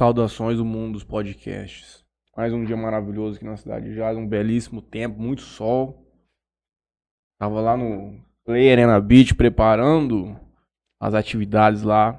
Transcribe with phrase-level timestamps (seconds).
[0.00, 2.02] Saudações do mundo dos podcasts.
[2.34, 6.10] Mais um dia maravilhoso aqui na cidade de Jazz, um belíssimo tempo, muito sol.
[7.38, 10.40] Tava lá no Play Arena Beach preparando
[10.98, 12.18] as atividades lá.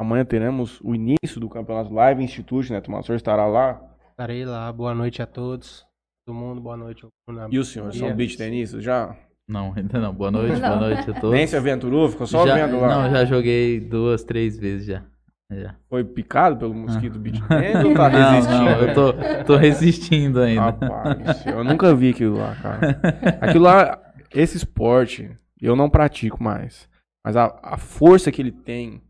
[0.00, 2.78] Amanhã teremos o início do campeonato Live Institute, né?
[2.78, 3.78] O senhor estará lá.
[4.12, 4.72] Estarei lá.
[4.72, 5.84] Boa noite a todos.
[6.26, 7.06] Todo mundo, boa noite.
[7.50, 9.14] E o senhor, são beach tenistas já?
[9.46, 10.14] Não, ainda não.
[10.14, 10.78] Boa noite, Não.
[10.78, 11.32] boa noite a todos.
[11.32, 12.08] Nem se aventurou?
[12.08, 13.02] Ficou só já, vendo lá?
[13.02, 15.04] Não, já joguei duas, três vezes já.
[15.52, 15.76] Já.
[15.88, 18.64] Foi picado pelo mosquito tennis ou tá Não, resistindo?
[18.64, 20.62] não, eu tô, tô resistindo ainda.
[20.62, 23.00] Rapaz, eu nunca vi aquilo lá, cara.
[23.40, 24.00] Aquilo lá,
[24.34, 26.88] esse esporte, eu não pratico mais.
[27.24, 29.02] Mas a, a força que ele tem.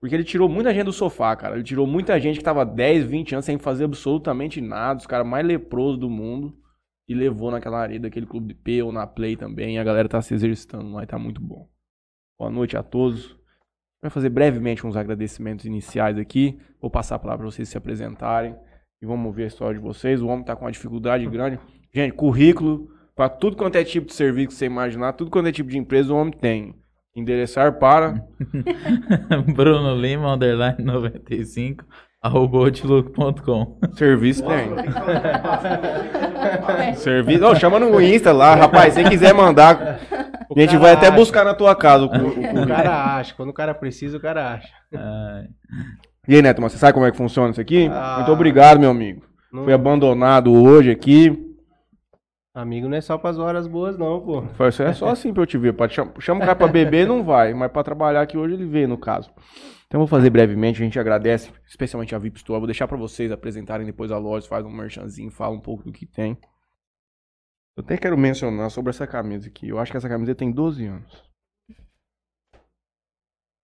[0.00, 1.54] Porque ele tirou muita gente do sofá, cara.
[1.54, 5.00] Ele tirou muita gente que tava 10, 20 anos sem fazer absolutamente nada.
[5.00, 6.56] Os caras mais leprosos do mundo.
[7.08, 9.76] E levou naquela areia daquele clube de P ou na Play também.
[9.76, 11.68] E a galera tá se exercitando lá e tá muito bom.
[12.38, 13.36] Boa noite a todos.
[14.04, 16.58] Vai fazer brevemente uns agradecimentos iniciais aqui.
[16.78, 18.54] Vou passar a palavra para vocês se apresentarem.
[19.00, 20.20] E vamos ouvir a história de vocês.
[20.20, 21.58] O homem tá com uma dificuldade grande.
[21.90, 25.52] Gente, currículo para tudo quanto é tipo de serviço que você imaginar, tudo quanto é
[25.52, 26.74] tipo de empresa, o homem tem.
[27.16, 28.22] Endereçar para.
[29.56, 31.86] Bruno Lima, underline 95,
[32.24, 33.78] arroba outlook.com.
[33.96, 34.70] Serviço tem.
[36.96, 37.44] Serviço.
[37.46, 38.94] Ô, chama no Insta lá, rapaz.
[38.94, 40.00] Se quiser mandar,
[40.48, 41.16] O a gente vai até acha.
[41.16, 43.34] buscar na tua casa o, o O cara acha.
[43.34, 44.68] Quando o cara precisa, o cara acha.
[44.94, 45.44] Ai,
[46.26, 47.88] E aí, Neto, mas você sabe como é que funciona isso aqui?
[47.92, 48.14] Ah.
[48.18, 49.22] Muito obrigado, meu amigo.
[49.52, 51.40] Não- Fui abandonado hoje aqui.
[52.54, 54.44] Amigo não é só pras horas boas, não, pô.
[54.86, 55.74] É só assim pra eu te ver.
[55.90, 57.52] Chama, chama o cara pra beber, não vai.
[57.52, 59.28] Mas pra trabalhar aqui hoje ele veio, no caso.
[59.94, 60.82] Então vou fazer brevemente.
[60.82, 62.58] A gente agradece, especialmente a VIP Store.
[62.58, 64.48] Vou deixar pra vocês apresentarem depois a loja.
[64.48, 66.36] Faz um merchanzinho, fala um pouco do que tem.
[67.76, 69.68] Eu até quero mencionar sobre essa camisa aqui.
[69.68, 71.22] Eu acho que essa camisa tem 12 anos.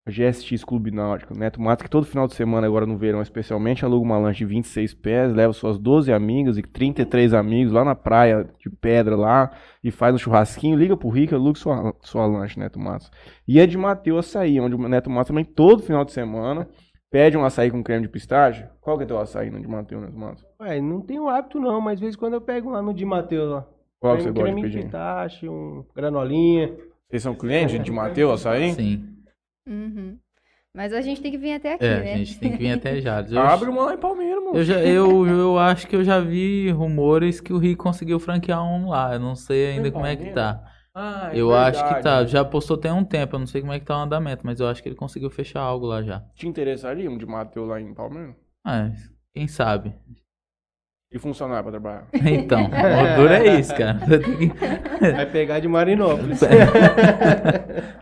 [0.09, 1.37] GSX Clube Náutico.
[1.37, 4.45] Neto Matos, que todo final de semana, agora no verão especialmente, aluga uma lanche de
[4.45, 9.51] 26 pés, leva suas 12 amigas e 33 amigos lá na praia de pedra lá
[9.83, 13.09] e faz um churrasquinho, liga pro Rico, aluga sua, sua lanche, Neto Matos.
[13.47, 16.67] E é de Mateus Açaí, onde o Neto Matos também todo final de semana
[17.11, 18.65] pede um açaí com creme de pistache.
[18.81, 20.45] Qual que é teu açaí no de Mateus, Neto Matos?
[20.61, 23.03] Ué, não tenho hábito não, mas de vez em quando eu pego lá no de
[23.05, 23.65] Mateus lá.
[23.99, 24.85] Qual que você Creme- gosta de creme pedir?
[24.85, 26.71] pitache, um granolinha.
[27.09, 28.71] Vocês são clientes de Mateus Açaí?
[28.73, 29.03] sim.
[29.69, 30.17] Uhum.
[30.73, 32.13] Mas a gente tem que vir até aqui, É, né?
[32.13, 33.31] a gente tem que vir até Jales.
[33.31, 34.57] Eu, Abre uma lá em Palmeiras, mano.
[34.57, 38.63] eu, já, eu, eu acho que eu já vi rumores que o Rick conseguiu franquear
[38.63, 39.13] um lá.
[39.13, 40.63] Eu não sei ainda como é que tá.
[40.93, 41.93] Ah, é Eu acho que tá.
[41.95, 42.31] verdade.
[42.31, 43.35] Já postou tem um tempo.
[43.35, 45.29] Eu não sei como é que tá o andamento, mas eu acho que ele conseguiu
[45.29, 46.19] fechar algo lá já.
[46.35, 48.35] Te interessaria um de Mateus lá em Palmeiras?
[48.63, 48.91] Ah,
[49.33, 49.93] quem sabe?
[51.11, 52.07] E funcionar pra trabalhar?
[52.13, 53.99] Então, o duro é isso, cara.
[55.15, 56.41] Vai pegar de Marinópolis.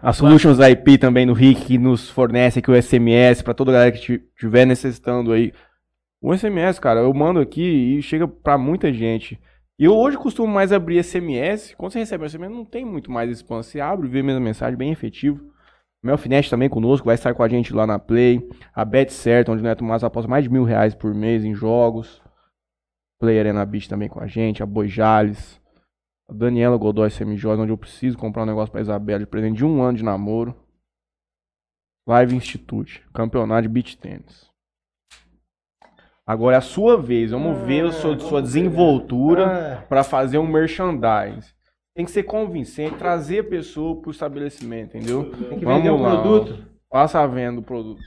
[0.02, 3.74] A Solutions IP também no RIC que nos fornece aqui o SMS pra toda a
[3.74, 5.54] galera que estiver necessitando aí.
[6.22, 9.40] O SMS, cara, eu mando aqui e chega pra muita gente.
[9.80, 11.76] E eu hoje costumo mais abrir SMS.
[11.78, 13.62] Quando você recebe um SMS, não tem muito mais spam.
[13.62, 15.40] Você abre e vê a mesma mensagem, bem efetivo.
[16.04, 18.42] O Melfinet também conosco, vai estar com a gente lá na Play.
[18.74, 21.54] A Bet Certo, onde o Neto Massa aposta mais de mil reais por mês em
[21.54, 22.22] jogos.
[23.20, 24.62] Play Arena Beach também com a gente.
[24.62, 25.60] A Boi Jales.
[26.30, 29.66] A Daniela Godoy Semijóia, onde eu preciso comprar um negócio pra Isabela de presente de
[29.66, 30.54] um ano de namoro.
[32.08, 34.50] Live Institute, campeonato de beach tênis.
[36.26, 40.48] Agora é a sua vez, vamos ver a sua, sua desenvoltura Ah, pra fazer um
[40.48, 41.54] merchandise.
[41.96, 45.32] Tem que ser convincente, trazer a pessoa pro estabelecimento, entendeu?
[45.32, 46.12] tem que Vamos vender o lá.
[46.22, 46.66] produto.
[46.90, 48.02] Passa a venda do produto.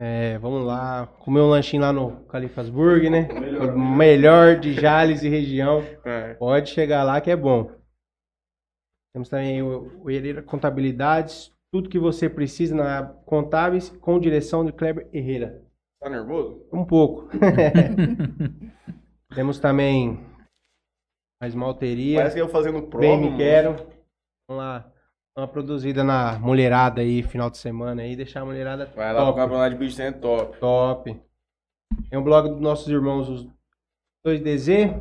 [0.00, 1.06] É, vamos lá.
[1.18, 3.28] Comer um lanchinho lá no Califasburg, né?
[3.60, 5.82] O melhor de Jales e região.
[6.04, 6.34] É.
[6.34, 7.72] Pode chegar lá que é bom.
[9.12, 11.52] Temos também o, o Herreira Contabilidades.
[11.72, 15.62] Tudo que você precisa na Contábeis com direção de Kleber Herrera.
[16.00, 16.64] Tá nervoso?
[16.72, 17.28] Um pouco.
[19.34, 20.24] Temos também
[21.42, 22.18] a esmalteria.
[22.18, 23.04] Parece que eu fazendo prova.
[23.04, 23.74] Bem me quero.
[24.48, 24.92] Vamos lá.
[25.38, 28.16] Uma produzida na mulherada aí, final de semana aí.
[28.16, 29.38] Deixar a mulherada Vai lá pro top.
[29.38, 30.58] campeonato de beach tênis top.
[30.58, 31.22] Top.
[32.10, 33.48] Tem o blog dos nossos irmãos, os
[34.26, 35.00] 2DZ,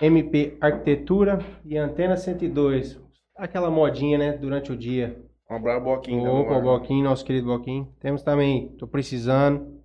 [0.00, 2.98] MP Arquitetura e Antena 102.
[3.36, 5.22] Aquela modinha, né, durante o dia.
[5.50, 6.32] Um abraço, Boquinha.
[6.32, 7.94] Opa, o Boquinho, nosso querido Boquinho.
[8.00, 9.78] Temos também, tô precisando,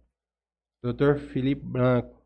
[0.81, 1.17] Dr.
[1.17, 2.18] Felipe Branco.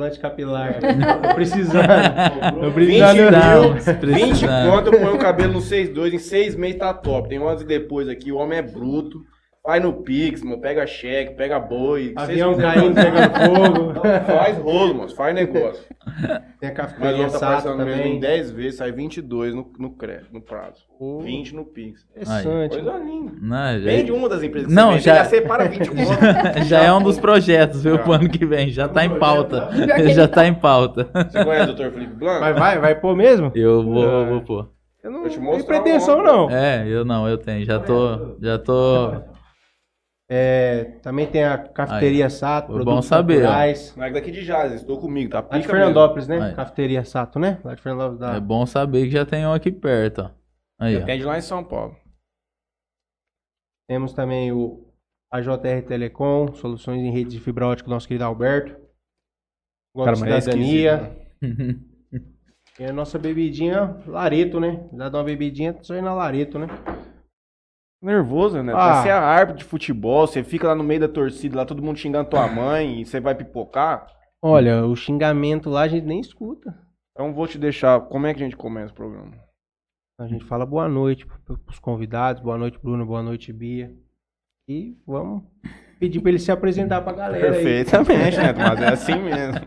[0.00, 0.78] Implante capilar.
[1.22, 1.74] tô precisando.
[1.76, 3.60] 20 precisando.
[3.60, 4.70] mil, Precisando, 20 precisando.
[4.70, 7.28] conto, eu ponho o cabelo no 6,2, em 6 meses tá top.
[7.28, 9.22] Tem um antes e depois aqui, o homem é bruto.
[9.62, 10.58] Faz no Pix, mano.
[10.58, 12.14] Pega cheque, pega boi.
[12.16, 13.92] Avião caindo, pegando fogo.
[14.00, 15.10] fizeram- Faz rolo, mano.
[15.14, 15.84] Faz negócio.
[16.58, 18.20] Tem a Mas cafeteria outra Sato parcela mesmo em também.
[18.20, 20.80] 10 vezes, sai 22 no, no crédito, no prazo.
[20.98, 21.20] Oh.
[21.20, 22.06] 20 no Pix.
[22.10, 22.70] Interessante.
[22.74, 23.32] Coisa linda.
[23.40, 24.68] Não, já, Vende uma das empresas.
[24.68, 25.98] que Não, você vende, já- já separa 20 conto.
[26.64, 28.02] já é um dos projetos, viu, Já.
[28.02, 28.70] pro ano que vem.
[28.70, 29.68] Já tá em pauta.
[29.74, 30.36] Ele Já tá.
[30.36, 31.06] tá em pauta.
[31.12, 31.90] Você conhece o Dr.
[31.92, 32.40] Felipe Blanco?
[32.40, 33.52] Mas vai, vai pôr mesmo?
[33.54, 34.24] Eu vou, É.
[34.24, 34.70] vou pôr.
[35.04, 36.50] Eu não te tenho pretensão, não.
[36.50, 37.64] É, eu não, eu tenho.
[37.64, 38.36] Já tô.
[38.40, 39.12] Já tô.
[40.32, 43.96] É, também tem a cafeteria Sato, Foi bom produtos saber, naturais.
[43.96, 45.44] Não é daqui de Jazz, estou comigo, tá?
[45.50, 46.40] Lá de Fernandópolis, né?
[46.40, 46.54] Aí.
[46.54, 47.58] Cafeteria Sato, né?
[47.64, 48.20] Lá de Fernandópolis.
[48.20, 48.36] Da...
[48.36, 50.30] É bom saber que já tem um aqui perto, ó.
[50.78, 51.00] Aí, mesmo.
[51.00, 51.02] ó.
[51.02, 51.96] Atende lá em São Paulo.
[53.88, 54.86] Temos também o
[55.32, 58.80] AJR Telecom, soluções em rede de fibra ótica do nosso querido Alberto.
[59.92, 61.12] Gosto de é cidadania.
[61.42, 61.80] esquisito, né?
[62.78, 64.88] E a nossa bebidinha Lareto, né?
[64.90, 66.66] Dá de uma bebidinha, só ir na Lareto, né?
[68.02, 68.72] Nervoso, né?
[68.74, 69.02] Ah.
[69.02, 71.98] Você é árbitro de futebol, você fica lá no meio da torcida, lá todo mundo
[71.98, 74.06] xingando tua mãe e você vai pipocar.
[74.42, 76.74] Olha, o xingamento lá a gente nem escuta.
[77.12, 78.00] Então vou te deixar.
[78.02, 79.32] Como é que a gente começa o programa?
[80.18, 83.92] A gente fala boa noite pro- pros convidados, boa noite, Bruno, boa noite, Bia.
[84.68, 85.42] E vamos
[85.98, 87.52] pedir pra ele se apresentar pra galera aí.
[87.62, 88.52] Perfeitamente, né?
[88.56, 89.60] Mas é assim mesmo.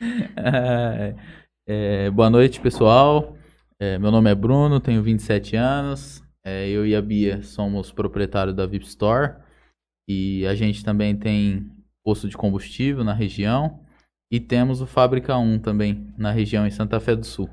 [1.68, 3.36] É, boa noite, pessoal.
[3.78, 6.20] É, meu nome é Bruno, tenho 27 anos.
[6.50, 9.36] É, eu e a Bia somos proprietários da VIP Store.
[10.08, 11.70] E a gente também tem
[12.02, 13.78] posto de combustível na região.
[14.32, 17.48] E temos o Fábrica 1 também, na região em Santa Fé do Sul.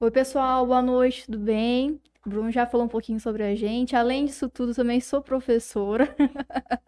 [0.00, 2.00] Oi, pessoal, boa noite, tudo bem?
[2.24, 3.96] O Bruno já falou um pouquinho sobre a gente.
[3.96, 6.14] Além disso tudo, também sou professora.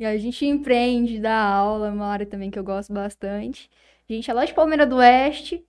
[0.00, 3.70] E a gente empreende, dá aula, é uma área também que eu gosto bastante.
[4.10, 5.64] A gente é lá de Palmeira do Oeste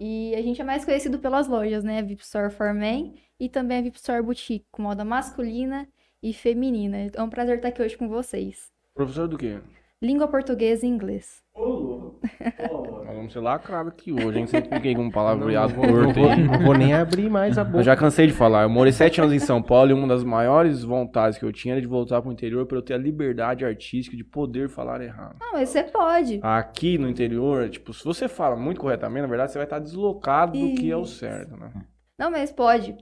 [0.00, 2.02] e a gente é mais conhecido pelas lojas, né?
[2.02, 5.88] VIP Store for Men e também a VIP Store Boutique, com moda masculina
[6.22, 7.10] e feminina.
[7.14, 8.70] É um prazer estar aqui hoje com vocês.
[8.94, 9.60] Professor do quê?
[10.00, 11.42] Língua portuguesa e inglês.
[11.58, 14.46] Nós vamos ser lacrado aqui hoje, hein?
[14.46, 17.58] Sempre fiquei com um Não, palavreado não, vou, não, vou, não vou nem abrir mais
[17.58, 17.78] a boca.
[17.80, 18.62] Eu já cansei de falar.
[18.62, 21.74] Eu morei sete anos em São Paulo e uma das maiores vontades que eu tinha
[21.74, 25.36] era de voltar pro interior para eu ter a liberdade artística de poder falar errado.
[25.40, 26.38] Não, mas você pode.
[26.42, 30.52] Aqui no interior, tipo, se você fala muito corretamente, na verdade você vai estar deslocado
[30.52, 31.16] do que é o Isso.
[31.16, 31.72] certo, né?
[32.18, 32.96] Não, mas pode.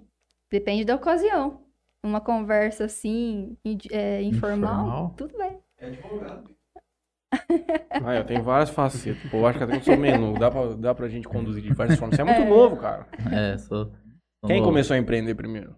[0.51, 1.63] Depende da ocasião.
[2.05, 3.57] Uma conversa assim,
[3.91, 5.15] é, informal, Informal?
[5.17, 5.59] tudo bem.
[8.05, 9.29] Ah, eu tenho várias facetas.
[9.31, 10.39] Pô, eu acho que até que eu sou menos.
[10.39, 12.17] Dá pra, dá pra gente conduzir de várias formas.
[12.17, 12.49] Você é muito É.
[12.49, 13.07] novo, cara.
[13.33, 13.87] É, sou.
[13.87, 14.71] sou Quem novo.
[14.71, 15.75] começou a empreender primeiro?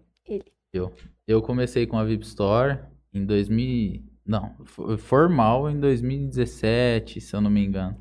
[0.71, 0.93] Eu.
[1.27, 2.79] Eu comecei com a VIP Store
[3.13, 4.03] em 2000.
[4.25, 4.55] Não,
[4.99, 7.97] formal em 2017, se eu não me engano.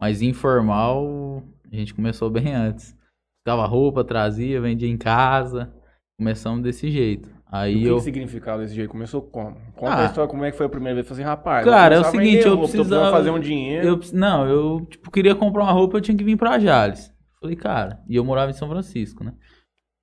[0.00, 2.96] Mas informal, a gente começou bem antes.
[3.40, 5.74] Ficava roupa, trazia, vendia em casa.
[6.22, 7.28] Começamos desse jeito.
[7.28, 7.96] E o Aí que, eu.
[7.96, 8.88] que significava desse jeito?
[8.90, 9.56] Começou como?
[9.76, 10.02] Conta Ah.
[10.02, 11.06] a história, como é que foi a primeira vez.
[11.08, 13.86] Falei assim, rapaz, Cara, é o seguinte, eu precisava- fazer um dinheiro.
[13.86, 17.12] eu não, eu tipo, queria comprar uma roupa, eu tinha que vir pra Jales.
[17.40, 19.32] Falei, cara, e eu morava em São Francisco, né?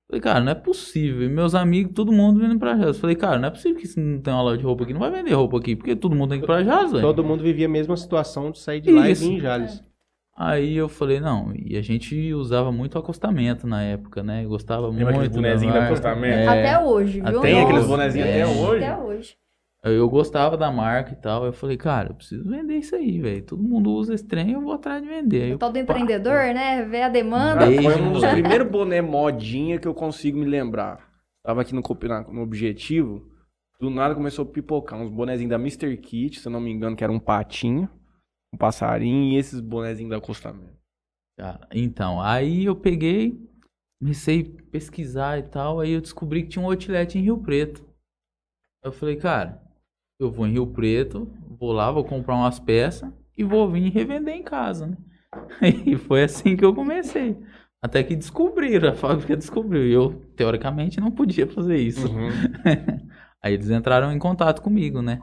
[0.08, 1.22] Falei, cara, não é possível.
[1.22, 2.98] E meus amigos, todo mundo vindo pra Jales.
[2.98, 5.00] Falei, cara, não é possível que se não tem uma loja de roupa aqui, não
[5.00, 7.02] vai vender roupa aqui, porque todo mundo tem que ir pra Jales, velho.
[7.02, 9.24] Todo mundo vivia a mesma situação de sair de lá e Isso.
[9.24, 9.82] vir em Jales.
[10.42, 14.42] Aí eu falei, não, e a gente usava muito acostamento na época, né?
[14.46, 15.34] Gostava Lembra aqueles muito.
[15.34, 15.94] bonezinhos da do marca.
[15.94, 16.34] acostamento?
[16.38, 17.40] É, Até hoje, viu?
[17.42, 18.42] Tem aqueles bonezinhos é.
[18.42, 18.84] até hoje?
[18.84, 19.36] Até hoje.
[19.84, 21.44] eu gostava da marca e tal.
[21.44, 23.42] Eu falei, cara, eu preciso vender isso aí, velho.
[23.42, 25.42] Todo mundo usa esse trem, eu vou atrás de vender.
[25.42, 26.84] Aí O eu, tal do pá, empreendedor, né?
[26.84, 27.66] Vê a demanda.
[27.66, 31.06] Desde foi um dos primeiros boné modinha que eu consigo me lembrar.
[31.44, 31.82] Tava aqui no,
[32.32, 33.26] no Objetivo,
[33.78, 35.94] do nada começou a pipocar uns bonezinhos da Mr.
[35.98, 37.90] Kit, se eu não me engano, que era um patinho,
[38.52, 40.78] um passarinho e esses bonezinhos da acostamento.
[41.38, 43.40] Cara, então, aí eu peguei,
[44.00, 47.84] comecei a pesquisar e tal, aí eu descobri que tinha um outlet em Rio Preto.
[48.84, 49.62] Eu falei, cara,
[50.18, 54.34] eu vou em Rio Preto, vou lá, vou comprar umas peças e vou vir revender
[54.34, 54.96] em casa, né?
[55.86, 57.38] E foi assim que eu comecei.
[57.82, 59.86] Até que descobriram, a fábrica descobriu.
[59.86, 62.06] E eu, teoricamente, não podia fazer isso.
[62.06, 62.28] Uhum.
[63.42, 65.22] Aí eles entraram em contato comigo, né?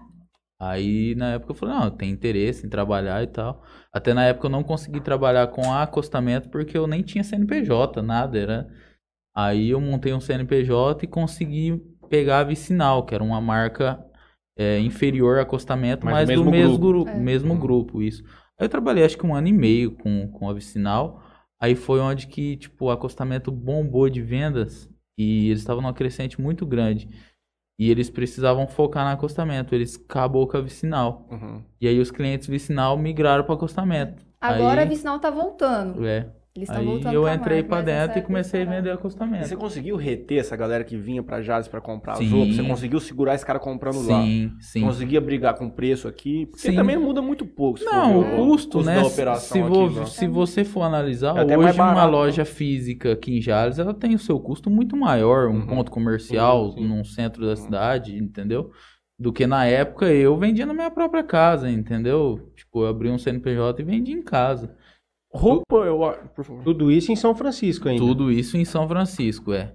[0.60, 3.64] Aí na época eu falei, não, eu tenho interesse em trabalhar e tal.
[3.94, 8.38] Até na época eu não consegui trabalhar com acostamento porque eu nem tinha CNPJ, nada,
[8.38, 8.68] era.
[9.36, 11.78] Aí eu montei um CNPJ e consegui
[12.10, 14.04] pegar a Vicinal, que era uma marca
[14.58, 17.10] é, inferior a acostamento, Mas mas, do do mesmo mesmo grupo.
[17.10, 17.16] É.
[17.16, 17.60] mesmo Uhum.
[17.60, 18.24] grupo, isso.
[18.60, 21.22] Aí eu trabalhei acho que um ano e meio com, com a Vicinal.
[21.62, 26.42] Aí foi onde que, tipo, o acostamento bombou de vendas e eles estavam numa crescente
[26.42, 27.08] muito grande.
[27.80, 29.76] E eles precisavam focar no acostamento.
[29.76, 31.28] Eles acabou com a vicinal.
[31.30, 31.62] Uhum.
[31.80, 34.26] E aí os clientes vicinal migraram para acostamento.
[34.42, 36.06] Agora Aí- a Vicinal tá voltando.
[36.06, 36.28] É.
[36.58, 39.48] Eles estão Aí voltando eu entrei mas dentro e comecei a vender E acostamento.
[39.48, 42.32] você conseguiu reter essa galera que vinha pra Jales pra comprar as Sim.
[42.32, 42.56] roupas?
[42.56, 44.24] Você conseguiu segurar esse cara comprando lá?
[44.24, 44.82] Sim, sim.
[44.82, 46.48] Conseguia brigar com o preço aqui?
[46.48, 46.76] Porque Sim.
[46.76, 47.78] também muda muito pouco.
[47.78, 48.96] se Não, for o ver custo, né?
[48.96, 50.06] da se, aqui, né?
[50.06, 52.12] se você for analisar, É hoje barato, uma né?
[52.12, 55.68] loja física aqui em Jales, ela tem o seu custo muito maior, um Uhum.
[55.68, 56.88] ponto comercial Sim, sim.
[56.88, 58.72] num centro da cidade, entendeu?
[59.20, 62.52] Do que na época eu vendia na minha própria casa, entendeu?
[62.56, 64.76] Tipo, eu abri um CNPJ e vendia em casa.
[65.38, 66.00] Roupa, eu...
[66.36, 66.64] Por favor.
[66.64, 68.04] Tudo isso em São Francisco ainda.
[68.04, 69.74] Tudo isso em São Francisco, é.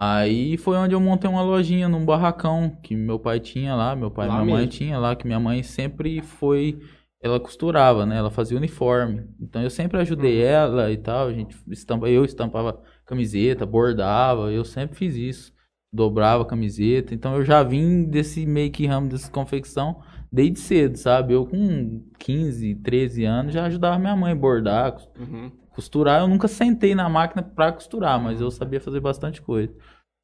[0.00, 4.10] Aí foi onde eu montei uma lojinha num barracão que meu pai tinha lá, meu
[4.10, 4.70] pai e minha mãe mesmo.
[4.70, 6.78] tinha lá, que minha mãe sempre foi,
[7.20, 8.16] ela costurava, né?
[8.16, 9.26] Ela fazia uniforme.
[9.40, 10.48] Então eu sempre ajudei Uhum.
[10.48, 15.52] ela e tal, a gente estampa, eu estampava camiseta, bordava, eu sempre fiz isso.
[15.92, 20.00] Dobrava camiseta, então eu já vim desse meio que ramo dessa confecção
[20.30, 21.32] desde cedo, sabe?
[21.34, 25.50] Eu com 15, 13 anos já ajudava minha mãe a bordar, Uhum.
[25.70, 26.20] costurar.
[26.20, 29.74] Eu nunca sentei na máquina pra costurar, mas eu sabia fazer bastante coisa.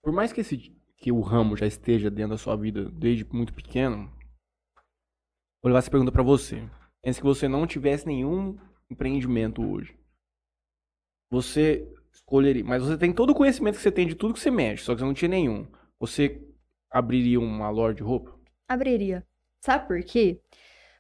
[0.02, 3.52] Por mais que, esse, que o ramo já esteja dentro da sua vida desde muito
[3.54, 4.10] pequeno,
[5.62, 6.68] vou levar essa pergunta pra você.
[7.02, 8.58] Pensa que você não tivesse nenhum
[8.90, 9.96] empreendimento hoje.
[11.30, 12.64] Você escolheria.
[12.64, 14.92] Mas você tem todo o conhecimento que você tem de tudo que você mexe, só
[14.94, 15.66] que você não tinha nenhum.
[16.00, 16.40] Você
[16.90, 18.38] abriria uma loja de roupa?
[18.68, 19.26] Abriria.
[19.64, 20.38] Sabe por quê?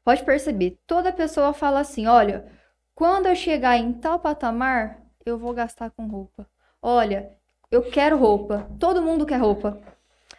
[0.02, 2.46] Pode perceber, toda pessoa fala assim: olha,
[2.94, 6.48] quando eu chegar em tal patamar, eu vou gastar com roupa.
[6.80, 7.30] Olha,
[7.70, 8.66] eu quero roupa.
[8.80, 9.78] Todo mundo quer roupa.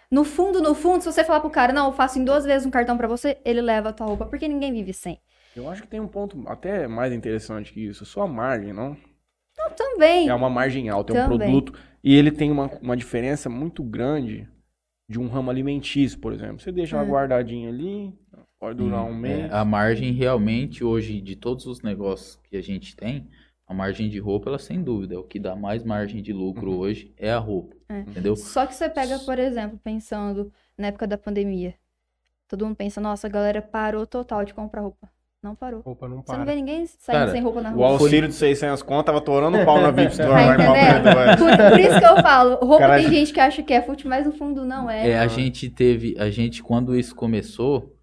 [0.10, 2.65] No fundo, no fundo, se você falar pro cara, não, eu faço em duas vezes
[2.65, 5.20] um cartão pra você, ele leva a tua roupa, porque ninguém vive sem.
[5.55, 8.03] Eu acho que tem um ponto até mais interessante que isso.
[8.03, 8.98] A sua margem, não?
[9.55, 10.29] Eu também.
[10.29, 11.62] É uma margem alta, é um Também.
[11.62, 11.79] produto.
[12.03, 14.50] E ele tem uma, uma diferença muito grande
[15.08, 16.60] de um ramo alimentício, por exemplo.
[16.60, 17.10] Você deixa ela É.
[17.10, 18.14] guardadinha ali,
[18.60, 19.54] pode durar um É, mês.
[19.54, 23.28] a margem realmente hoje de todos os negócios que a gente tem,
[23.68, 26.72] a margem de roupa, ela sem dúvida, é o que dá mais margem de lucro
[26.72, 26.78] Uhum.
[26.80, 28.00] hoje é a roupa, É.
[28.00, 28.36] entendeu?
[28.36, 31.76] Só que você pega, por exemplo, pensando na época da pandemia.
[32.48, 35.10] Todo mundo pensa, nossa, a galera parou total de comprar roupa.
[35.46, 35.82] Não parou.
[35.82, 36.46] Roupa não Você não para.
[36.46, 37.88] vê ninguém saindo Cara, sem roupa na O rua.
[37.90, 40.32] auxílio de 600 conto tava torando o pau na VIP Store.
[40.34, 41.38] Tá entendendo?
[41.38, 44.10] Por, por isso que eu falo, roupa Cara, tem gente que acha que é fútil,
[44.10, 45.12] mas no fundo não é.
[45.12, 47.94] É, a gente teve, a gente quando isso começou,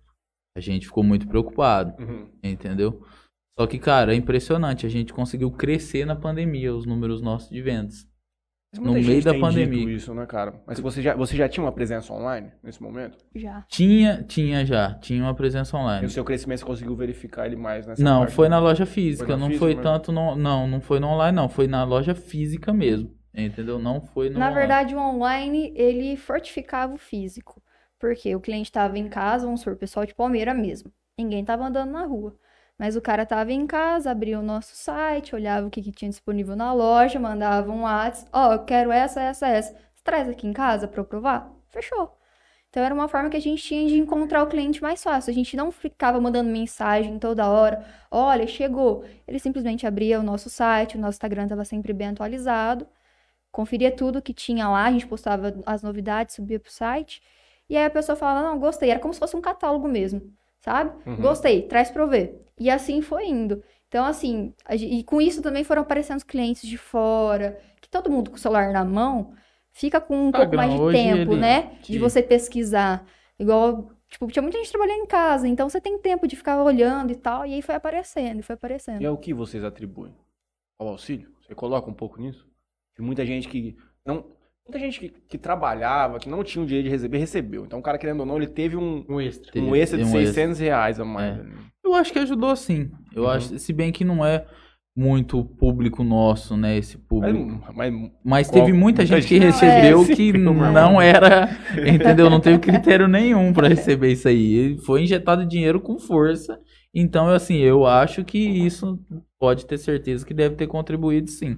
[0.56, 2.28] a gente ficou muito preocupado, Uhum.
[2.44, 3.02] entendeu?
[3.58, 7.60] Só que, cara, é impressionante, a gente conseguiu crescer na pandemia os números nossos de
[7.60, 8.06] vendas.
[8.72, 9.78] Mas No meio da pandemia.
[9.80, 10.54] dito isso, né, cara?
[10.66, 13.18] Mas você já, você já tinha uma presença online nesse momento?
[13.34, 13.64] Já.
[13.68, 16.06] Tinha, tinha já, tinha uma presença E online.
[16.06, 18.34] o seu crescimento você conseguiu verificar ele mais nessa Não, parte?
[18.34, 19.82] foi na loja física, Foi na não física foi mesmo?
[19.82, 23.78] tanto no, não, não foi no online não, foi na loja física mesmo, entendeu?
[23.78, 24.58] Não foi no Na online.
[24.58, 27.62] verdade, o online, ele fortificava o físico.
[27.98, 30.90] Porque o cliente estava em casa, vamos supor, o pessoal de Palmeira mesmo.
[31.16, 32.36] Ninguém estava andando na rua.
[32.78, 36.10] Mas o cara estava em casa, abria o nosso site, olhava o que, que tinha
[36.10, 38.28] disponível na loja, mandava um WhatsApp.
[38.32, 39.76] Ó, eu quero essa, essa, essa.
[40.04, 41.50] Traz aqui em casa para eu provar?
[41.68, 42.16] Fechou.
[42.70, 45.30] Então era uma forma que a gente tinha de encontrar o cliente mais fácil.
[45.30, 47.84] A gente não ficava mandando mensagem toda hora.
[48.10, 49.04] Olha, chegou.
[49.28, 52.86] Ele simplesmente abria o nosso site, o nosso Instagram estava sempre bem atualizado
[53.52, 57.22] conferia tudo que tinha lá, a gente postava as novidades, subia pro site,
[57.68, 60.22] e aí a pessoa falava, não, gostei, era como se fosse um catálogo mesmo,
[60.62, 60.90] sabe?
[61.06, 61.16] Uhum.
[61.16, 62.40] Gostei, traz pra eu ver.
[62.58, 63.62] E assim foi indo.
[63.88, 68.30] Então, assim, e com isso também foram aparecendo os clientes de fora, que todo mundo
[68.30, 69.34] com o celular na mão
[69.70, 71.72] fica com um pouco Instagram, mais de tempo, ele- né?
[71.82, 73.04] De você pesquisar.
[73.38, 77.10] Igual, tipo, tinha muita gente trabalhando em casa, então você tem tempo de ficar olhando
[77.12, 79.02] e tal, e aí foi aparecendo, e foi aparecendo.
[79.02, 80.14] E é o que vocês atribuem
[80.78, 81.30] ao auxílio?
[81.42, 82.46] Você coloca um pouco nisso?
[82.96, 83.76] De muita gente que
[84.06, 84.24] não.
[84.66, 87.64] Muita gente que, que trabalhava, que não tinha o direito de receber, recebeu.
[87.64, 89.52] Então o cara, querendo ou não, ele teve um, Um extra.
[89.52, 90.26] Teve- um extra de um extra.
[90.26, 91.38] 600 reais a mais.
[91.38, 91.42] É.
[91.84, 92.90] Eu acho que ajudou sim.
[93.14, 93.28] Eu Uhum.
[93.30, 94.46] acho, se bem que não é
[94.96, 97.60] muito público nosso, né, esse público.
[97.74, 101.48] Mas, mas Mas Qual- teve muita muita gente que recebeu é, que não era,
[101.84, 102.30] entendeu?
[102.30, 104.52] Não teve critério nenhum pra receber isso aí.
[104.54, 106.58] Ele Foi injetado dinheiro com força.
[106.94, 108.98] Então, assim, eu acho que isso
[109.40, 111.56] pode ter certeza que deve ter contribuído sim.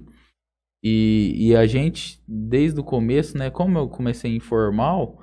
[0.85, 5.19] E, e a gente, desde o começo, né, como eu comecei informal,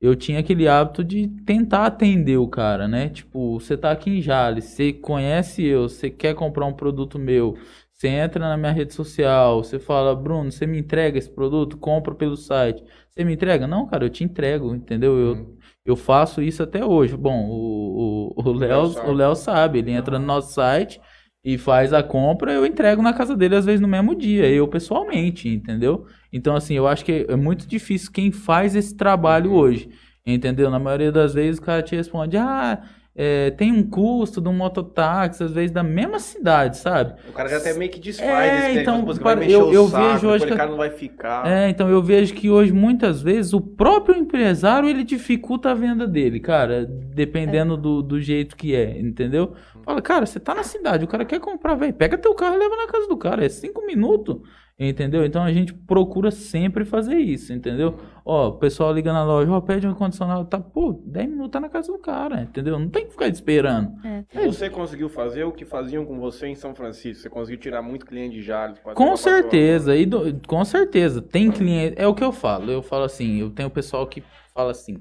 [0.00, 3.08] eu tinha aquele hábito de tentar atender o cara, né?
[3.08, 7.56] Tipo, você tá aqui em Jales, você conhece eu, você quer comprar um produto meu,
[7.92, 11.78] você entra na minha rede social, você fala, Bruno, você me entrega esse produto?
[11.78, 12.82] Compra pelo site.
[13.10, 13.66] Você me entrega?
[13.66, 15.16] Não, cara, eu te entrego, entendeu?
[15.18, 15.56] Eu, Uhum.
[15.86, 17.16] eu faço isso até hoje.
[17.16, 19.08] Bom, o, o, o Léo sabe.
[19.08, 21.00] o Léo sabe, ele entra no nosso site
[21.44, 24.66] e faz a compra, eu entrego na casa dele às vezes no mesmo dia, eu
[24.66, 26.06] pessoalmente, entendeu?
[26.32, 29.90] Então, assim, eu acho que é muito difícil quem faz esse trabalho hoje,
[30.26, 30.70] entendeu?
[30.70, 32.82] Na maioria das vezes o cara te responde, ah,
[33.16, 37.14] é, tem um custo de um mototáxi, às vezes, da mesma cidade, sabe?
[37.28, 39.72] O cara já até meio que desfaz É, desse então, para- vai mexer eu- o
[39.72, 41.46] eu saco, vejo hoje o que- cara não vai ficar.
[41.46, 46.06] É, então eu vejo que hoje, muitas vezes, o próprio empresário, ele dificulta a venda
[46.08, 49.54] dele, cara, dependendo do, do jeito que é, entendeu?
[49.84, 52.58] Fala, cara, você tá na cidade, o cara quer comprar, velho, pega teu carro e
[52.58, 54.38] leva na casa do cara, é cinco minutos,
[54.78, 55.24] entendeu?
[55.24, 57.96] Então a gente procura sempre fazer isso, entendeu?
[58.24, 61.60] Ó, o pessoal liga na loja, ó, pede um ar-condicionado, tá, pô, 10 minutos tá
[61.60, 62.78] na casa do cara, entendeu?
[62.78, 63.92] Não tem que ficar esperando.
[64.34, 67.22] E Você conseguiu fazer o que faziam com você em São Francisco?
[67.22, 68.78] Você conseguiu tirar muito cliente de Jales?
[68.94, 71.22] Com certeza, e do- com certeza.
[71.22, 71.94] Tem cliente.
[71.96, 72.70] É o que eu falo.
[72.70, 74.96] Eu falo assim, eu tenho pessoal que fala assim,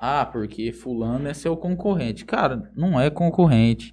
[0.00, 2.24] ah, porque fulano é seu concorrente.
[2.24, 3.92] Cara, não é concorrente.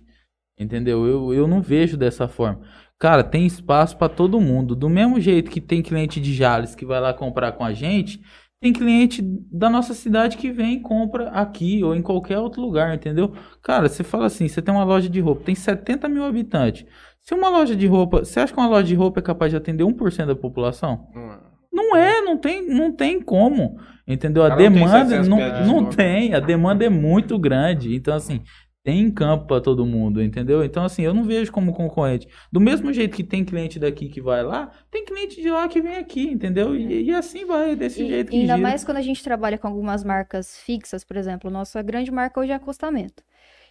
[0.58, 1.06] Entendeu?
[1.06, 2.62] Eu, eu não vejo dessa forma.
[3.05, 4.75] Cara, tem espaço pra todo mundo.
[4.75, 8.19] Do mesmo jeito que tem cliente de Jales que vai lá comprar com a gente,
[8.59, 9.21] tem cliente
[9.51, 13.31] da nossa cidade que vem e compra aqui ou em qualquer outro lugar, entendeu?
[13.62, 16.83] Cara, você fala assim, você tem uma loja de roupa, tem 70 mil habitantes.
[17.21, 19.57] Se uma loja de roupa, você acha que uma loja de roupa é capaz de
[19.57, 21.07] atender 1% da população?
[21.13, 21.39] Não é.
[21.71, 23.77] Não é, não tem, não tem como.
[24.07, 24.43] Entendeu?
[24.43, 25.97] A Cara, não tem demanda 700 não, de não estoque.
[25.97, 27.95] tem, a demanda é muito grande.
[27.95, 28.41] Então, assim,
[28.86, 30.63] tem campo para todo mundo, entendeu?
[30.63, 32.27] Então, assim, eu não vejo como concorrente.
[32.51, 35.82] Do mesmo jeito que tem cliente daqui que vai lá, tem cliente de lá que
[35.82, 36.75] vem aqui, entendeu?
[36.75, 38.58] E, e assim vai, desse E jeito que ainda gira.
[38.58, 42.51] mais quando a gente trabalha com algumas marcas fixas, por exemplo, nossa grande marca hoje
[42.51, 43.24] é acostamento.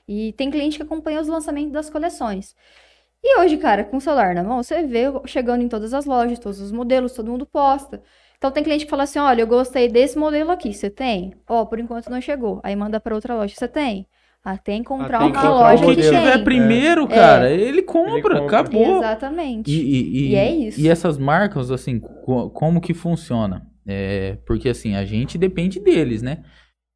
[0.08, 2.54] E tem cliente que acompanha os lançamentos das coleções.
[3.22, 6.38] E hoje, cara, com o celular na mão, você vê chegando em todas as lojas,
[6.40, 8.02] todos os modelos, todo mundo posta.
[8.38, 11.34] Então tem cliente que fala assim: olha, eu gostei desse modelo aqui, você tem?
[11.48, 12.60] Ó, por enquanto não chegou.
[12.64, 14.08] Aí manda para outra loja, você tem?
[14.44, 18.60] Até encontrar Até uma encontrar o loja que tiver primeiro, cara, ele compra, compra.
[18.60, 18.98] acabou.
[18.98, 19.70] Exatamente.
[19.70, 20.80] E, e- E é isso.
[20.80, 23.66] E essas marcas, assim, co- como que funciona?
[23.86, 26.42] É, porque, assim, a gente depende deles, né?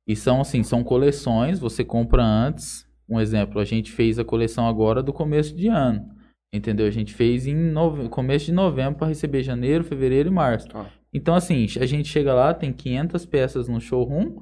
[0.06, 2.86] E são, assim, são coleções, você compra antes.
[3.08, 6.06] Um exemplo, a gente fez a coleção agora do começo de ano.
[6.54, 6.86] Entendeu?
[6.86, 8.08] A gente fez em nove...
[8.10, 10.68] começo de novembro para receber janeiro, fevereiro e março.
[10.68, 10.86] Tá.
[11.12, 14.36] Então, assim, a gente chega lá, tem 500 peças no showroom.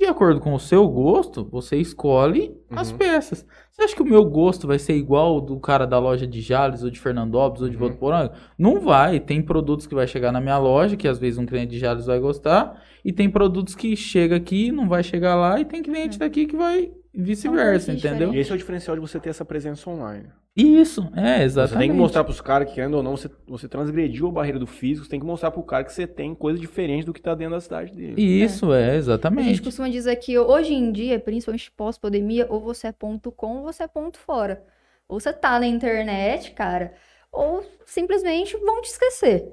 [0.00, 2.96] De acordo com o seu gosto, você escolhe as Uhum.
[2.96, 3.46] peças.
[3.70, 6.40] Você acha que o meu gosto vai ser igual ao do cara da loja de
[6.40, 7.82] Jales, ou de Fernandópolis, ou de Uhum.
[7.82, 8.32] Votuporanga?
[8.58, 9.20] Não vai.
[9.20, 12.06] Tem produtos que vai chegar na minha loja, que às vezes um cliente de Jales
[12.06, 12.82] vai gostar.
[13.04, 15.60] E tem produtos que chega aqui e não vai chegar lá.
[15.60, 18.32] E tem cliente daqui que vai vice-versa, entendeu?
[18.34, 20.28] E esse é o diferencial de você ter essa presença online.
[20.56, 21.72] Isso, é, exatamente.
[21.72, 24.58] Você tem que mostrar pros caras que, querendo ou não, você, você transgrediu a barreira
[24.58, 27.20] do físico, você tem que mostrar pro cara que você tem coisa diferente do que
[27.22, 28.20] tá dentro da cidade dele.
[28.20, 29.62] Isso, é, A gente exatamente.
[29.62, 33.84] costuma dizer que hoje em dia, principalmente pós-pandemia, ou você é ponto com ou você
[33.84, 34.62] é ponto fora.
[35.08, 36.94] Ou você tá na internet, cara,
[37.32, 39.52] ou simplesmente vão te esquecer.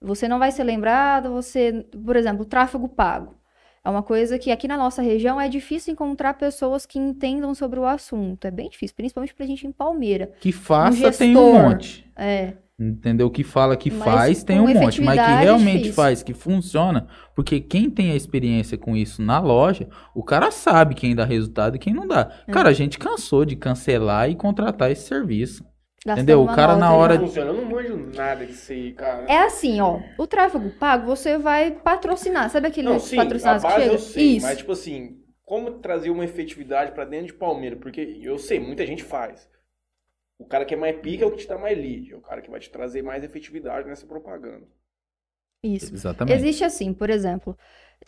[0.00, 3.34] Você não vai ser lembrado, você, por exemplo, tráfego pago.
[3.84, 7.78] É uma coisa que aqui na nossa região é difícil encontrar pessoas que entendam sobre
[7.78, 8.46] o assunto.
[8.46, 10.32] É bem difícil, principalmente pra gente em Palmeira.
[10.40, 11.62] Que faça tem um gestor.
[11.62, 12.10] monte.
[12.16, 13.30] É, Entendeu?
[13.30, 15.94] Que fala que Mas faz tem um monte, mas que é realmente difícil.
[15.94, 20.96] faz, que funciona, porque quem tem a experiência com isso na loja, o cara sabe
[20.96, 22.32] quem dá resultado e quem não dá.
[22.48, 22.52] É.
[22.52, 25.64] Cara, a gente cansou de cancelar e contratar esse serviço.
[26.06, 26.42] Entendeu?
[26.42, 27.26] O cara na hora né?
[27.26, 29.24] Funciona, eu não manjo nada disso aí, cara.
[29.26, 30.00] É assim, ó.
[30.18, 32.50] O tráfego pago, você vai patrocinar.
[32.50, 33.94] Sabe aqueles Não, sim, a patrocinados que base chegam?
[33.94, 34.46] eu sei, Isso.
[34.46, 37.78] mas tipo assim, como trazer uma efetividade pra dentro de Palmeiras?
[37.80, 39.48] Porque eu sei, muita gente faz.
[40.38, 42.20] O cara que é mais pica é o que te dá mais lead, é o
[42.20, 44.66] cara que vai te trazer mais efetividade nessa propaganda.
[45.62, 45.94] Isso.
[45.94, 46.36] Exatamente.
[46.36, 47.56] Existe assim, por exemplo,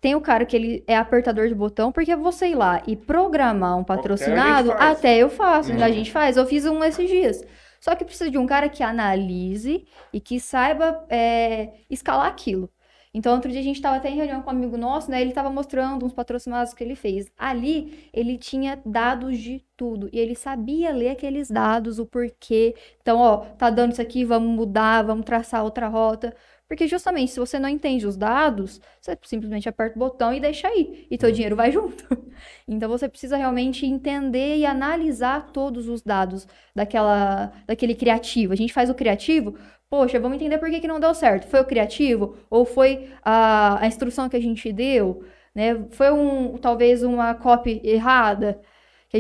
[0.01, 2.95] tem o cara que ele é apertador de botão, porque é você ir lá e
[2.97, 5.95] programar um patrocinado, até eu faço, ainda a Uhum.
[5.95, 6.37] gente faz.
[6.37, 7.43] Eu fiz um esses dias.
[7.81, 12.71] Só que precisa de um cara que analise e que saiba é, escalar aquilo.
[13.17, 15.23] Então, outro dia a gente estava até em reunião com um amigo nosso, né?
[15.23, 17.33] Ele estava mostrando uns patrocinados que ele fez.
[17.39, 20.11] Ali, ele tinha dados de tudo.
[20.13, 22.75] E ele sabia ler aqueles dados, o porquê.
[23.01, 26.37] Então, ó, tá dando isso aqui, vamos mudar, vamos traçar outra rota.
[26.69, 30.67] Porque justamente, se você não entende os dados, você simplesmente aperta o botão e deixa
[30.67, 31.07] aí.
[31.11, 32.05] E teu dinheiro vai junto.
[32.69, 38.53] Então, você precisa realmente entender e analisar todos os dados daquela, daquele criativo.
[38.53, 39.57] A gente faz o criativo,
[39.89, 41.47] poxa, vamos entender por que que não deu certo.
[41.49, 42.37] Foi o criativo?
[42.51, 45.25] Ou foi a, a instrução que a gente deu?
[45.55, 45.87] Né?
[45.91, 48.61] Foi um, talvez uma copy errada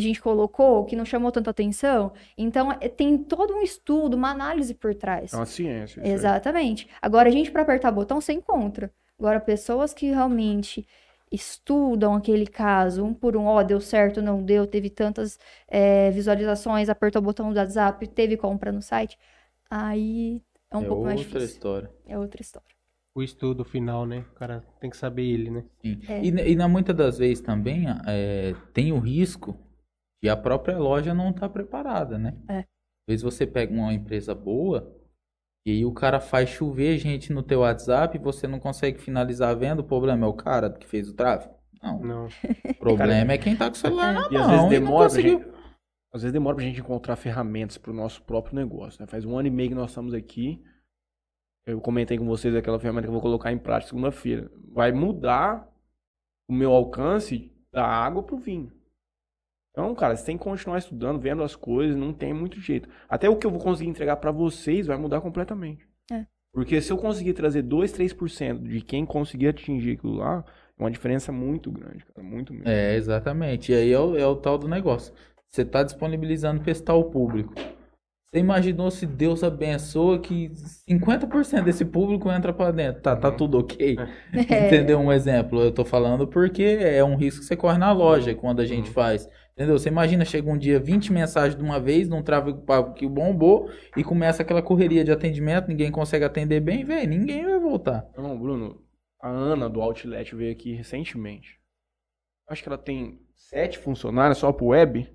[0.00, 2.12] que a gente colocou, que não chamou tanta atenção?
[2.36, 5.32] Então, é- tem todo um estudo, uma análise por trás.
[5.32, 6.00] É uma ciência.
[6.00, 6.10] isso aí.
[6.12, 6.88] Exatamente.
[7.00, 8.90] Agora, a gente, para apertar botão, você encontra.
[9.18, 10.86] Agora, pessoas que realmente
[11.32, 16.88] estudam aquele caso, um por um, ó, deu certo, não deu, teve tantas é, visualizações,
[16.88, 19.18] apertou o botão do WhatsApp, teve compra no site,
[19.68, 21.56] aí é um é pouco mais outra difícil.
[21.56, 21.90] história.
[22.06, 22.76] É outra história.
[23.14, 24.24] O estudo final, né?
[24.30, 25.64] O cara tem que saber ele, né?
[25.82, 25.98] Sim.
[26.06, 26.22] É.
[26.22, 29.56] E, e na muitas das vezes também é, tem o risco
[30.22, 32.36] E a própria loja não tá preparada, né?
[32.48, 32.58] É.
[32.58, 32.66] Às
[33.08, 34.92] vezes você pega uma empresa boa
[35.66, 39.50] e aí o cara faz chover gente no teu WhatsApp e você não consegue finalizar
[39.50, 41.54] a venda, o problema é o cara que fez o tráfego?
[41.82, 42.00] Não.
[42.00, 42.26] Não.
[42.26, 44.68] O problema é quem tá com o celular na E às mão vezes e não
[44.68, 45.38] demora conseguiu.
[45.40, 45.50] gente,
[46.12, 49.06] às vezes demora pra gente encontrar ferramentas pro nosso próprio negócio, né?
[49.06, 50.64] Faz um ano e meio que nós estamos aqui.
[51.66, 54.50] Eu comentei com vocês aquela ferramenta que eu vou colocar em prática segunda-feira.
[54.72, 55.68] Vai mudar
[56.48, 58.72] o meu alcance da água pro vinho.
[59.78, 62.88] Então, cara, você tem que continuar estudando, vendo as coisas, não tem muito jeito.
[63.06, 65.86] Até o que eu vou conseguir entregar pra vocês vai mudar completamente.
[66.10, 66.24] É.
[66.54, 70.42] Porque se eu conseguir trazer 2, 3% de quem conseguir atingir aquilo lá,
[70.78, 72.66] é uma diferença muito grande, cara, muito mesmo.
[72.70, 73.70] É, exatamente.
[73.70, 75.12] E aí é o, é o tal do negócio.
[75.50, 77.52] Você tá disponibilizando para estar o público.
[77.54, 80.50] Você imaginou se Deus abençoa que
[80.90, 83.02] 50% desse público entra para dentro?
[83.02, 83.36] Tá, tá Uhum.
[83.36, 83.96] tudo ok?
[83.98, 84.66] É.
[84.66, 84.98] Entendeu?
[84.98, 85.60] Um exemplo.
[85.60, 88.88] Eu tô falando porque é um risco que você corre na loja quando a gente
[88.88, 88.94] Uhum.
[88.94, 89.28] faz.
[89.56, 89.78] Entendeu?
[89.78, 93.70] Você imagina, chega um dia 20 mensagens de uma vez, num tráfego pago que bombou,
[93.96, 98.06] e começa aquela correria de atendimento, ninguém consegue atender bem, velho, ninguém vai voltar.
[98.18, 98.84] Não, Bruno,
[99.18, 101.58] a Ana do Outlet veio aqui recentemente.
[102.46, 105.10] Acho que ela tem sete funcionários só pro web.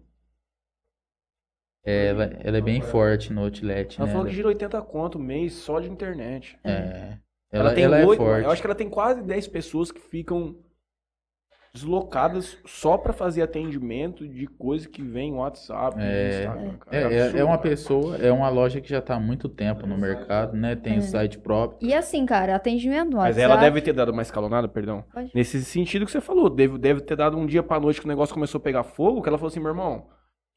[1.85, 4.11] É, ela, ela é bem forte no outlet, Ela né?
[4.13, 6.59] falou que gira 80 conto mês só de internet.
[6.63, 7.17] É.
[7.51, 8.43] Ela, Ela, tem ela é oito, forte.
[8.45, 10.55] eu acho que ela tem quase 10 pessoas que ficam
[11.73, 16.29] deslocadas só pra fazer atendimento de coisa que vem no WhatsApp, no É.
[16.41, 16.97] Instagram, cara.
[16.97, 17.69] É, é, absurdo, é uma cara.
[17.69, 20.75] pessoa, é uma loja que já tá há muito tempo no mercado, né?
[20.75, 21.01] Tem o É.
[21.01, 21.87] site próprio.
[21.89, 23.41] E assim, cara, atendimento no Mas WhatsApp.
[23.41, 25.03] ela deve ter dado uma escalonada, perdão.
[25.13, 25.31] Pode.
[25.33, 28.09] Nesse sentido que você falou, deve, deve ter dado um dia pra noite que o
[28.09, 30.07] negócio começou a pegar fogo, que ela falou assim, meu irmão,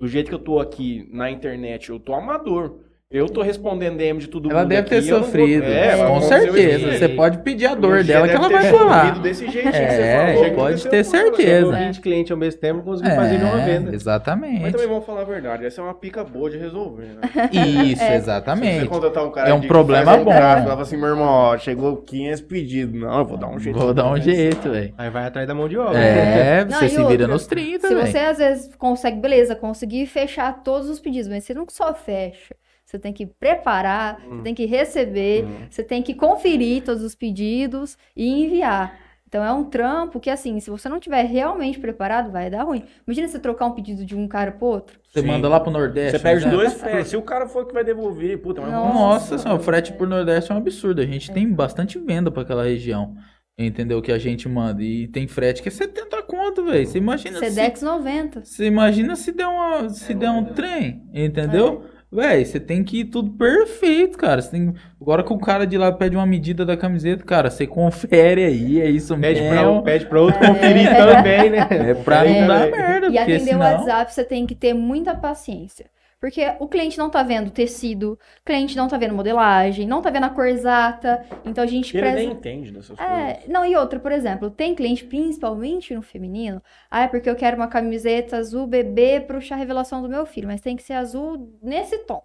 [0.01, 2.81] do jeito que eu tô aqui na internet, eu tô amador.
[3.15, 6.05] Eu tô respondendo DM de todo Ela mundo deve ter aqui, não vou- sofrido, É,
[6.05, 6.93] com certeza.
[6.99, 9.19] Você pode pedir a dor dela que ela vai sofrido falar.
[9.21, 10.55] desse que É, você falou.
[10.57, 11.71] pode ter certeza.
[11.71, 11.87] né?
[11.87, 13.85] 20 clientes ao mesmo tempo, conseguiu fazer uma É, venda.
[13.93, 14.73] Mas exatamente.
[14.73, 17.21] também vamos falar a verdade, essa é uma pica boa de resolver, né?
[17.53, 18.87] Isso, Se você exatamente.
[18.87, 20.31] contratar um cara É um de- que problema faz bom.
[20.33, 23.01] tráfego, Ela fala assim, meu irmão, ó, chegou 500 pedidos.
[23.01, 23.79] Não, eu vou dar um jeito.
[23.79, 24.93] Vou dar um jeito, velho.
[24.99, 25.97] Aí vai atrás da mão de obra.
[26.01, 30.65] É, Não, você se vira nos 30, Se você às vezes consegue, beleza, conseguir fechar
[30.65, 32.57] todos os pedidos, mas você não só fecha.
[32.95, 34.37] Você tem que preparar, Hum.
[34.37, 38.97] você tem que receber, você tem que conferir todos os pedidos e enviar.
[39.27, 42.85] Então é um trampo que, assim, se você não tiver realmente preparado, vai dar ruim.
[43.05, 44.97] Imagina você trocar um pedido de um cara pro outro.
[45.09, 45.27] Você Sim.
[45.27, 46.19] manda lá pro Nordeste.
[46.19, 46.53] Você perde né?
[46.53, 47.09] dois fretes.
[47.09, 48.95] Se o cara for que vai devolver, puta, mas Nossa.
[48.95, 51.01] Nossa senhora, o frete por Nordeste é um absurdo.
[51.03, 53.17] A gente tem bastante venda pra aquela região.
[53.59, 54.01] Entendeu?
[54.03, 54.83] Que a gente manda.
[54.83, 56.87] E tem frete que é 70 conto, velho.
[56.87, 57.51] Você imagina se.
[57.51, 58.45] Sedex 90.
[58.45, 61.85] Você imagina se der, uma, se der um trem, entendeu?
[62.15, 64.41] Véi, você tem que ir tudo perfeito, cara.
[64.41, 64.73] Você tem...
[65.01, 68.81] Agora que o cara de lá pede uma medida da camiseta, cara, você confere aí,
[68.81, 69.73] é isso Pede pra, mesmo.
[69.73, 71.67] um, pede pra outro conferir também, né?
[71.71, 72.41] É pra É.
[72.41, 73.59] não dar merda, E atender senão...
[73.59, 75.87] o WhatsApp, você tem que ter muita paciência.
[76.25, 80.09] Porque o cliente não tá vendo tecido, o cliente não tá vendo modelagem, não tá
[80.09, 81.23] vendo a cor exata.
[81.45, 82.17] Então a gente Ele preza.
[82.17, 83.47] nem entende dessas É, coisas.
[83.47, 87.57] não, e outra, por exemplo, tem cliente, principalmente no feminino, ah, é porque eu quero
[87.59, 91.53] uma camiseta azul bebê pro chá revelação do meu filho, mas tem que ser azul
[91.63, 92.23] nesse tom.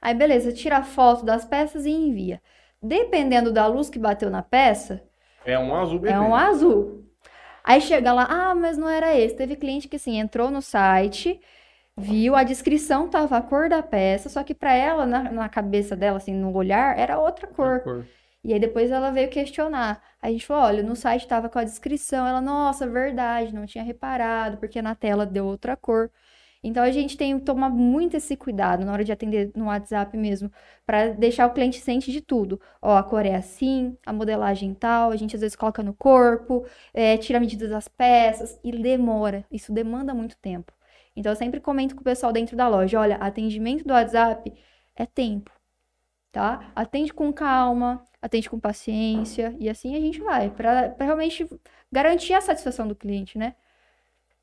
[0.00, 2.42] Aí, beleza, tira a foto das peças e envia.
[2.82, 5.02] Dependendo da luz que bateu na peça,
[5.44, 6.12] É um azul bebê.
[6.14, 7.04] é um azul.
[7.64, 9.36] Aí chega lá, ah, mas não era esse.
[9.36, 11.40] Teve cliente que, assim, entrou no site,
[11.96, 15.96] viu, a descrição tava a cor da peça, só que pra ela, na, na cabeça
[15.96, 17.88] dela, assim, no olhar, era outra cor.
[18.44, 20.02] E aí depois ela veio questionar.
[20.20, 22.26] Aí a gente falou, olha, no site tava com a descrição.
[22.26, 26.10] Ela, nossa, verdade, não tinha reparado, porque na tela deu outra cor.
[26.62, 30.16] Então a gente tem que tomar muito esse cuidado na hora de atender no WhatsApp
[30.16, 30.50] mesmo,
[30.86, 32.60] para deixar o cliente ciente de tudo.
[32.80, 36.64] Ó, a cor é assim, a modelagem tal, a gente às vezes coloca no corpo,
[36.94, 39.44] é, tira a medida das peças e demora.
[39.50, 40.72] Isso demanda muito tempo.
[41.14, 44.52] Então eu sempre comento com o pessoal dentro da loja, olha, atendimento do WhatsApp
[44.96, 45.50] é tempo,
[46.30, 46.72] tá?
[46.74, 51.48] Atende com calma, atende com paciência e assim a gente vai, para realmente
[51.90, 53.54] garantir a satisfação do cliente, né?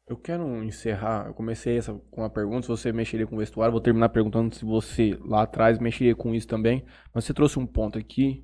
[0.10, 1.28] Eu quero encerrar.
[1.28, 3.72] Eu comecei essa com uma pergunta: se você mexeria com vestuário.
[3.72, 6.84] Vou terminar perguntando se você lá atrás mexeria com isso também.
[7.14, 8.44] Mas você trouxe um ponto aqui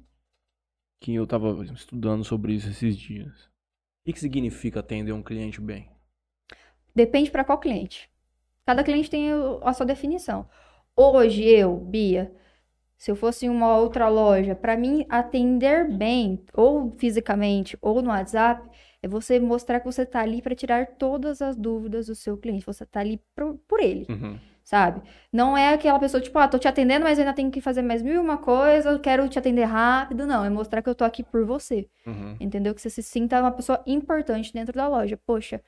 [1.02, 3.46] que eu tava estudando sobre isso esses dias.
[3.46, 5.90] O que, que significa atender um cliente bem?
[6.94, 8.10] Depende para qual cliente.
[8.66, 9.30] Cada cliente tem
[9.64, 10.48] a sua definição.
[10.96, 12.32] Hoje eu, Bia,
[12.98, 18.10] se eu fosse em uma outra loja, para mim atender bem, ou fisicamente ou no
[18.10, 18.68] WhatsApp,
[19.04, 22.66] é você mostrar que você tá ali para tirar todas as dúvidas do seu cliente.
[22.66, 24.40] Você tá ali por, por ele, Uhum.
[24.64, 25.02] sabe?
[25.32, 28.02] Não é aquela pessoa tipo, ah, tô te atendendo, mas ainda tenho que fazer mais
[28.02, 30.26] mil e uma coisa, eu quero te atender rápido.
[30.26, 31.88] Não, é mostrar que eu tô aqui por você.
[32.08, 32.36] Uhum.
[32.40, 32.74] Entendeu?
[32.74, 35.18] Que você se sinta uma pessoa importante dentro da loja.
[35.26, 35.62] Poxa,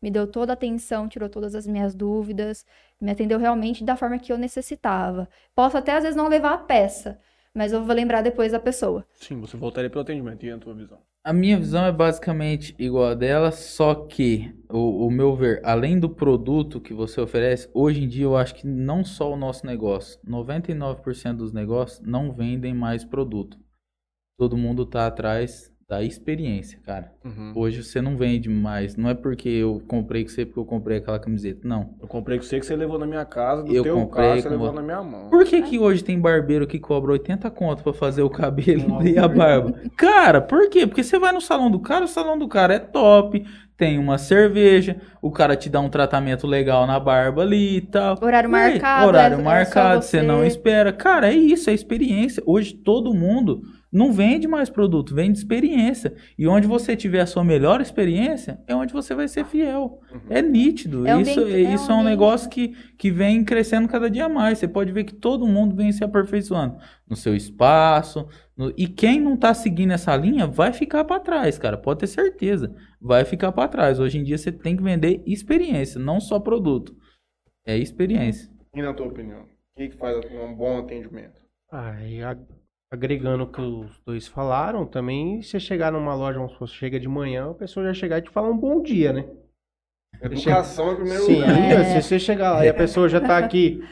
[0.00, 2.64] me deu toda a atenção, tirou todas as minhas dúvidas,
[3.00, 5.28] me atendeu realmente da forma que eu necessitava.
[5.54, 7.18] Posso até às vezes não levar a peça,
[7.54, 9.04] mas eu vou lembrar depois da pessoa.
[9.14, 10.44] Sim, você voltaria pelo atendimento.
[10.44, 10.98] E a tua visão?
[11.22, 16.00] A minha visão é basicamente igual a dela, só que o, o meu ver, além
[16.00, 19.66] do produto que você oferece, hoje em dia eu acho que não só o nosso
[19.66, 23.58] negócio, 99% dos negócios não vendem mais produto.
[24.38, 27.10] Todo mundo tá atrás da experiência, cara.
[27.24, 27.52] Uhum.
[27.56, 30.98] Hoje você não vende mais, não é porque eu comprei com você porque eu comprei
[30.98, 31.90] aquela camiseta, não.
[32.00, 34.36] Eu comprei com você que você levou na minha casa, do Eu teu comprei carro
[34.40, 35.28] você com levou vo- na minha mão.
[35.30, 39.18] Por que que hoje tem barbeiro que cobra 80 conto pra fazer o cabelo e
[39.18, 39.74] a barba?
[39.96, 40.86] Cara, por quê?
[40.86, 43.44] Porque você vai no salão do cara, o salão do cara é top,
[43.76, 48.16] tem uma cerveja, o cara te dá um tratamento legal na barba ali e tal.
[48.22, 50.22] Horário E marcado, Horário é- é marcado, você você.
[50.22, 50.92] não espera.
[50.92, 52.40] Cara, é isso, é experiência.
[52.46, 56.14] Hoje todo mundo não vende mais produto, vende experiência.
[56.38, 60.00] E onde você tiver a sua melhor experiência, é onde você vai ser fiel.
[60.28, 61.06] É nítido.
[61.06, 64.28] É isso ambiente- é um isso é um negócio que, que vem crescendo cada dia
[64.28, 64.58] mais.
[64.58, 66.76] Você pode ver que todo mundo vem se aperfeiçoando
[67.08, 68.28] no seu espaço.
[68.56, 71.76] no- E quem não tá seguindo essa linha vai ficar para trás, cara.
[71.76, 72.74] Pode ter certeza.
[73.00, 73.98] Vai ficar para trás.
[73.98, 76.94] Hoje em dia você tem que vender experiência, não só produto.
[77.66, 78.50] É experiência.
[78.74, 79.42] E na tua opinião?
[79.42, 81.40] O que, que faz um bom atendimento?
[81.72, 82.36] Ah, e a-
[82.90, 86.98] agregando o que os dois falaram, também você chegar numa loja, vamos supor, você chega
[86.98, 89.26] de manhã, a pessoa já chegar e te falar um bom dia, né?
[90.20, 91.84] Educação em primeiro Sim, lugar.
[91.84, 93.88] se você chegar lá e a pessoa já tá aqui, quer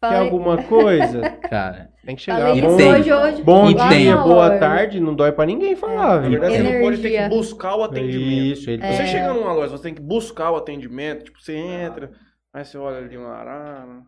[0.00, 2.38] Falei, alguma coisa, Cara, tem que chegar.
[2.48, 2.92] falei Bom, tem.
[2.92, 3.42] hoje, hoje.
[3.42, 6.30] bom dia, na boa tarde, não dói pra ninguém falar, Na viu?
[6.40, 8.58] verdade, você não pode ter que buscar o atendimento.
[8.58, 9.06] Isso, ele Você É.
[9.06, 11.24] chega numa loja, você tem que buscar o atendimento.
[11.24, 12.10] Tipo, você entra,
[12.52, 14.02] aí você olha ali uma arara.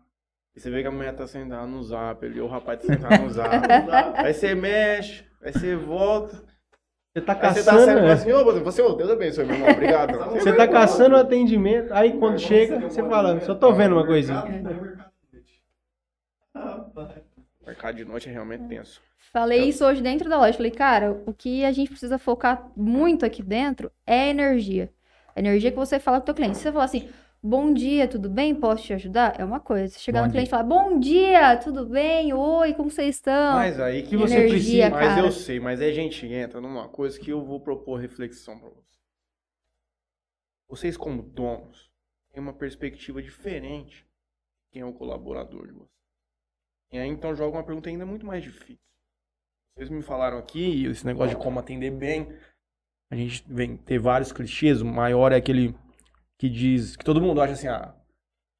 [0.55, 2.93] E você vê que a mulher tá sentada no zap ali, ou o rapaz tá
[2.93, 3.55] sentado no zap.
[4.17, 6.43] aí você mexe, aí você volta.
[7.13, 8.11] Você tá Aí você tá caçando, fala né?
[8.13, 10.17] assim, ô, você, ô, Deus abençoe, meu irmão, obrigado.
[10.31, 14.43] Você tá caçando o atendimento, aí quando chega, você fala, só tô vendo uma coisinha.
[17.65, 19.01] Mercado de noite é realmente tenso.
[19.31, 20.53] Falei isso hoje dentro da loja.
[20.53, 24.89] Falei, cara, o que a gente precisa focar muito aqui dentro é a energia.
[25.35, 26.57] A energia que você fala com o teu cliente.
[26.57, 27.09] Se você falar assim,
[27.41, 28.53] bom dia, tudo bem?
[28.53, 29.39] Posso te ajudar?
[29.39, 29.97] É uma coisa.
[29.97, 32.33] Chegar Bom no cliente e falar, bom dia, tudo bem?
[32.33, 33.53] Oi, como vocês estão?
[33.53, 35.27] Mas aí que você energia, precisa, Mas cara.
[35.27, 38.69] eu sei, mas aí a gente entra numa coisa que eu vou propor reflexão pra
[38.69, 39.01] vocês.
[40.69, 41.91] Vocês, como donos,
[42.31, 45.89] têm uma perspectiva diferente de quem é o colaborador de vocês.
[46.93, 48.79] E aí então joga uma pergunta ainda muito mais difícil.
[49.75, 52.27] Vocês me falaram aqui, esse negócio de como atender bem.
[53.09, 54.81] A gente vem ter vários clichês.
[54.81, 55.73] O maior é aquele
[56.41, 57.93] que diz que todo mundo acha assim: ah,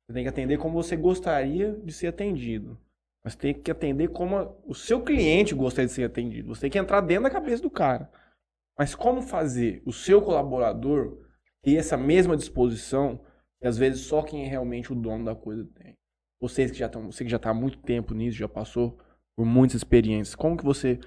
[0.05, 2.79] você tem que atender como você gostaria de ser atendido.
[3.25, 6.49] Mas tem que atender como a- o seu cliente gostaria de ser atendido.
[6.49, 8.07] Você tem que entrar dentro da cabeça do cara.
[8.77, 11.25] Mas como fazer o seu colaborador
[11.63, 13.19] ter essa mesma disposição
[13.59, 15.95] que às vezes só quem é realmente o dono da coisa tem?
[16.39, 18.99] Vocês que já estão, você que já está há muito tempo nisso, já passou
[19.35, 20.99] por muitas experiências, como que você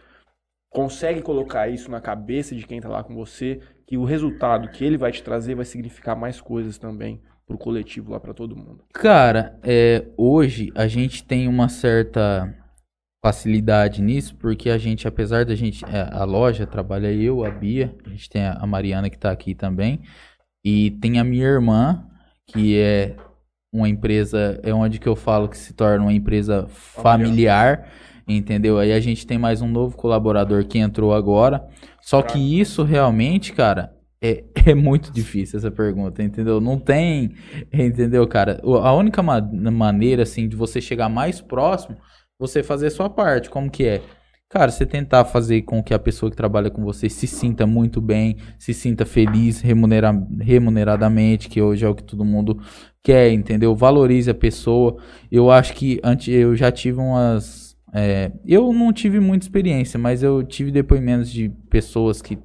[0.75, 4.85] consegue colocar isso na cabeça de quem está lá com você, que o resultado que
[4.85, 8.83] ele vai te trazer vai significar mais coisas também pro coletivo lá para todo mundo?
[8.93, 12.53] Cara, é, hoje a gente tem uma certa
[13.25, 17.95] facilidade nisso, porque a gente, apesar da gente, é, a loja trabalha eu, a Bia,
[18.05, 20.01] a gente tem a Mariana que tá aqui também,
[20.65, 22.05] e tem a minha irmã,
[22.49, 23.15] que é
[23.73, 27.89] uma empresa, é onde que eu falo que se torna uma empresa familiar,
[28.27, 28.79] entendeu?
[28.79, 31.67] Aí a gente tem mais um novo colaborador que entrou agora,
[32.01, 36.61] só que isso realmente, cara, é, é muito difícil essa pergunta, entendeu?
[36.61, 37.35] Não tem,
[37.73, 38.61] entendeu, cara?
[38.83, 41.97] A única ma- maneira, assim, de você chegar mais próximo,
[42.39, 43.51] você fazer a sua parte.
[43.51, 44.03] Como que é?
[44.49, 48.01] Cara, você tentar fazer com que a pessoa que trabalha com você se sinta muito
[48.01, 52.61] bem, se sinta feliz remunera remuneradamente, que hoje é o que todo mundo
[53.03, 53.75] quer, entendeu?
[53.75, 54.97] Valorize a pessoa.
[55.31, 57.64] Eu acho que antes eu já tive umas.
[57.95, 62.37] É, eu não tive muita experiência, mas eu tive depoimentos de pessoas que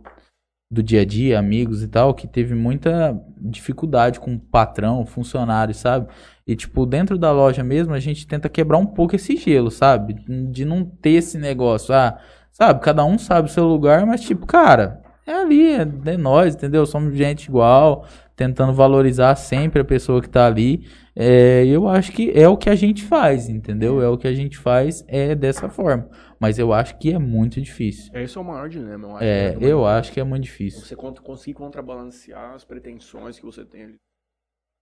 [0.71, 5.73] do dia a dia, amigos e tal, que teve muita dificuldade com o patrão, funcionário,
[5.73, 6.07] sabe?
[6.45, 10.13] E, tipo, dentro da loja mesmo, a gente tenta quebrar um pouco esse gelo, sabe?
[10.51, 12.19] De não ter esse negócio, ah,
[12.51, 12.81] sabe?
[12.81, 16.85] Cada um sabe o seu lugar, mas, tipo, cara, é ali, é, é nós, entendeu?
[16.85, 18.05] Somos gente igual,
[18.39, 20.88] tentando valorizar sempre a pessoa que tá ali.
[21.13, 24.02] É, eu acho que é o que a gente faz, entendeu?
[24.02, 26.10] É o que a gente faz, é dessa forma.
[26.39, 28.10] Mas eu acho que é muito difícil.
[28.17, 29.25] Esse é o maior dilema, eu acho.
[29.25, 29.67] É, né?
[29.67, 30.80] eu acho que é muito difícil.
[30.80, 33.95] Você con- conseguir contrabalancear as pretensões que você tem ali.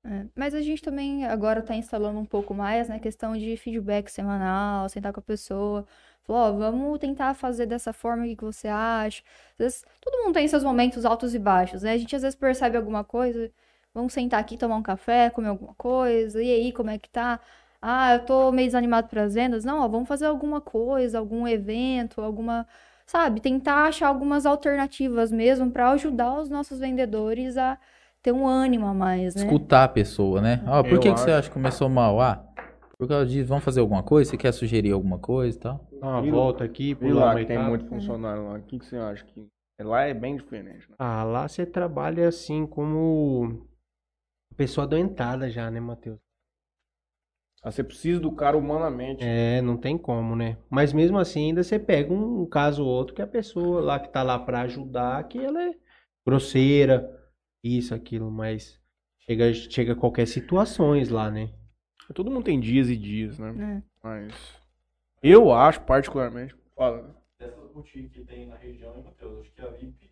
[0.05, 2.99] É, Mas a gente também agora tá instalando um pouco mais, né?
[2.99, 5.85] Questão de feedback semanal, sentar com a pessoa.
[6.23, 9.23] Falar, ó, vamos tentar fazer dessa forma, o que que você acha?
[9.59, 11.93] Às vezes, todo mundo tem seus momentos altos e baixos, né?
[11.93, 13.51] A gente às vezes percebe alguma coisa,
[13.97, 16.39] Vamos sentar aqui, tomar um café, comer alguma coisa.
[16.39, 17.39] E aí, como é que tá?
[17.81, 19.65] Ah, eu tô meio desanimado para as vendas.
[19.65, 22.67] Não, ó, vamos fazer alguma coisa, algum evento, alguma,
[23.07, 27.75] sabe, tentar achar algumas alternativas mesmo para ajudar os nossos vendedores a
[28.21, 29.45] ter um ânimo a mais, né?
[29.45, 30.61] Escutar a pessoa, né?
[30.67, 32.21] Ó, por Eu que, que você acha que começou mal?
[32.21, 32.45] Ah,
[32.97, 34.31] por causa disso, vamos fazer alguma coisa?
[34.31, 35.87] Você quer sugerir alguma coisa e tal?
[36.01, 38.57] Dá uma E volta aqui, E pular lá uma que tem muito funcionário lá.
[38.57, 39.47] O que, que você acha que.
[39.79, 40.95] Lá é bem diferente, né?
[40.97, 43.67] Ah, lá você trabalha assim como
[44.55, 46.17] pessoa adoentada já, né, Matheus?
[47.63, 49.23] Ah, Você precisa do cara humanamente.
[49.23, 50.57] É, não tem como, né?
[50.69, 54.11] Mas mesmo assim, ainda você pega um, caso ou outro que a pessoa lá que
[54.11, 55.75] tá lá pra ajudar, que ela é
[56.25, 57.07] grosseira,
[57.63, 58.79] isso, aquilo, mas
[59.19, 61.51] chega, chega a qualquer situações lá, né?
[62.13, 63.53] Todo mundo tem dias e dias, né?
[63.79, 63.83] É.
[64.03, 64.33] Mas.
[65.21, 66.55] Eu acho, particularmente.
[66.75, 67.15] Fala.
[67.39, 69.41] dessas boutiques que tem na região, hein, Matheus?
[69.41, 70.09] Acho que a VIP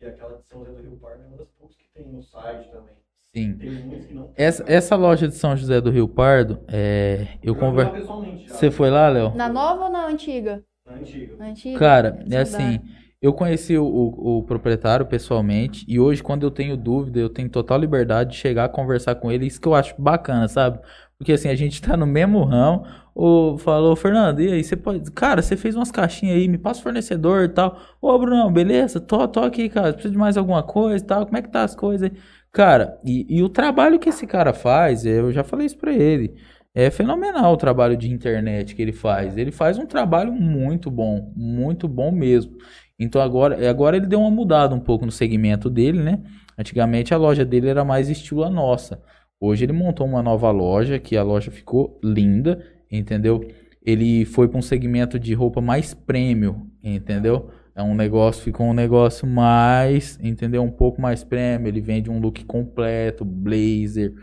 [0.00, 2.22] e aquela de São José do Rio Pardo é uma das poucas que tem no
[2.22, 2.94] site também.
[3.34, 3.56] Sim.
[3.58, 4.30] Tem muitas que não.
[4.36, 7.92] Essa, essa loja de São José do Rio Pardo, é, eu já fui lá conver...
[7.92, 9.34] pessoalmente já, Você foi lá, Léo?
[9.34, 10.64] Na nova ou na antiga?
[10.86, 11.36] na antiga.
[11.38, 11.78] Na antiga?
[11.78, 12.80] Cara, é assim,
[13.20, 17.48] eu conheci o, o- o proprietário pessoalmente e hoje quando eu tenho dúvida, eu tenho
[17.48, 20.78] total liberdade de chegar a conversar com ele, isso que eu acho bacana, sabe?
[21.18, 25.10] Porque assim, a gente tá no mesmo ramo, o falou, Fernando, e aí, você pode,
[25.12, 27.78] cara, você fez umas caixinhas aí, me passa o fornecedor e tal.
[28.00, 29.00] Ô, Brunão, beleza?
[29.00, 31.62] Tô, tô aqui, cara, precisa de mais alguma coisa e tal, como é que tá
[31.62, 32.18] as coisas aí?
[32.52, 36.34] Cara, e, e o trabalho que esse cara faz, eu já falei isso pra ele,
[36.74, 39.36] é fenomenal o trabalho de internet que ele faz.
[39.36, 42.56] Ele faz um trabalho muito bom, muito bom mesmo.
[42.98, 46.20] Então agora, agora ele deu uma mudada um pouco no segmento dele, né?
[46.58, 49.00] Antigamente a loja dele era mais estilo a nossa.
[49.46, 53.46] Hoje ele montou uma nova loja, que a loja ficou linda, entendeu?
[53.84, 57.50] Ele foi para um segmento de roupa mais premium, entendeu?
[57.74, 60.62] É um negócio, ficou um negócio mais, entendeu?
[60.62, 61.68] Um pouco mais premium.
[61.68, 64.14] Ele vende um look completo, blazer,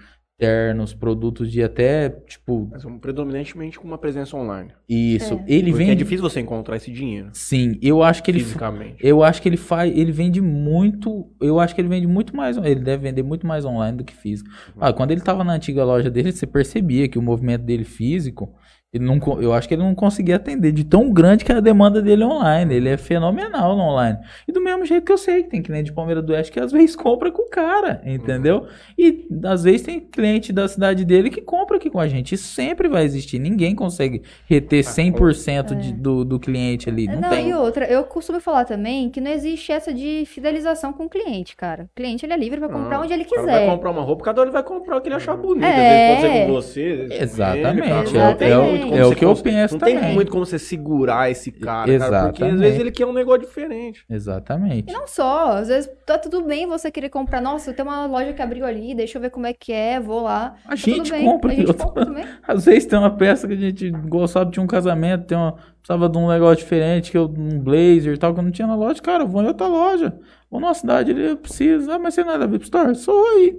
[0.42, 4.72] ternos, produtos de até, tipo, Mas um, predominantemente com uma presença online.
[4.90, 5.36] isso.
[5.36, 5.44] É.
[5.48, 6.04] Ele Porque é vende.
[6.04, 7.30] difícil você encontrar esse dinheiro.
[7.32, 8.96] Sim, eu acho que ele fisicamente.
[9.06, 12.58] eu acho que ele faz, ele vende muito, eu acho que ele vende muito mais,
[12.58, 14.50] ele deve vender muito mais online do que físico.
[14.80, 18.52] Ah, quando ele tava na antiga loja dele, você percebia que o movimento dele físico,
[18.94, 21.64] ele não, eu acho que ele não conseguia atender de tão grande que era a
[21.64, 22.76] demanda dele online.
[22.76, 24.18] Ele é fenomenal no online.
[24.46, 26.60] E do mesmo jeito que eu sei que tem cliente de Palmeiras do Oeste que
[26.60, 28.68] às vezes compra com o cara, entendeu?
[28.98, 32.36] E às vezes tem cliente da cidade dele que compra aqui com a gente.
[32.36, 33.40] Isso sempre vai existir.
[33.40, 37.08] Ninguém consegue reter 100% de, do, do cliente ali.
[37.08, 37.50] Não, Não, tem.
[37.50, 41.56] e outra, eu costumo falar também que não existe essa de fidelização com o cliente,
[41.56, 41.84] cara.
[41.84, 43.70] O cliente ele é livre pra comprar Não, onde ele O cara vai quiser.
[43.72, 45.64] comprar uma roupa, cada um ele vai comprar o que ele achar bonito.
[45.66, 45.78] Às É.
[45.78, 46.82] vezes pode ser com você.
[46.82, 48.26] com ele, Exatamente, cara.
[48.26, 50.14] é Não tem é muito como é o que eu cons- penso Não tem também.
[50.14, 52.24] muito como você segurar esse cara, cara.
[52.28, 54.04] Porque às vezes ele quer um negócio diferente.
[54.10, 54.92] Exatamente.
[54.94, 57.42] Não só, às vezes tá tudo bem você querer comprar.
[57.42, 60.22] Nossa, tem uma loja que abriu ali, deixa eu ver como é que é, vou
[60.24, 60.56] lá.
[60.66, 61.52] A Tá gente tudo bem, compra.
[61.52, 62.26] A gente eu- compra também.
[62.48, 66.08] Às vezes tem uma peça que a gente gostava de um casamento, tem uma, precisava
[66.10, 68.76] de um negócio diferente, que eu, um blazer e tal, que eu não tinha na
[68.76, 69.02] loja.
[69.02, 70.20] Cara, eu vou em outra loja.
[70.50, 71.96] Vou numa cidade, ele precisa.
[71.96, 72.94] Ah, mas você não é da VIP Store?
[72.96, 73.58] Sou aí.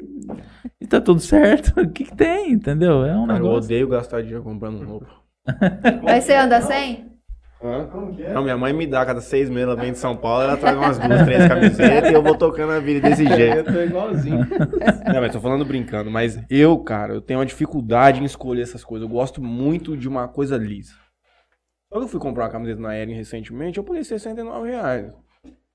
[0.81, 1.81] E tá tudo certo.
[1.81, 3.05] O que, que tem, entendeu?
[3.05, 3.65] É um Cara, eu negócio.
[3.65, 5.07] odeio gastar dinheiro comprando roupa.
[6.07, 7.11] Aí você anda sem?
[7.65, 7.87] Hã?
[7.91, 8.33] Como que é?
[8.33, 10.77] Não, minha mãe me dá, cada seis meses ela vem de São Paulo, ela traz
[10.77, 13.73] umas duas, três camisetas e eu vou tocando a vida desse jeito.
[13.73, 14.39] tô igualzinho.
[15.13, 18.85] Não, mas tô falando brincando, mas eu, cara, eu tenho uma dificuldade em escolher essas
[18.85, 19.09] coisas.
[19.09, 20.93] Eu gosto muito de uma coisa lisa.
[21.93, 25.15] Quando eu fui comprar uma camiseta na Ering recentemente, eu paguei 69 reais.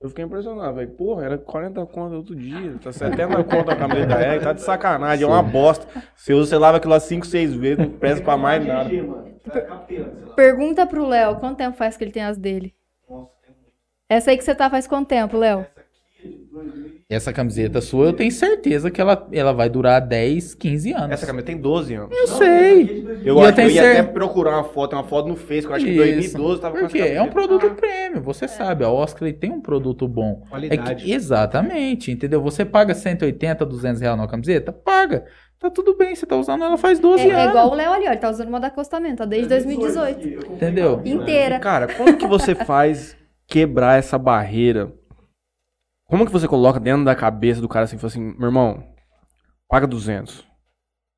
[0.01, 0.89] Eu fiquei impressionado, velho.
[0.89, 2.75] Porra, era 40 conto outro dia.
[2.83, 5.85] Tá 70 conto a camiseta da Ering, tá de sacanagem, é uma bosta.
[6.15, 8.89] Você usa, você lava aquilo lá 5, 6 vezes, não presta pra mais nada.
[9.43, 9.85] Tá.
[10.35, 12.73] Pergunta pro Léo, quanto tempo faz que ele tem as dele?
[13.07, 13.73] Nossa, tem muito.
[14.09, 15.67] Essa aí que você tá faz quanto tempo, Léo?
[16.27, 16.97] Essa aqui é de 2000.
[17.09, 21.11] Essa camiseta sua, eu tenho certeza que ela, ela vai durar 10, 15 anos.
[21.11, 22.09] Essa camiseta tem 12 anos.
[22.17, 23.05] Eu sei.
[23.23, 25.35] Eu, eu acho que tenho eu ia cer- até procurar uma foto, uma foto no
[25.35, 26.37] Face, que eu acho que em Isso.
[26.37, 27.47] 2012 tava com Porque essa é um camiseta.
[27.47, 28.83] produto premium, você sabe.
[28.83, 30.41] A Oscar ele tem um produto bom.
[30.45, 31.03] É Qualidade.
[31.05, 32.41] que, exatamente, entendeu?
[32.41, 34.71] Você paga 180, 200 reais numa camiseta?
[34.71, 35.25] Paga.
[35.59, 37.49] Tá tudo bem, você tá usando ela faz 12 É, é anos.
[37.49, 38.11] igual o Léo ali, ó.
[38.11, 40.27] Ele tá usando uma da acostamento, ó, desde 2018.
[40.53, 41.01] Entendeu?
[41.03, 41.57] Inteira.
[41.59, 43.15] Cara, como que você faz
[43.47, 44.91] quebrar essa barreira?
[46.07, 48.83] Como que você coloca dentro da cabeça do cara assim, fala assim, meu irmão,
[49.67, 50.45] paga 200.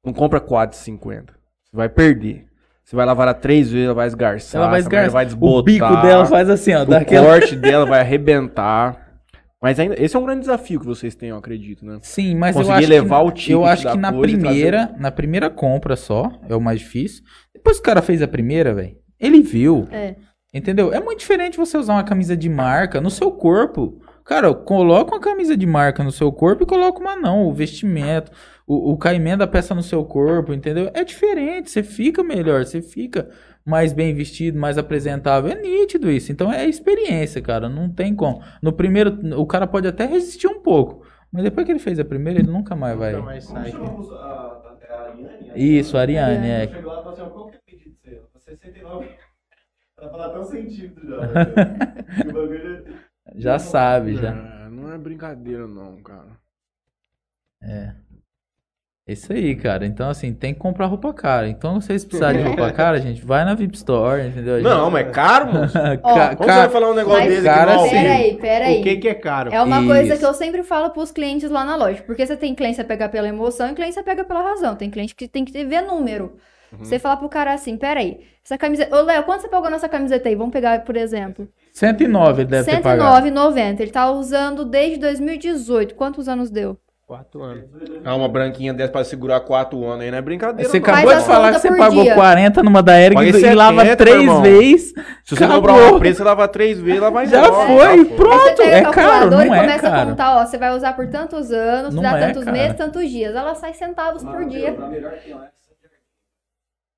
[0.03, 1.33] Não compra 450.
[1.63, 2.47] Você vai perder.
[2.83, 4.61] Você vai lavar ela três vezes, ela vai esgarçar.
[4.61, 5.11] Ela vai esgarçar.
[5.11, 5.59] vai desbotar.
[5.59, 6.81] O bico dela faz assim, ó.
[6.81, 7.27] O Daquela...
[7.27, 9.09] corte dela vai arrebentar.
[9.61, 11.99] Mas ainda, esse é um grande desafio que vocês têm, eu acredito, né?
[12.01, 15.11] Sim, mas eu Conseguir acho levar que, o ticket eu acho que na primeira, na
[15.11, 17.23] primeira compra só, é o mais difícil.
[17.53, 19.87] Depois que o cara fez a primeira, velho, ele viu.
[19.91, 20.15] É.
[20.53, 20.91] Entendeu?
[20.93, 24.01] É muito diferente você usar uma camisa de marca no seu corpo.
[24.29, 27.47] Cara, coloca uma camisa de marca no seu corpo e coloca uma não.
[27.47, 28.31] O vestimento,
[28.67, 30.91] o, o caimento da peça no seu corpo, entendeu?
[30.93, 33.27] É diferente, você fica melhor, você fica
[33.65, 35.49] mais bem vestido, mais apresentável.
[35.49, 36.31] É nítido isso.
[36.31, 37.67] Então é experiência, cara.
[37.67, 38.39] Não tem como.
[38.61, 41.03] No primeiro, o cara pode até resistir um pouco.
[41.31, 43.13] Mas depois que ele fez a primeira, ele nunca mais vai.
[43.13, 43.71] Nunca mais Como sai.
[43.71, 45.53] chamamos a, a, a Ariane?
[45.55, 46.67] Isso, a Ariane, é.
[46.67, 48.29] Chegou lá e falou assim, qual que é o pedido seu?
[48.45, 49.09] 69.
[49.99, 51.17] Ela fala até um centímetro já.
[52.29, 54.29] o bagulho Já sabe, já.
[54.29, 56.37] É, não é brincadeira, não, cara.
[57.61, 57.93] É.
[59.07, 59.87] Isso aí, cara.
[59.87, 61.49] Então, assim, tem que comprar roupa cara.
[61.49, 64.61] Então, se vocês precisarem de roupa cara, gente, vai na VIP Store, entendeu?
[64.61, 65.73] Não, mas é caro, moço.
[66.03, 67.95] Ca- Como ca- você vai falar um negócio desse cara, aqui no sim.
[67.97, 68.03] ao vivo?
[68.03, 68.79] peraí, peraí.
[68.79, 69.51] O que que é caro?
[69.51, 70.19] É uma coisa Isso.
[70.19, 72.03] que eu sempre falo pros clientes lá na loja.
[72.03, 74.43] Porque você tem cliente que você pega pela emoção e cliente que você pega pela
[74.43, 74.75] razão.
[74.75, 76.37] Tem cliente que tem que ver número.
[76.71, 76.77] Uhum.
[76.79, 78.95] Você fala pro cara assim, peraí, essa camiseta...
[78.95, 80.35] Ô, Léo, quanto você pagou nessa camiseta aí?
[80.35, 81.47] Vamos pegar, por exemplo.
[81.79, 83.25] 109 ele deve ter pagado.
[83.25, 83.79] R$109,90.
[83.79, 85.95] Ele tá usando desde 2018.
[85.95, 86.77] Quantos anos deu?
[87.07, 87.63] Quatro anos.
[88.05, 90.69] Ah, uma branquinha dessa pra segurar quatro anos aí não é brincadeira.
[90.69, 90.85] Você não.
[90.85, 92.13] acabou Faz de a falar que você pagou dia.
[92.13, 94.93] 40 numa da Eric e 70, lava três vezes.
[95.23, 95.61] Se você Acabou.
[95.69, 97.65] comprar uma preta, você lava três vezes, ela vai Já embora.
[97.67, 98.55] foi, Tá, pronto.
[98.57, 100.09] pega É a caro, não e é começa a caro.
[100.11, 102.57] contar, ó, você vai usar por tantos anos, Não dá é, tantos cara.
[102.57, 103.33] meses, tantos dias.
[103.35, 104.75] Ela sai centavos por dia.
[104.79, 105.59] A melhor que lá é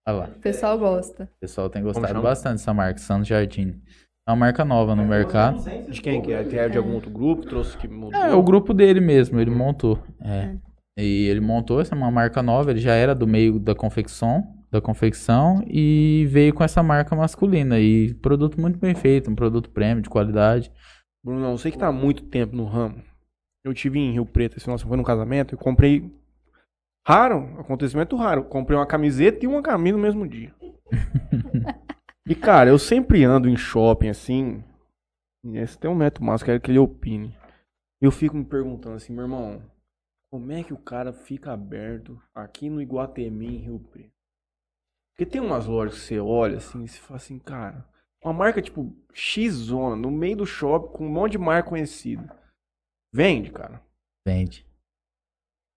[0.09, 0.25] Olha lá.
[0.35, 1.23] O pessoal gosta.
[1.37, 3.79] O pessoal tem gostado bastante dessa marca, Santos Jardim.
[4.27, 5.63] É uma marca nova no mercado.
[5.89, 6.43] De quem que é?
[6.43, 7.43] Que é de algum outro grupo?
[7.43, 8.19] Trouxe que mudou?
[8.19, 9.99] É, o grupo dele mesmo, ele montou.
[10.21, 10.55] É.
[10.97, 14.43] E ele montou essa é uma marca nova, ele já era do meio da confecção,
[14.69, 19.69] da confecção e veio com essa marca masculina e produto muito bem feito, um produto
[19.69, 20.71] premium de qualidade.
[21.23, 23.01] Bruno, eu sei que tá há muito tempo no ramo.
[23.65, 26.11] Eu tive em Rio Preto, esse nosso foi num casamento, eu comprei
[27.07, 28.43] raro, acontecimento raro.
[28.43, 30.53] Comprei uma camiseta e uma camisa no mesmo dia.
[32.27, 34.63] e cara, eu sempre ando em shopping assim.
[35.43, 37.35] Esse tem um neto massa, quero que ele opine.
[37.99, 39.61] Eu fico me perguntando assim, meu irmão,
[40.31, 44.11] como é que o cara fica aberto aqui no Iguatemi em Rio Preto?
[45.11, 47.87] Porque tem umas lojas que você olha assim e você fala assim, cara,
[48.23, 52.39] uma marca tipo X-Zona, no meio do shopping, com um monte de marca conhecida.
[53.13, 53.83] Vende, cara.
[54.25, 54.65] Vende.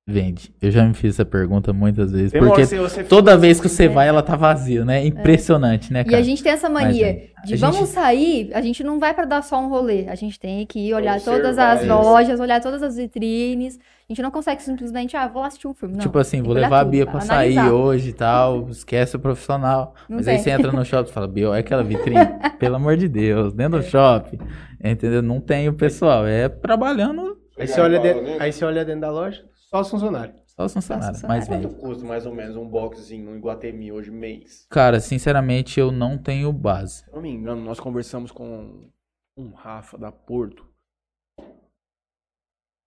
[0.07, 0.53] Vende.
[0.61, 4.07] Eu já me fiz essa pergunta muitas vezes, hora porque toda vez que você vai
[4.07, 5.03] ela tá vazia, né?
[5.07, 6.19] Impressionante, né, E cara?
[6.19, 9.15] a gente tem essa mania Mas, é, de vamos gente- sair, a gente não vai
[9.15, 10.07] pra dar só um rolê.
[10.07, 11.89] A gente tem que ir olhar Observar todas as isso.
[11.91, 13.79] lojas, olhar todas as vitrines.
[13.79, 15.95] A gente não consegue simplesmente, ah, vou lá assistir um filme.
[15.95, 17.73] Não, Tipo assim, vou levar a Bia pra sair analisar.
[17.75, 19.95] hoje e tal, esquece o profissional.
[20.07, 20.45] Não Mas aí tem.
[20.45, 22.21] você entra no shopping e fala, Bia, olha aquela vitrine.
[22.61, 24.39] Pelo amor de Deus, dentro do shopping.
[24.85, 25.23] Entendeu?
[25.23, 26.27] Não tem o pessoal.
[26.27, 28.37] É trabalhando Aí você, olha dentro, né?
[28.39, 29.43] aí você olha dentro da loja,
[29.75, 30.37] só os funcionários.
[30.47, 31.21] só os funcionários.
[31.21, 31.63] Só vem.
[31.63, 34.67] Quanto custa mais ou menos um boxzinho no Iguatemi hoje, mês?
[34.71, 37.03] Cara, sinceramente, eu não tenho base.
[37.03, 38.89] Se eu não me engano, nós conversamos com
[39.37, 40.65] um Rafa da Porto.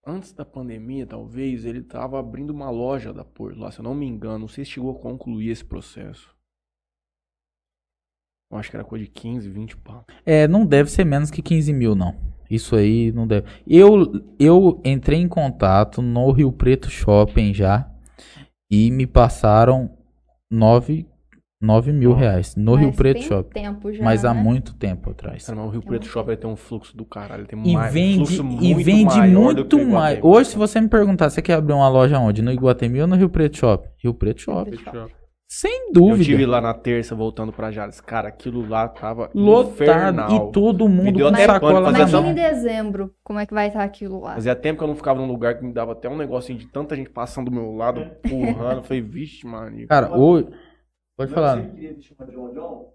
[0.05, 3.93] Antes da pandemia, talvez, ele tava abrindo uma loja da Porto lá, se eu não
[3.93, 4.39] me engano.
[4.39, 6.33] Não sei se chegou a concluir esse processo.
[8.49, 10.05] Eu acho que era coisa de 15, 20 pau.
[10.25, 12.15] É, não deve ser menos que 15 mil, não.
[12.49, 13.45] Isso aí não deve.
[13.67, 17.89] Eu, eu entrei em contato no Rio Preto Shopping já
[18.71, 19.89] e me passaram
[20.49, 21.05] 9,
[21.61, 23.49] 9 mil reais no Mas Rio Preto tem Shopping.
[23.61, 24.41] tempo já, mas há né?
[24.41, 25.45] muito tempo atrás.
[25.45, 27.41] Cara, mas o Rio Preto Shopping tem um fluxo do caralho.
[27.41, 30.19] Ele tem E mais, um vende, fluxo e muito vende maior do que muito mais.
[30.23, 32.41] Hoje, se você me perguntar, você quer abrir uma loja onde?
[32.41, 33.89] No Iguatemi ou no Rio Preto Shopping?
[33.97, 34.77] Rio Preto Shopping.
[35.49, 36.23] Sem Eu dúvida.
[36.25, 38.01] tive lá na terça voltando pra Jales.
[38.01, 39.73] Cara, aquilo lá tava Lotado.
[39.75, 40.49] infernal.
[40.49, 42.21] E todo mundo deu com até sacola na fazer mão.
[42.25, 44.33] Imagina em dezembro como é que vai estar aquilo lá.
[44.33, 46.67] Fazia tempo que eu não ficava num lugar que me dava até um negocinho de
[46.67, 48.79] tanta gente passando do meu lado, empurrando.
[48.79, 49.87] Eu falei, vixe, mano.
[49.87, 50.49] Cara, hoje.
[51.15, 51.61] Pode falar.
[51.61, 52.93] Você queria vestir uma John John?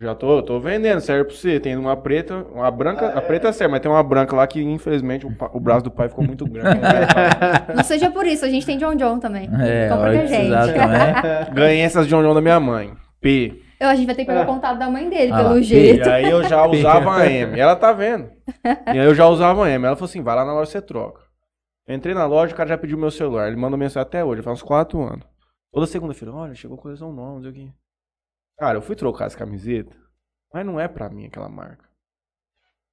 [0.00, 1.58] Já tô, tô vendendo, serve pra você.
[1.58, 5.26] Tem uma preta, uma branca, a preta serve, mas tem uma branca lá que infelizmente
[5.26, 6.80] o, o braço do pai ficou muito grande.
[7.74, 9.48] Não seja por isso, a gente tem John John também.
[9.60, 10.50] É, Compra com a que gente.
[10.50, 11.44] também.
[11.54, 12.92] Ganhei essas John John da minha mãe.
[13.20, 13.60] P.
[13.80, 15.62] Eu, a gente vai ter que pegar o contato da mãe dele, Ah pelo E
[15.64, 16.08] jeito.
[16.08, 17.58] aí eu já usava a M.
[17.58, 18.30] Ela tá vendo.
[18.64, 19.84] E aí eu já usava a M.
[19.84, 21.22] Ela falou assim: vai lá na loja você troca.
[21.88, 23.48] Eu entrei na loja, o cara já pediu meu celular.
[23.48, 25.26] Ele manda mensagem até hoje, faz uns 4 anos.
[25.72, 27.68] Toda segunda-feira, olha, chegou coleção nova, não sei o quê.
[28.58, 29.94] Cara, eu fui trocar essa camiseta,
[30.52, 31.84] mas não é pra mim aquela marca.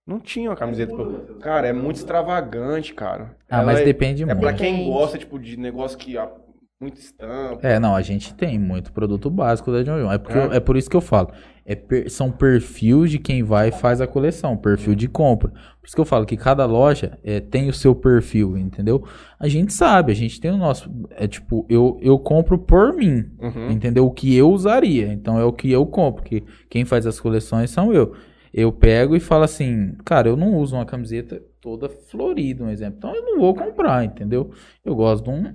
[0.08, 0.94] Não tinha uma camiseta.
[0.96, 1.36] Pra...
[1.42, 3.36] Cara, é muito extravagante, cara.
[3.50, 4.40] Ah, Ela mas é, depende é muito.
[4.40, 6.32] pra quem gosta, tipo, de negócio que há
[6.80, 7.68] muito estampa.
[7.68, 10.12] É, não, a gente tem muito produto básico da John John.
[10.12, 10.46] É, porque É?
[10.46, 11.32] eu- é por isso que eu falo.
[11.68, 15.50] É per- são perfis de quem vai e faz a coleção, perfil de compra.
[15.50, 19.04] Por isso que eu falo que cada loja é, tem o seu perfil, entendeu?
[19.40, 20.92] A gente sabe, a gente tem o nosso.
[21.12, 23.72] É tipo, eu, eu compro por mim, Uhum.
[23.72, 24.06] entendeu?
[24.06, 25.12] O que eu usaria.
[25.12, 28.14] Então é o que eu compro, porque quem faz as coleções são eu.
[28.54, 32.98] eu pego e falo assim, cara, eu não uso uma camiseta toda florida, um exemplo.
[33.00, 34.52] Então eu não vou comprar, entendeu?
[34.84, 35.52] Eu gosto de um,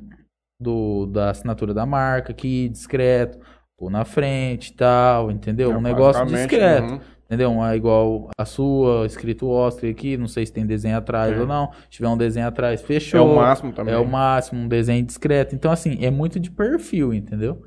[0.61, 3.39] do, da assinatura da marca aqui, discreto,
[3.81, 5.71] pôr na frente e tal, entendeu?
[5.71, 6.93] Um negócio discreto.
[6.93, 7.01] uhum.
[7.25, 7.51] Entendeu?
[7.53, 11.41] Uma igual a sua, escrito Oscar aqui, não sei se tem desenho atrás Tem.
[11.41, 11.71] ou não.
[11.85, 13.33] Se tiver um desenho atrás, É fechou.
[13.33, 13.95] o máximo também.
[13.95, 15.55] É o máximo, um desenho discreto.
[15.55, 17.63] Então, assim, é muito de perfil, entendeu?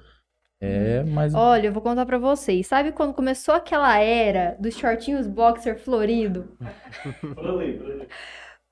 [0.62, 1.34] É, mas.
[1.34, 2.68] Olha, eu vou contar pra vocês.
[2.68, 6.46] Sabe quando começou aquela era dos shortinhos boxer florido?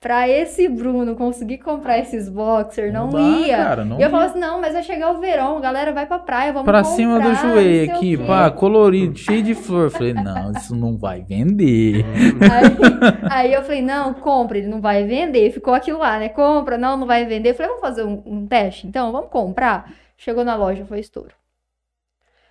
[0.01, 3.55] Pra esse Bruno conseguir comprar esses boxer, não, dá, ia.
[3.57, 6.07] Cara, não e eu falo assim, não, mas vai chegar o verão, a galera vai
[6.07, 8.23] pra praia, vamos Pra comprar, cima do não joelho aqui, quê.
[8.25, 9.83] pá, colorido, cheio de flor.
[9.83, 12.03] Eu Falei, não, isso não vai vender.
[12.41, 15.51] Aí, aí eu falei, não, compra, ele não vai vender.
[15.51, 16.29] Ficou aquilo lá, né?
[16.29, 17.51] Compra, não, não vai vender.
[17.51, 18.87] Eu falei, vamos fazer um, um teste?
[18.87, 19.93] Então, vamos comprar?
[20.17, 21.29] Chegou na loja, foi estouro.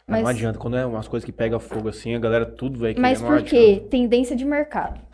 [0.06, 2.94] Mas não adianta, quando é umas coisas que pegam fogo assim, a galera tudo vai
[2.94, 3.02] querer.
[3.02, 3.84] mas não por quê?
[3.90, 5.09] Tendência de mercado.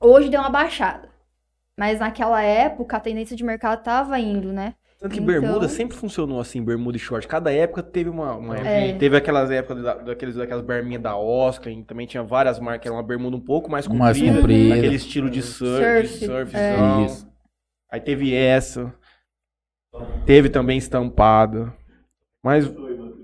[0.00, 1.08] Hoje deu uma baixada.
[1.78, 4.74] Mas naquela época, a tendência de mercado tava indo, né?
[4.98, 7.28] Tanto que Então- bermuda sempre funcionou assim, bermuda e short.
[7.28, 8.34] Cada época teve uma.
[8.34, 8.94] uma É.
[8.94, 12.88] Teve aquelas épocas da, daqueles, daquelas berminhas da Oscar, e também tinha várias marcas, que
[12.88, 14.04] era uma bermuda um pouco mais comprida.
[14.04, 14.74] Mais comprida.
[14.74, 17.02] Aquele estilo de surf, Surf, surfzão.
[17.02, 17.04] é.
[17.04, 17.28] Isso.
[17.92, 18.92] Aí teve essa.
[20.24, 21.74] Teve também estampada.
[22.42, 22.66] Mas.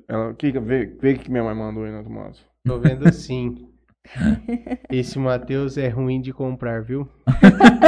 [0.09, 2.35] Ela, Kika, vê, que minha mãe mandou aí na tomada.
[2.67, 3.72] Tô vendo sim.
[4.91, 7.09] Esse Matheus é ruim de comprar, viu?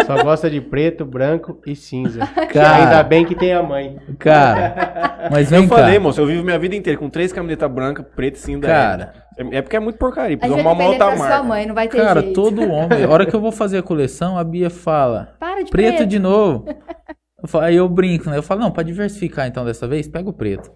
[0.06, 2.20] Só gosta de preto, branco e cinza.
[2.36, 3.98] Ainda Cara, bem que tem a mãe.
[4.18, 5.28] cara.
[5.30, 5.76] Mas vem Eu cá.
[5.76, 8.66] falei, moço, eu vivo minha vida inteira com três camisetas brancas, preto e cinza.
[8.66, 9.12] Cara.
[9.36, 10.36] É, é porque é muito porcaria.
[10.36, 11.36] A Precisa gente vai arrumar uma outra marca.
[11.36, 12.34] sua mãe, não vai ter Cara, jeito.
[12.34, 13.04] todo homem.
[13.04, 15.34] A hora que eu vou fazer a coleção, a Bia fala.
[15.38, 16.08] Para de Preto, preto.
[16.08, 16.64] de novo.
[17.42, 18.38] Eu falo- Aí eu brinco, né?
[18.38, 20.70] Eu falo, não, pra diversificar então dessa vez, pega o preto.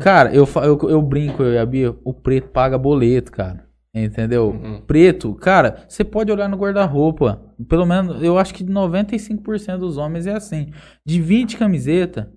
[0.00, 3.64] Cara, eu, eu, eu brinco, eu e a Bia, o preto paga boleto, cara.
[3.94, 4.48] Entendeu?
[4.50, 4.80] Uhum.
[4.80, 7.40] Preto, cara, você pode olhar no guarda-roupa.
[7.68, 10.72] Pelo menos, eu acho que 95% dos homens é assim.
[11.06, 12.32] De 20 camiseta,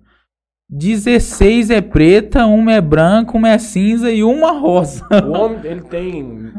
[0.70, 5.04] 16 é preta, uma é branca, uma é cinza e uma rosa.
[5.26, 6.52] O homem, ele tem.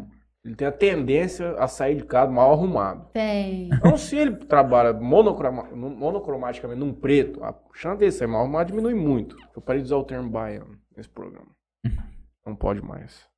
[0.44, 3.08] Ele tem a tendência a sair de casa mal arrumado.
[3.14, 3.70] Tem.
[3.72, 8.96] Então, se ele trabalha monocroma- monocromaticamente num preto, a chance dele ser mal arrumado diminui
[8.96, 9.36] muito.
[9.56, 11.48] Eu parei de usar o termo baiano nesse programa.
[12.46, 13.29] Não pode mais.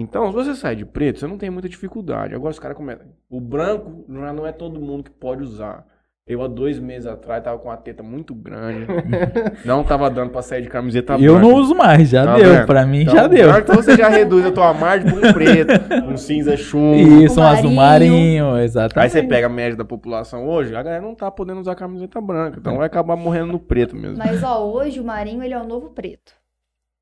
[0.00, 2.32] Então, se você sai de preto, você não tem muita dificuldade.
[2.34, 3.04] Agora os caras começam.
[3.28, 5.84] O branco já não é todo mundo que pode usar.
[6.24, 8.86] Eu, há dois meses atrás, tava com a teta muito grande.
[9.64, 11.40] não tava dando pra sair de camiseta eu branca.
[11.40, 12.44] não uso mais, já Tá deu.
[12.52, 12.66] vendo?
[12.66, 13.50] Pra mim Então, já deu.
[13.58, 15.72] Então você já reduz a tua margem pra um preto,
[16.06, 16.96] um cinza chumbo.
[17.24, 18.12] Isso, um azul marinho.
[18.44, 18.98] marinho, exatamente.
[19.04, 22.20] Aí você pega a média da população hoje, a galera não tá podendo usar camiseta
[22.20, 22.58] branca.
[22.60, 24.18] Então vai acabar morrendo no preto mesmo.
[24.18, 26.34] Mas, ó, hoje o marinho, ele é o novo preto.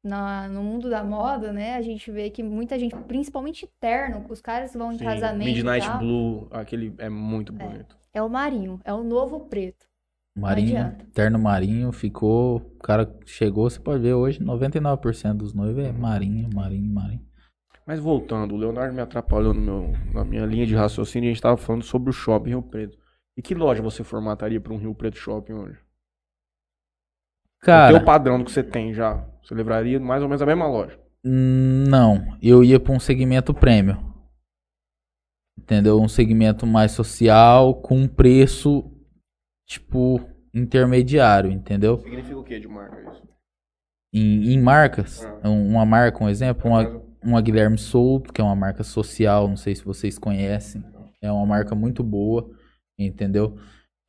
[0.07, 4.41] Na, no mundo da moda, né, a gente vê que muita gente, principalmente terno, os
[4.41, 7.97] caras vão em Sim, casamento e Midnight tal, Blue, aquele é muito bonito.
[8.15, 9.87] é o marinho, é o novo preto.
[10.39, 12.59] Marinho, terno marinho, ficou.
[12.59, 17.27] O cara chegou, você pode ver hoje, 99% dos noivos é marinho, marinho, marinho.
[17.87, 21.31] Mas voltando, o Leonardo me atrapalhou no meu, na minha linha de raciocínio.
[21.31, 22.99] A gente tava falando sobre o shopping Rio Preto.
[23.37, 25.79] E que loja você formataria para um Rio Preto Shopping hoje?
[27.63, 29.25] o Cara, teu padrão do que você tem já.
[29.47, 30.99] Você levaria mais ou menos a mesma loja.
[31.25, 32.37] não.
[32.43, 33.97] Eu ia pra um segmento prêmio.
[35.59, 36.01] Entendeu?
[36.01, 38.91] Um segmento mais social, com um preço,
[39.67, 40.21] tipo,
[40.55, 41.99] intermediário, entendeu?
[42.01, 43.23] Significa o que de marca isso?
[44.15, 45.49] Em, em marcas, Ah.
[45.49, 49.57] um- uma marca, um exemplo, uma, uma Guilherme Souto, que é uma marca social, não
[49.57, 50.85] sei se vocês conhecem.
[51.21, 52.49] É uma marca muito boa,
[52.99, 53.57] entendeu?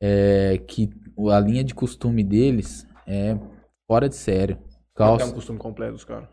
[0.00, 0.88] É, que
[1.32, 3.36] a linha de costume deles é
[3.90, 4.58] fora de sério.
[5.04, 5.26] É Calça.
[5.26, 6.28] um costume completo dos caras?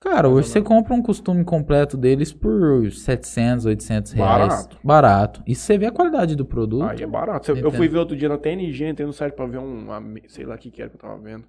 [0.00, 4.48] Cara, hoje você compra um costume completo deles por 700, 800 reais.
[4.48, 4.78] Barato.
[4.84, 5.42] Barato.
[5.46, 6.84] E você vê a qualidade do produto.
[6.84, 7.50] Aí é barato.
[7.50, 10.02] Eu- Eu fui ver outro dia na TNG, entrei no site pra ver um, uma-
[10.28, 11.44] sei lá o que que era que eu tava vendo.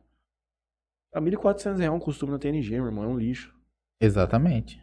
[1.13, 3.53] A 1.400 reais um costume na TNG, meu irmão, é um lixo.
[4.01, 4.82] Exatamente.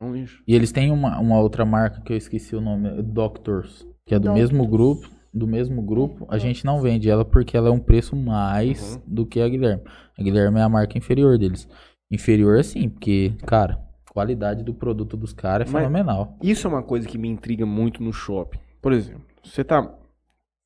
[0.00, 0.42] É um lixo.
[0.46, 4.18] E eles têm uma, uma outra marca que eu esqueci o nome, Doctors, que é
[4.18, 4.50] do Doctors.
[4.50, 5.08] mesmo grupo.
[5.32, 9.02] Do mesmo grupo, a gente não vende ela porque ela é um preço mais Uhum.
[9.06, 9.82] do que a Guilherme.
[10.18, 11.68] A Guilherme é a marca inferior deles.
[12.10, 13.78] Inferior sim, porque, cara,
[14.10, 16.36] qualidade do produto dos caras é Mas- fenomenal.
[16.42, 18.58] Isso é uma coisa que me intriga muito no shopping.
[18.80, 19.94] Por exemplo, você tá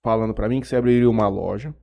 [0.05, 1.75] falando pra mim que você abriria uma loja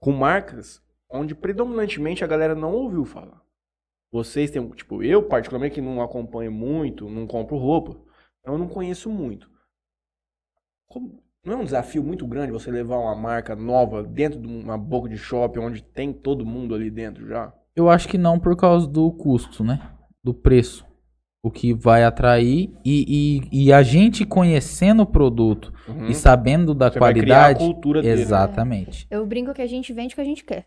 [0.00, 0.80] com marcas
[1.10, 3.42] onde predominantemente a galera não ouviu falar.
[4.12, 7.96] Vocês têm, tipo, eu particularmente que não acompanho muito, não compro roupa,
[8.44, 9.50] eu não conheço muito.
[10.88, 14.76] Como- não é um desafio muito grande você levar uma marca nova dentro de uma
[14.76, 17.52] boca de shopping onde tem todo mundo ali dentro já?
[17.74, 19.80] Eu acho que não por causa do custo, né?
[20.22, 20.84] Do preço.
[21.42, 26.06] o que vai atrair e, e, e a gente conhecendo o produto Uhum.
[26.08, 27.64] e sabendo da Você vai criar a qualidade.
[27.64, 28.20] cultura dele.
[28.20, 29.06] Exatamente.
[29.08, 30.66] Eu brinco que a gente vende o que a gente quer.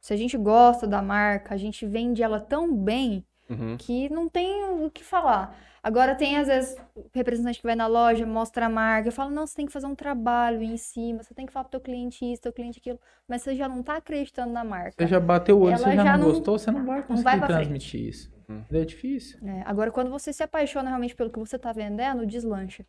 [0.00, 3.76] Se a gente gosta da marca, a gente vende ela tão bem Uhum.
[3.76, 5.56] que não tem o que falar.
[5.84, 6.76] Agora tem, às vezes,
[7.12, 9.86] representante que vai na loja, mostra a marca, eu falo, não, você tem que fazer
[9.86, 13.00] um trabalho em cima, você tem que falar pro teu cliente isso, teu cliente aquilo,
[13.26, 14.92] mas você já não tá acreditando na marca.
[14.96, 17.02] Você já bateu o olho, Ela você já, já não não- gostou, você não vai
[17.02, 18.32] conseguir vai pra transmitir isso.
[18.48, 18.64] Uhum.
[18.70, 19.38] É difícil.
[19.44, 22.86] É, agora, quando você se apaixona realmente pelo que você tá vendendo, deslancha.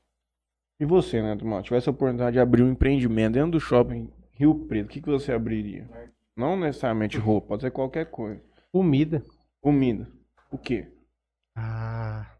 [0.79, 1.63] E você, né, Tomás?
[1.65, 5.09] Tivesse a oportunidade de abrir um empreendimento dentro do shopping Rio Preto, o que, que
[5.09, 5.89] você abriria?
[6.35, 8.39] Não necessariamente roupa, pode ser qualquer coisa.
[8.71, 9.23] Comida.
[9.61, 10.07] Comida.
[10.51, 10.87] O quê?
[11.55, 12.32] Ah.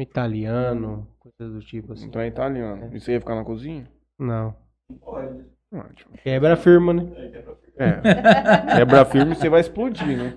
[0.00, 2.06] Um italiano, coisa do tipo assim.
[2.06, 2.88] Então é italiano.
[2.90, 3.86] E você ia ficar na cozinha?
[4.18, 4.56] Não.
[4.98, 5.44] Pode.
[5.70, 6.16] Ótimo.
[6.22, 7.06] Quebra firma, né?
[7.14, 7.84] É, que é pra ficar.
[7.84, 8.76] É.
[8.76, 10.34] Quebra firme, você vai explodir, né?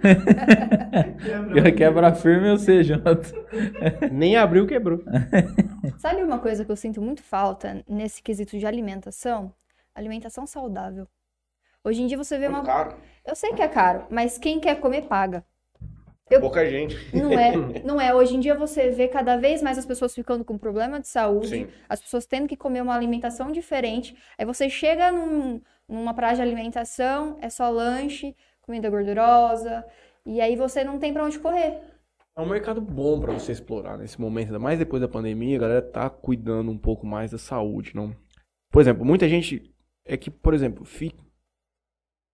[1.78, 3.02] Quebra firme ou seja,
[4.12, 5.02] Nem abriu, quebrou.
[5.98, 9.54] Sabe uma coisa que eu sinto muito falta nesse quesito de alimentação?
[9.96, 11.08] Alimentação saudável.
[11.86, 12.64] Hoje em dia você vê uma.
[12.64, 12.98] caro.
[13.26, 15.46] Eu sei que é caro, mas quem quer comer paga.
[16.30, 16.96] Eu- Pouca gente.
[17.16, 17.52] Não é,
[17.84, 18.14] não é.
[18.14, 21.48] Hoje em dia você vê cada vez mais as pessoas ficando com problema de saúde,
[21.50, 21.68] Sim.
[21.88, 24.16] as pessoas tendo que comer uma alimentação diferente.
[24.38, 29.86] Aí você chega num- numa praia de alimentação, é só lanche, comida gordurosa,
[30.26, 31.80] e aí você não tem pra onde correr.
[32.36, 35.62] É um mercado bom pra você explorar nesse momento, ainda mais depois da pandemia, a
[35.62, 38.16] galera tá cuidando um pouco mais da saúde, não?
[38.72, 39.72] Por exemplo, muita gente
[40.04, 41.18] é que, por exemplo, fica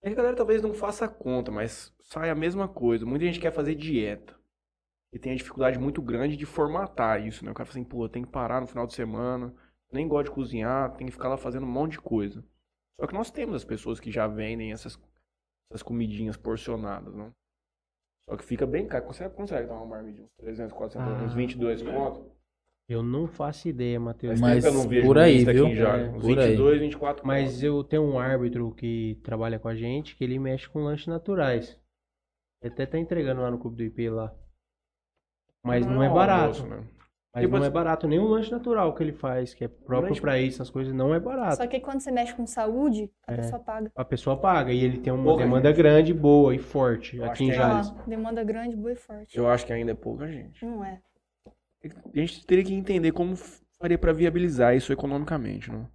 [0.04, 3.06] a galera talvez não faça conta, mas sai a mesma coisa.
[3.06, 4.38] Muita gente quer fazer dieta.
[5.12, 7.52] E tem a dificuldade muito grande de formatar isso, né?
[7.52, 9.54] O cara fala assim, pô, tenho que parar no final de semana,
[9.92, 12.44] nem gosto de cozinhar, tem que ficar lá fazendo um monte de coisa.
[13.00, 15.00] Só que nós temos as pessoas que já vendem essas,
[15.72, 17.34] essas comidinhas porcionadas, não?
[18.30, 19.08] Só que fica bem caro.
[19.08, 21.36] Você consegue dar uma marmita de uns 300, 400, uns Ah.
[21.36, 22.32] 22 conto?
[22.90, 24.42] Eu não faço ideia, Matheus.
[24.42, 25.68] Mas não por aí, aqui viu?
[25.68, 26.08] em Jales.
[26.08, 26.48] É, Uns por aí.
[26.50, 30.68] 22, 24 Mas eu tenho um árbitro que trabalha com a gente, que ele mexe
[30.68, 31.80] com lanches naturais.
[32.64, 34.34] Ele até tá entregando lá no Clube do IP lá.
[35.64, 36.42] Mas não, é um barato.
[36.62, 36.84] almoço, né?
[37.32, 38.08] Mas Tipo não é assim- barato.
[38.08, 41.14] Nem o lanche natural que ele faz, que é próprio pra isso, as coisas, não
[41.14, 41.58] é barato.
[41.58, 43.36] Só que quando você mexe com saúde, a É.
[43.36, 43.92] pessoa paga.
[43.96, 45.78] A pessoa paga e ele tem uma Pouca demanda gente.
[45.78, 47.94] grande, boa e forte Eu aqui em é Jales.
[47.96, 49.38] Ah, demanda grande, boa e forte.
[49.38, 50.66] Eu acho que ainda é pouca gente.
[50.66, 51.00] Não é.
[51.84, 53.36] A gente teria que entender como
[53.80, 55.90] faria pra viabilizar isso economicamente, não?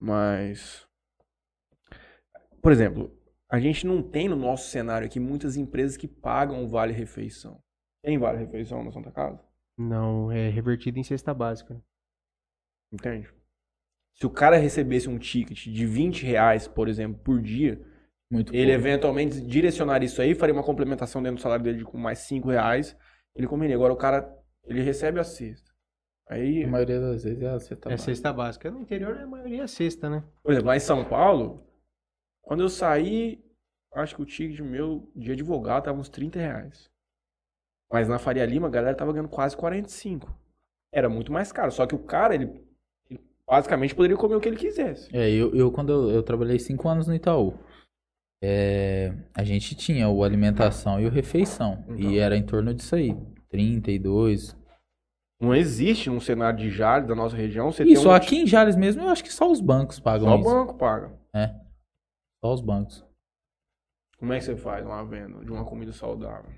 [0.00, 0.86] Mas.
[2.60, 3.16] Por exemplo,
[3.50, 7.60] a gente não tem no nosso cenário aqui muitas empresas que pagam o Vale Refeição.
[8.04, 9.42] Tem Vale Refeição na Santa Casa?
[9.76, 11.82] Não, é revertido em cesta básica.
[12.92, 13.32] Entende?
[14.14, 17.80] Se o cara recebesse um ticket de 20 reais, por exemplo, por dia,
[18.30, 18.86] Muito ele pouco.
[18.86, 22.48] eventualmente direcionaria isso aí, faria uma complementação dentro do salário dele de com mais 5
[22.50, 22.96] reais,
[23.34, 23.74] ele comeria.
[23.74, 24.22] Agora o cara,
[24.64, 25.72] ele recebe a cesta.
[26.28, 28.70] Aí, A maioria das vezes é você tá é cesta básica.
[28.70, 30.24] No interior a maioria é cesta, né?
[30.42, 31.62] por exemplo, lá em São Paulo,
[32.40, 33.44] quando eu saí,
[33.94, 36.90] acho que o ticket meu de advogado tava uns 30 reais.
[37.92, 40.34] Mas na Faria Lima, a galera tava ganhando quase 45.
[40.90, 41.70] Era muito mais caro.
[41.70, 42.64] Só que o cara, ele,
[43.10, 45.14] ele basicamente poderia comer o que ele quisesse.
[45.14, 47.58] É, eu, eu quando eu, eu trabalhei cinco anos no Itaú,
[48.42, 51.84] é, a gente tinha o alimentação e o refeição.
[51.88, 51.98] Então.
[51.98, 53.14] E era em torno disso aí.
[53.52, 54.56] 32.
[55.40, 57.70] Não existe um cenário de Jales da nossa região.
[57.70, 60.26] Você tem só um, aqui em Jales mesmo, eu acho que só os bancos pagam
[60.28, 60.50] Só o isso.
[60.50, 61.12] banco paga.
[62.44, 63.04] Só os bancos.
[64.18, 66.50] Como é que você faz uma venda de uma comida saudável?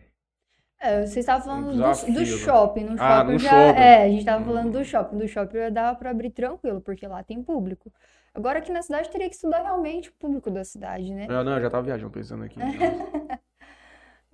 [0.80, 2.26] É, vocês estavam falando do, desafio, do né?
[2.26, 2.84] shopping.
[2.84, 3.48] No Ah, shopping no já.
[3.50, 3.80] shopping.
[3.80, 4.46] É, a gente tava Hum.
[4.46, 5.16] falando do shopping.
[5.18, 7.90] Do shopping já dava pra abrir tranquilo, porque lá tem público.
[8.34, 11.26] Agora aqui na cidade teria que estudar realmente o público da cidade, né?
[11.26, 12.58] Eu, não, eu já tava viajando pensando aqui.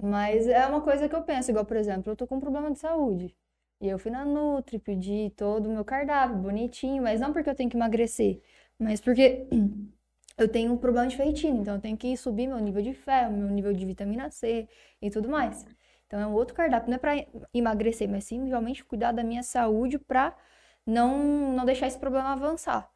[0.03, 2.71] Mas é uma coisa que eu penso, igual, por exemplo, eu tô com um problema
[2.71, 3.37] de saúde.
[3.81, 7.55] E eu fui na Nutri, pedi todo o meu cardápio, bonitinho, mas não porque eu
[7.55, 8.41] tenho que emagrecer,
[8.79, 9.47] mas porque
[10.39, 13.33] eu tenho um problema de ferritina, então eu tenho que subir meu nível de ferro,
[13.37, 14.69] meu nível de vitamina C
[15.01, 15.67] e tudo mais.
[16.07, 17.13] Então é um outro cardápio, não é pra
[17.55, 20.37] emagrecer, mas sim realmente cuidar da minha saúde pra
[20.87, 22.91] não, não deixar esse problema avançar.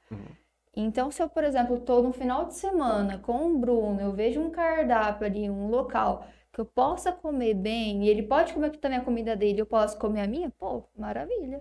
[0.77, 4.41] Então, se eu, por exemplo, tô no final de semana com o Bruno, eu vejo
[4.41, 8.99] um cardápio ali, um local que eu possa comer bem, e ele pode comer também
[8.99, 11.61] a comida dele, eu posso comer a minha, pô, maravilha.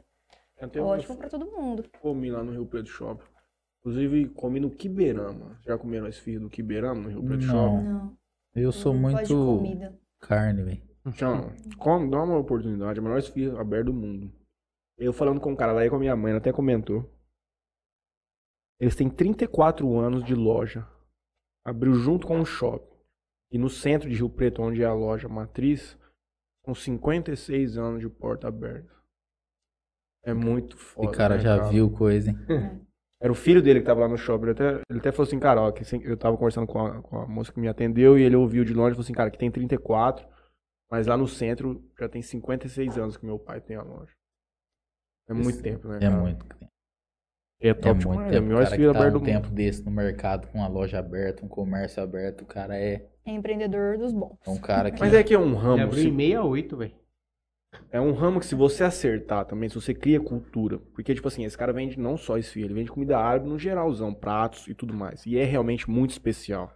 [0.79, 1.83] Ótimo pra todo mundo.
[1.99, 3.25] comi lá no Rio Preto Shopping.
[3.79, 5.59] Inclusive, comi no Kiberama.
[5.65, 7.53] Já comeram esse filho do Kiberama no Rio Preto Não.
[7.53, 7.83] Shopping?
[7.83, 8.17] Não,
[8.55, 10.81] Eu sou não muito carne, velho.
[11.05, 11.51] Então,
[12.09, 12.99] dá uma oportunidade.
[12.99, 14.31] É o melhor esfirra aberto do mundo.
[14.97, 17.11] Eu falando com um cara lá e com a minha mãe, ela até comentou.
[18.79, 20.87] Eles têm 34 anos de loja.
[21.65, 22.92] Abriu junto com o shopping.
[23.53, 25.95] E no centro de Rio Preto, onde é a loja matriz,
[26.65, 28.91] Com 56 anos de porta aberta.
[30.25, 31.09] É muito foda.
[31.09, 32.37] Esse cara né, já viu coisa, hein?
[33.21, 34.45] Era o filho dele que tava lá no shopping.
[34.45, 37.19] Ele até, ele até falou assim, cara, ó, que eu tava conversando com a, com
[37.19, 39.37] a moça que me atendeu e ele ouviu de longe e falou assim, cara, que
[39.37, 40.27] tem 34,
[40.89, 44.13] mas lá no centro já tem 56 anos que meu pai tem a loja.
[45.29, 45.97] É muito tempo, né?
[45.97, 46.17] É cara?
[46.17, 46.45] muito.
[47.61, 48.27] É É top muito demais.
[48.27, 48.45] É tempo.
[48.45, 49.55] o melhor cara que tá aberto um do tempo mundo.
[49.55, 53.97] desse no mercado com uma loja aberta, um comércio aberto, o cara é É empreendedor
[53.97, 54.37] dos bons.
[54.45, 54.99] é um cara que...
[54.99, 55.83] Mas é que é um Ele ramo.
[55.83, 56.93] abriu se- em 68, velho.
[57.91, 60.77] É um ramo que se você acertar também, se você cria cultura.
[60.93, 64.13] Porque, tipo assim, esse cara vende não só esfirra, ele vende comida árabe no geralzão,
[64.13, 65.25] pratos e tudo mais.
[65.25, 66.71] E é realmente muito especial.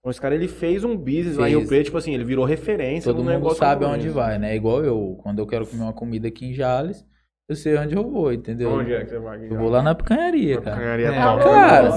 [0.00, 1.66] Então, esse cara, ele fez um business lá em Rio.
[1.68, 4.04] Preto, tipo assim, ele virou referência Todo no mundo negócio sabe japonês.
[4.04, 4.54] onde vai, né?
[4.56, 7.06] Igual eu, quando eu quero comer uma comida aqui em Jales,
[7.48, 8.70] eu sei onde eu vou, entendeu?
[8.72, 9.38] Onde é que você vai?
[9.44, 10.76] Eu vou lá na picanharia, cara.
[10.76, 11.42] Canharia É, top.
[11.44, 11.86] cara.
[11.86, 11.90] É.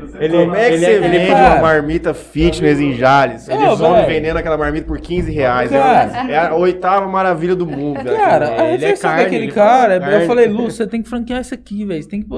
[0.00, 3.48] Você Ele, como é que ele- você ele- vende cara- uma marmita fitness em Jales?
[3.48, 4.06] Eles vão velho.
[4.08, 5.70] vendendo aquela marmita por 15 reais.
[5.70, 6.30] É, Cara.
[6.32, 8.02] é a oitava maravilha do mundo.
[8.02, 8.16] velho.
[8.16, 10.26] Cara, a Ele é carne, daquele ele cara, fala eu carne.
[10.26, 12.02] falei, Lu, você tem que franquear isso aqui, velho.
[12.02, 12.28] Você tem que.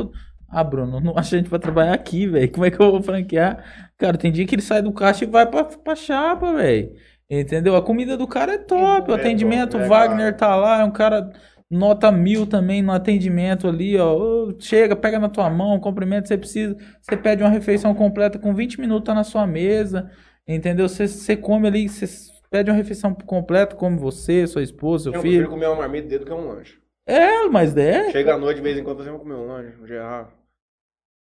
[0.52, 2.50] Ah, Bruno, não acha gente pra trabalhar aqui, velho.
[2.50, 3.64] Como é que eu vou franquear?
[3.96, 6.90] Cara, tem dia que ele sai do caixa e vai pra, pra chapa, velho.
[7.30, 7.76] Entendeu?
[7.76, 9.06] A comida do cara é top.
[9.06, 9.12] bom.
[9.12, 10.32] o É atendimento, é, o Wagner cara.
[10.32, 11.30] tá lá, é um cara
[11.70, 14.52] nota mil também no atendimento ali, ó.
[14.58, 16.76] Chega, pega na tua mão, cumprimento, você precisa.
[17.00, 20.10] Você pede uma refeição completa com 20 minutos, tá na sua mesa.
[20.46, 20.88] Entendeu?
[20.88, 22.06] Você, você come ali, você
[22.50, 25.34] pede uma refeição completa, come você, sua esposa, seu Eu filho.
[25.34, 26.78] prefiro comer uma marmita dele do que um lanche.
[27.06, 28.10] É, mas é.
[28.10, 30.32] Chega à noite, de vez em quando, você vai comer um lanche, um gerrar.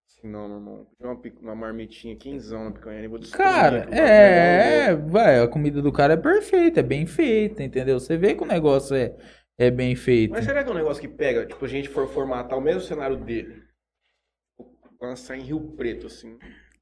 [0.07, 0.87] Assim, não, meu irmão.
[0.99, 3.19] Uma, uma marmitinha, quinzão na picanha e vou.
[3.31, 7.99] Cara, é, vai, a comida do cara é perfeita, é bem feita, entendeu?
[7.99, 9.15] Você vê que o negócio é,
[9.59, 10.31] é bem feito.
[10.31, 12.81] Mas será que é um negócio que pega, tipo, a gente for formatar o mesmo
[12.81, 13.61] cenário dele?
[15.01, 16.37] Lançar em Rio Preto, assim.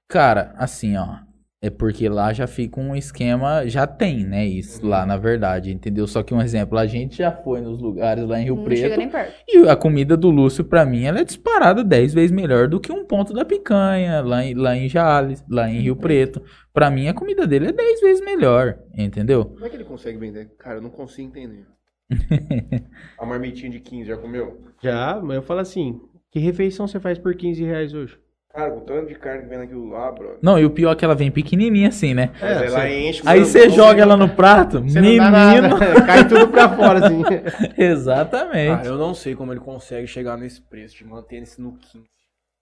[0.09, 1.17] Cara, assim, ó,
[1.61, 4.89] é porque lá já fica um esquema, já tem, né, isso Uhum.
[4.89, 6.07] lá na verdade, entendeu?
[6.07, 8.79] Só que um exemplo, a gente já foi nos lugares lá em Rio não Preto
[8.79, 9.33] chega nem perto.
[9.47, 12.91] e a comida do Lúcio, pra mim, ela é disparada 10 vezes melhor do que
[12.91, 15.99] um ponto da picanha lá em, lá em Jales, lá em Rio Uhum.
[15.99, 16.41] Preto.
[16.73, 19.45] Pra mim, a comida dele é 10 vezes melhor, entendeu?
[19.45, 20.51] Como é que ele consegue vender?
[20.57, 21.65] Cara, eu não consigo entender.
[23.17, 24.61] A marmitinha de 15, já comeu?
[24.81, 25.99] Já, mas eu falo assim,
[26.31, 28.17] que refeição você faz por 15 reais hoje?
[28.53, 30.39] Cara, com o tanto de carne que vem naquilo lá, bro.
[30.41, 32.31] Não, e o pior é que ela vem pequenininha assim, né?
[32.41, 35.77] Aí lá enche, Aí você joga ela no prato, Você menino.
[36.07, 37.21] cai tudo pra fora, assim.
[37.77, 38.77] Exatamente.
[38.77, 42.05] Cara, eu não sei como ele consegue chegar nesse preço, de manter esse no 15.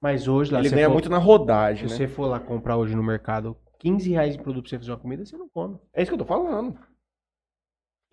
[0.02, 1.98] Mas hoje lá, Ele você ganha for- muito na rodagem, se né?
[1.98, 4.98] você for lá comprar hoje no mercado 15 reais em produto pra você fazer uma
[4.98, 5.78] comida, você não come.
[5.94, 6.76] É isso que eu tô falando.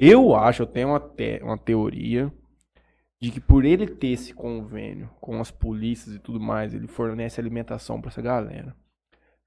[0.05, 2.32] Eu acho, eu tenho uma, te- uma teoria
[3.20, 7.40] de que por ele ter esse convênio com as polícias e tudo mais, ele fornece
[7.40, 8.74] alimentação pra essa galera.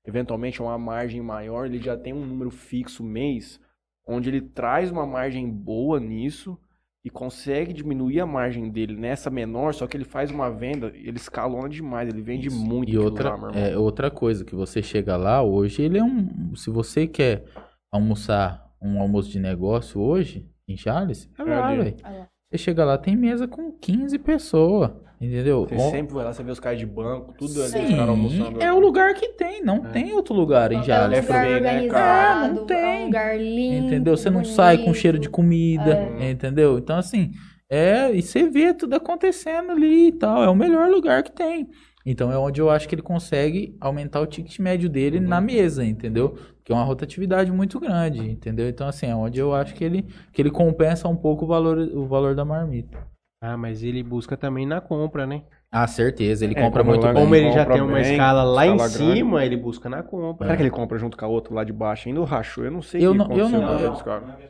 [0.05, 3.59] Eventualmente, uma margem maior, ele já tem um número fixo mês,
[4.07, 6.57] onde ele traz uma margem boa nisso
[7.03, 11.17] e consegue diminuir a margem dele nessa menor, só que ele faz uma venda, ele
[11.17, 12.57] escalona demais, ele vende Isso.
[12.57, 16.55] muito E outra, lá, é, outra coisa, que você chega lá, hoje ele é um.
[16.55, 17.43] Se você quer
[17.91, 21.95] almoçar um almoço de negócio hoje, em Jales, é É lá, velho.
[22.03, 22.27] Lá.
[22.51, 24.91] Você chega lá, tem mesa com 15 pessoas.
[25.19, 25.65] Entendeu?
[25.65, 28.09] Você Ó, sempre vai lá, você vê os caras de banco, tudo ali, os caras
[28.09, 28.61] almoçando.
[28.61, 29.89] é o lugar que tem, não É.
[29.89, 31.17] tem outro lugar em É um Jales.
[31.17, 31.87] É lugar bem, né?
[31.87, 33.01] Não é tem.
[33.01, 33.87] um lugar limpo.
[33.87, 34.17] Entendeu?
[34.17, 34.99] Você não sai com bonito.
[34.99, 36.31] cheiro de comida, É.
[36.31, 36.77] entendeu?
[36.77, 37.31] Então, assim,
[37.69, 40.43] é, e você vê tudo acontecendo ali e tal.
[40.43, 41.69] É o melhor lugar que tem.
[42.05, 45.27] Então, é onde eu acho que ele consegue aumentar o ticket médio dele Uhum.
[45.27, 46.37] na mesa, entendeu?
[46.65, 48.67] Que é uma rotatividade muito grande, entendeu?
[48.67, 50.01] Então, assim, é onde eu acho que ele,
[50.33, 52.97] que ele compensa um pouco o valor, o valor da marmita.
[53.39, 55.43] Ah, mas ele busca também na compra, né?
[55.71, 57.21] Ah, certeza, ele É, compra como muito lá- bem.
[57.21, 58.93] Como ele já tem uma bem, escala lá em grande.
[58.93, 60.47] cima, ele busca na compra.
[60.47, 62.07] Será que ele compra junto com a outra lá de baixo?
[62.09, 64.49] Ainda o rachou, eu não sei Eu o que não- eu não- eu- é.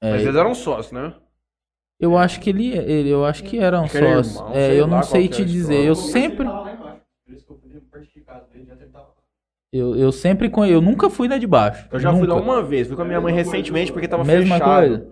[0.00, 1.12] É, Mas eles eram sócios, né?
[1.98, 4.40] Eu acho que ele, ele eu acho que eram sócios.
[4.52, 5.72] É, eu não sei te é a dizer.
[5.74, 5.88] história.
[5.88, 6.46] Eu sempre,
[9.72, 11.86] eu, eu sempre, eu nunca fui na de baixo.
[11.92, 12.50] Eu já fui lá Nunca.
[12.50, 14.88] uma vez, fui com a minha mãe recentemente porque tava Mesma fechado.
[14.88, 15.08] coisa.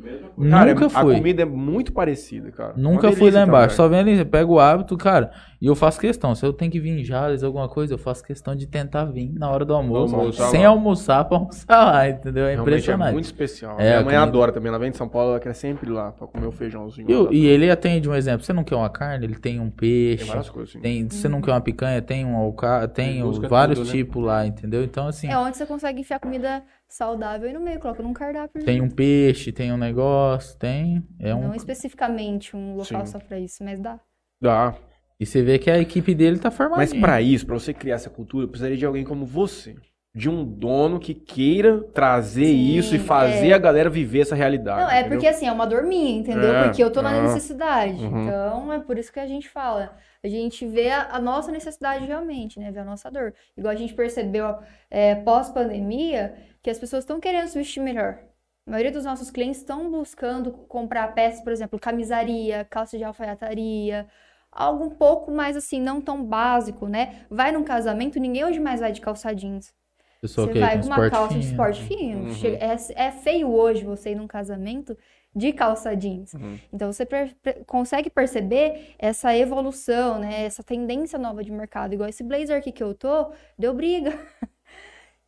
[0.51, 1.15] Cara, nunca a fui.
[1.17, 2.75] comida é muito parecida, cara.
[2.77, 3.77] Nunca fui lá embaixo.
[3.77, 5.31] Só vem ali, você pega o hábito, cara.
[5.61, 6.35] E eu faço questão.
[6.35, 9.33] Se eu tenho que vir em Jales, alguma coisa, eu faço questão de tentar vir
[9.39, 10.15] na hora do almoço.
[10.15, 10.69] almoçar sem lá.
[10.69, 12.45] almoçar pra almoçar lá, entendeu?
[12.45, 13.09] É Realmente impressionante.
[13.09, 13.77] É muito especial.
[13.81, 14.69] É, minha a mãe comida- adora também.
[14.69, 17.09] Ela vem de São Paulo, ela quer sempre ir lá pra comer o feijãozinho.
[17.09, 18.45] E, eu- e ele atende um exemplo.
[18.45, 19.25] Você não quer uma carne?
[19.25, 20.19] Ele tem um peixe.
[20.25, 20.81] Tem várias coisas, assim.
[20.81, 22.03] Tem, você não quer uma picanha?
[22.03, 22.87] Tem um alca...
[22.89, 23.93] tem busca vários tudo, né?
[23.93, 24.85] tipos lá, entendeu?
[24.85, 28.65] Então, assim, É onde você consegue enfiar comida saudável aí no meio, coloca num cardápio.
[28.65, 31.03] tem um peixe, tem um negócio, tem.
[31.19, 31.49] É um...
[31.49, 33.13] Não especificamente um local Sim.
[33.13, 33.99] só pra isso, mas dá.
[34.41, 34.75] Dá.
[35.19, 37.01] E você vê que a equipe dele tá Mas formadinha.
[37.01, 39.75] pra isso, pra você criar essa cultura, eu precisaria de alguém como você.
[40.15, 43.53] de um dono que queira trazer Sim, isso e fazer é.
[43.53, 44.81] a galera viver essa realidade.
[44.81, 45.19] Não, é entendeu?
[45.19, 46.55] porque assim, é uma dor minha, entendeu?
[46.55, 48.03] É, porque eu tô na ah, necessidade.
[48.03, 48.23] uhum.
[48.25, 49.95] Então, é por isso que a gente fala.
[50.25, 52.73] A gente vê a, a nossa necessidade realmente, né?
[52.73, 53.35] Vê a nossa dor.
[53.57, 54.57] Igual a gente percebeu
[54.91, 56.35] é, pós-pandemia,
[56.67, 58.19] que as pessoas estão querendo se vestir melhor.
[58.67, 64.09] A maioria dos nossos clientes estão buscando comprar peças, por exemplo, camisaria, calça de alfaiataria,
[64.51, 67.25] algo um pouco mais assim, não tão básico, né?
[67.31, 69.73] Vai num casamento, ninguém hoje mais vai de calça jeans.
[70.21, 71.51] Pessoal Você que vai com com uma calça de fino.
[71.53, 72.23] esporte fino.
[72.25, 72.31] Uhum.
[72.35, 74.99] Chega- é, é feio hoje você ir num casamento
[75.37, 76.35] de calça jeans.
[76.35, 76.59] Uhum.
[76.73, 80.45] Então você per- per- consegue perceber essa evolução, né?
[80.47, 81.93] Essa tendência nova de mercado.
[81.95, 84.11] Igual esse blazer aqui que eu tô, deu briga.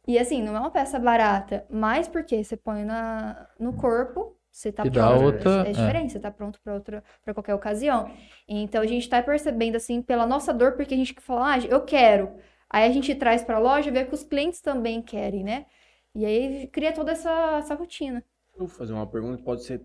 [0.08, 4.72] E assim, não é uma peça barata, mas porque você põe na, no corpo, você
[4.72, 5.22] tá pronto.
[5.24, 5.72] outra- é é.
[5.72, 8.10] diferente, você tá pronto para outra, para qualquer ocasião.
[8.48, 11.84] Então a gente tá percebendo assim pela nossa dor, porque a gente fala, ah, eu
[11.84, 12.34] quero.
[12.70, 15.66] Aí a gente traz pra loja, vê que os clientes também querem, né?
[16.14, 18.24] E aí cria toda essa, essa rotina.
[18.52, 19.80] Eu vou fazer uma pergunta que pode ser.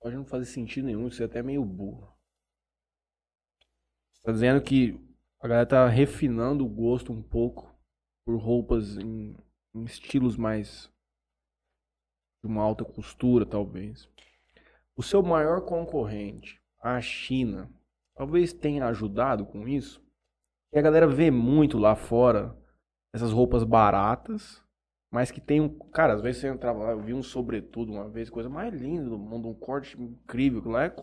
[0.00, 2.12] Pode não fazer sentido nenhum, isso é até meio burro.
[4.12, 5.00] Você tá dizendo que
[5.40, 7.74] a galera tá refinando o gosto um pouco
[8.24, 9.36] por roupas em
[9.74, 10.90] estilos mais.
[12.42, 14.08] de uma alta costura, talvez.
[14.96, 17.70] O seu maior concorrente, a China,
[18.14, 20.02] talvez tenha ajudado com isso.
[20.72, 22.56] E a galera vê muito lá fora
[23.12, 24.62] essas roupas baratas,
[25.10, 25.68] mas que tem um.
[25.90, 29.08] Cara, às vezes você entrava lá, eu vi um sobretudo uma vez, coisa mais linda
[29.08, 30.62] do mundo, um corte incrível.
[30.70, 30.94] Lá é,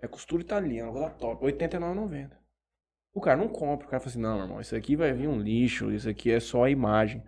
[0.00, 2.32] é costura italiana, coisa top, R$ 89,90.
[3.14, 5.28] O cara não compra, o cara fala assim: não, meu irmão, isso aqui vai vir
[5.28, 7.22] um lixo, isso aqui é só a imagem.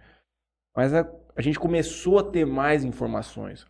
[0.75, 3.67] Mas a, a gente começou a ter mais informações.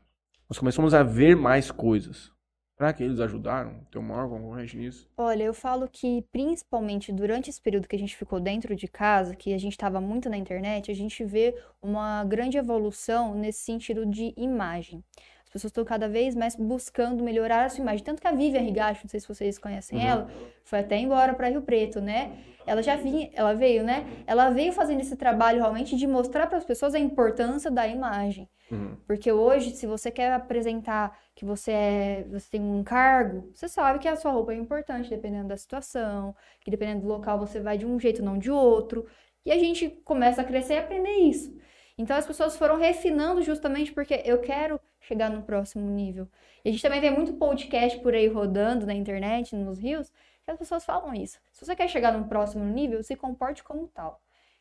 [0.49, 2.33] Nós começamos a ver mais coisas.
[2.79, 3.85] Será que eles ajudaram?
[3.91, 5.11] Tem o maior concorrente nisso?
[5.17, 9.35] Olha, eu falo que principalmente durante esse período que a gente ficou dentro de casa,
[9.35, 14.07] que a gente estava muito na internet, a gente vê uma grande evolução nesse sentido
[14.07, 15.03] de imagem.
[15.49, 18.05] As pessoas estão cada vez mais buscando melhorar a sua imagem.
[18.05, 20.07] Tanto que a Vivian Rigacho, não sei se vocês conhecem Uhum.
[20.07, 20.31] ela,
[20.63, 22.37] foi até embora para Rio Preto, né?
[22.67, 24.07] Ela já vinha, ela veio, né?
[24.27, 28.47] Ela veio fazendo esse trabalho realmente de mostrar para as pessoas a importância da imagem.
[28.71, 28.95] Uhum.
[29.07, 34.01] Porque hoje, se você quer apresentar que você é, você tem um cargo, você sabe
[34.01, 37.79] que a sua roupa é importante, dependendo da situação, que dependendo do local você vai
[37.79, 39.07] de um jeito, não de outro.
[39.47, 41.57] E a gente começa a crescer e aprender isso.
[41.97, 44.79] Então as pessoas foram refinando justamente porque eu quero
[45.09, 46.29] chegar no próximo nível.
[46.65, 50.13] E a gente também vê muito podcast por aí rodando na internet, nos rios,
[50.45, 51.41] que as pessoas falam isso.
[51.53, 54.21] Se você quer chegar no próximo nível, se comporte como tal.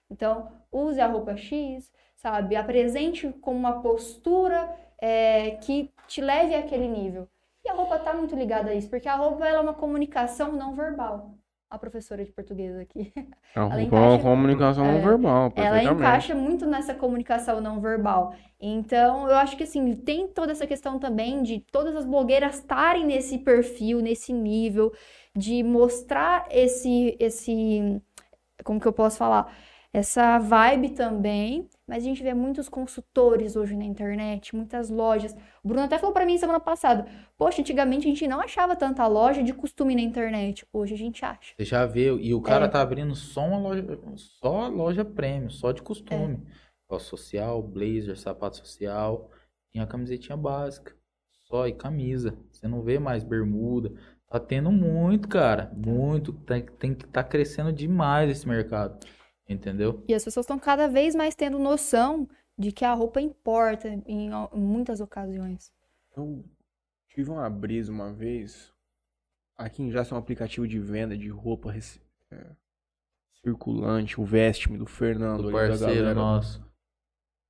[0.10, 2.56] Então, use a roupa X, sabe?
[2.56, 7.28] Apresente com uma postura é, que te leve àquele nível.
[7.64, 10.74] E a roupa tá muito ligada a isso, porque a roupa é uma comunicação não
[10.76, 11.37] verbal.
[11.70, 13.12] A professora de português aqui.
[13.56, 18.34] É Ela uma encaixa- comunicação não é, verbal, Ela encaixa muito nessa comunicação não verbal.
[18.60, 23.06] Então, eu acho que assim, tem toda essa questão também de todas as blogueiras estarem
[23.06, 24.94] nesse perfil, nesse nível,
[25.36, 28.00] de mostrar esse, esse,
[28.64, 29.52] como que eu posso falar?
[29.94, 35.34] Essa vibe também, mas a gente vê muitos consultores hoje na internet, muitas lojas.
[35.64, 37.08] O Bruno até falou pra mim semana passada:
[37.38, 40.68] Poxa, antigamente a gente não achava tanta loja de costume na internet.
[40.72, 41.54] Hoje a gente acha.
[41.58, 42.68] Você já vê, e o cara É.
[42.68, 43.84] tá abrindo só uma loja,
[44.16, 46.46] só loja premium, só de costume.
[46.90, 49.30] Ó, social, blazer, sapato social
[49.74, 50.96] e a camisetinha básica.
[51.48, 52.38] Só e camisa.
[52.52, 53.94] Você não vê mais bermuda.
[54.30, 55.72] Tá tendo muito, cara.
[55.76, 56.34] Muito.
[56.34, 59.00] Tem, tem que tá crescendo demais esse mercado.
[59.50, 60.04] Entendeu?
[60.08, 62.28] E as pessoas estão cada vez mais tendo noção
[62.58, 65.72] de que a roupa importa em muitas ocasiões.
[66.16, 66.44] Eu
[67.10, 68.74] tive uma brisa uma vez.
[69.56, 72.46] Aqui em Jaça é um aplicativo de venda de roupa rec- é,
[73.44, 76.14] circulante, o Veste-me do Fernando, Do parceiro galera.
[76.14, 76.66] nosso.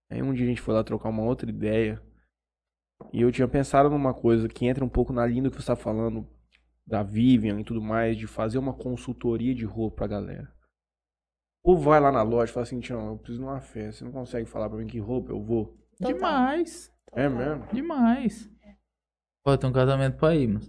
[0.10, 2.02] Aí um dia a gente foi lá trocar uma outra ideia.
[3.14, 5.68] E eu tinha pensado numa coisa que entra um pouco na linha do que você
[5.68, 6.28] tá falando
[6.86, 10.52] da Vivian e tudo mais, de fazer uma consultoria de roupa pra galera.
[11.68, 13.99] Ou vai lá na loja e fala assim, Tião, eu preciso de uma festa.
[13.99, 15.76] Você não consegue falar pra mim que roupa eu vou?
[15.99, 16.13] Total.
[16.13, 16.89] Demais.
[17.11, 17.65] É mesmo?
[17.74, 18.49] Demais.
[19.43, 20.65] Pô, tem um casamento pra ir, mas.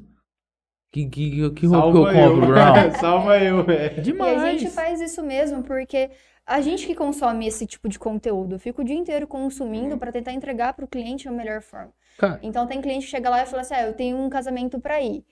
[0.91, 2.49] Que, que, que, que roupa Salva que eu compro, eu.
[2.49, 2.91] Brown?
[2.99, 4.03] Salva eu, velho.
[4.03, 4.43] Demais.
[4.43, 6.11] E a gente faz isso mesmo porque
[6.45, 10.33] a gente que consome esse tipo de conteúdo fica o dia inteiro consumindo para tentar
[10.33, 11.93] entregar para o cliente da melhor forma.
[12.19, 14.81] Cara, Então tem cliente que chega lá e fala assim: ah, eu tenho um casamento
[14.81, 15.25] para ir.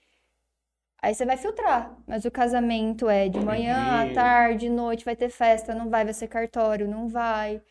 [1.01, 4.13] Aí você vai filtrar, mas o casamento é de manhã, à Uhum.
[4.13, 7.61] tarde, noite, vai ter festa, não vai, vai ser cartório, não vai.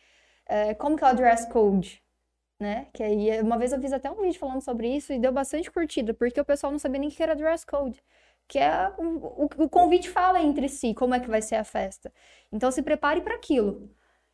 [0.47, 2.03] É, como que é o dress code?
[2.59, 2.87] Né?
[2.93, 5.71] Que aí, uma vez eu fiz até um vídeo falando sobre isso e deu bastante
[5.71, 8.03] curtida, porque o pessoal não sabia nem o que era dress code.
[8.47, 11.63] Que é o, o, o convite fala entre si como é que vai ser a
[11.63, 12.13] festa.
[12.51, 13.89] Então se prepare para aquilo.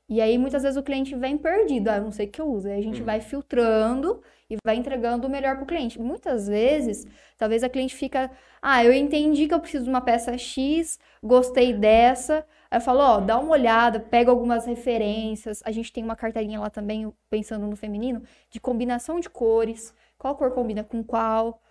[0.10, 1.90] E aí, muitas vezes, o cliente vem perdido.
[1.90, 2.68] Ah, eu não sei o que eu uso.
[2.68, 6.00] Aí a gente vai filtrando e vai entregando o melhor pro cliente.
[6.00, 7.06] Muitas vezes,
[7.38, 8.30] talvez a cliente fica,
[8.62, 12.46] ah, eu entendi que eu preciso de uma peça X, gostei dessa.
[12.70, 15.62] Aí eu falo, ó, dá uma olhada, pega algumas referências.
[15.66, 19.94] A gente tem uma cartelinha lá também, pensando no feminino, de combinação de cores.
[20.18, 21.62] Qual cor combina com qual?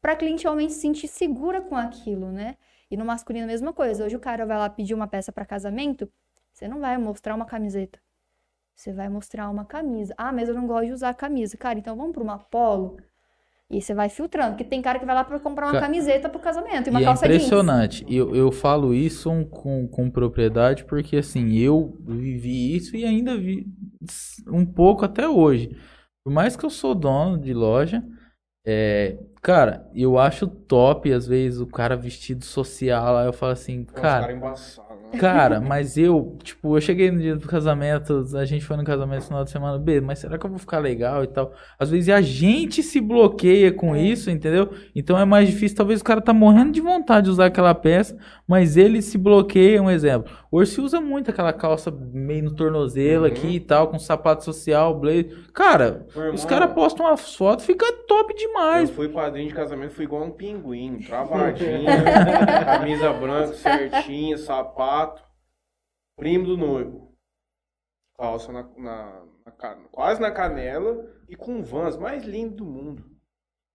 [0.00, 2.56] Pra cliente realmente se sentir segura com aquilo, né?
[2.90, 4.04] E no masculino, a mesma coisa.
[4.04, 6.10] Hoje o cara vai lá pedir uma peça para casamento,
[6.52, 8.00] você não vai mostrar uma camiseta.
[8.76, 10.14] Você vai mostrar uma camisa.
[10.18, 11.56] Ah, mas eu não gosto de usar camisa.
[11.56, 12.98] Cara, então vamos para uma polo.
[13.70, 14.52] E você vai filtrando.
[14.52, 17.00] Porque tem cara que vai lá para comprar uma Ca- camiseta pro casamento e uma
[17.00, 17.48] e é calça jeans.
[17.48, 18.04] impressionante.
[18.08, 23.66] Eu, eu falo isso com, com propriedade porque, assim, eu vivi isso e ainda vi
[24.48, 25.70] um pouco até hoje.
[26.24, 28.02] Por mais que eu sou dono de loja,
[28.66, 33.84] é, cara, eu acho top, às vezes, o cara vestido social lá, eu falo assim,
[33.84, 34.81] cara, embaçados, né?
[35.18, 39.20] Cara, mas eu, tipo, eu cheguei no dia do casamento, a gente foi no casamento
[39.20, 41.52] no final de semana, B, mas será que eu vou ficar legal e tal?
[41.78, 44.72] Às vezes a gente se bloqueia com isso, entendeu?
[44.94, 48.16] Então é mais difícil, talvez o cara tá morrendo de vontade de usar aquela peça,
[48.52, 50.30] mas ele se bloqueia, um exemplo.
[50.50, 55.00] Hoje se usa muito aquela calça meio no tornozelo aqui e tal, com sapato social,
[55.00, 55.50] blazer.
[55.54, 58.90] Cara, Meu os irmão, caras postam uma foto, fica top Eu demais.
[58.90, 61.86] fui padrinho de casamento, fui igual um pinguim, travadinho,
[62.66, 65.22] camisa branca certinha, sapato.
[66.18, 67.10] Primo do noivo.
[68.18, 69.52] Calça na, na- na
[69.90, 73.11] quase na canela e com vans mais lindo do mundo.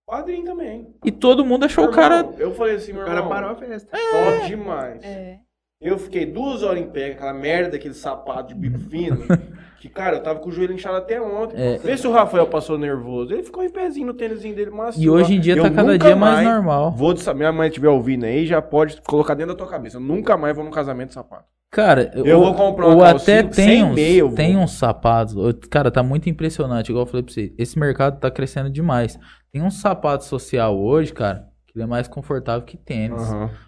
[0.08, 0.88] Padrinho também.
[1.04, 3.50] E todo mundo achou o cara irmão, Eu falei assim, meu O cara irmão, parou
[3.52, 3.90] a festa.
[3.92, 5.04] top demais.
[5.04, 5.38] É.
[5.82, 9.18] Eu fiquei duas horas em pé, com aquela merda daquele sapato de bico fino.
[9.80, 11.56] que, cara, eu tava com o joelho inchado até ontem.
[11.62, 11.78] É.
[11.78, 13.34] Vê se o Rafael passou nervoso.
[13.34, 15.98] Ele ficou em pezinho no tênisinho dele, mas E hoje em dia eu tá cada
[15.98, 16.92] dia mais normal.
[16.94, 19.98] Vou de, sa- minha mãe estiver ouvindo aí, já pode colocar dentro da tua cabeça.
[19.98, 21.46] Eu nunca mais vou num casamento de sapato.
[21.70, 24.34] Cara, Eu ou- vou comprar ou uma até tem uns, vou.
[24.34, 25.36] tem uns sapatos.
[25.70, 27.54] Cara, tá muito impressionante, igual eu falei pra você.
[27.58, 29.20] Esse mercado tá crescendo demais.
[29.52, 33.22] Tem um sapato social hoje, cara, que ele é mais confortável que tênis.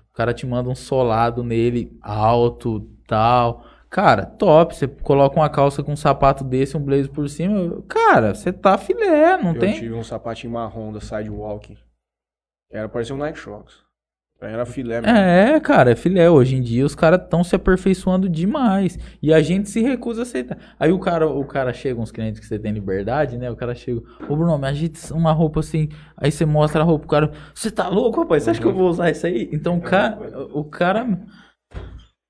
[0.09, 3.63] O cara te manda um solado nele alto, tal.
[3.89, 4.75] Cara, top.
[4.75, 7.81] Você coloca uma calça com um sapato desse, um blazer por cima.
[7.87, 9.73] Cara, você tá filé, não eu tem?
[9.73, 11.77] tive um sapatinho marrom da Sidewalk.
[12.71, 13.88] Era parecia um Nike Shox.
[14.41, 15.17] Era filé mesmo.
[15.17, 16.29] É, cara, é filé.
[16.29, 18.97] Hoje em dia os caras estão se aperfeiçoando demais.
[19.21, 20.57] E a gente se recusa a aceitar.
[20.79, 23.51] Aí o cara, o cara chega, uns clientes que você tem liberdade, né?
[23.51, 25.89] O cara chega, ô Bruno, me agita uma roupa assim.
[26.15, 27.31] Aí você mostra a roupa pro cara.
[27.53, 28.43] Você tá louco, rapaz?
[28.43, 29.49] Você acha que eu vou usar isso aí?
[29.51, 30.17] Então o cara.
[30.53, 31.05] O cara.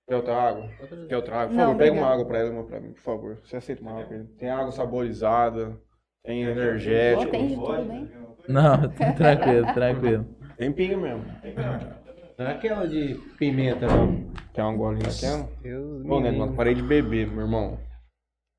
[0.08, 0.70] Quer outra água?
[1.08, 1.48] Quer outra água?
[1.50, 3.38] Por Não, favor, pega uma água pra ela, uma pra mim, por favor.
[3.44, 4.26] Você aceita uma água pra ele?
[4.40, 5.78] Tem água saborizada,
[6.26, 8.10] tem energético, Tem de tudo bem.
[8.48, 10.26] Não, tranquilo, tranquilo.
[10.58, 11.24] tem pinga mesmo.
[12.40, 14.32] Não é aquela de pimenta, não.
[14.54, 15.50] Quer uma golinha daquela?
[15.62, 17.78] Deus Bom, né, mano, parei de beber, meu irmão.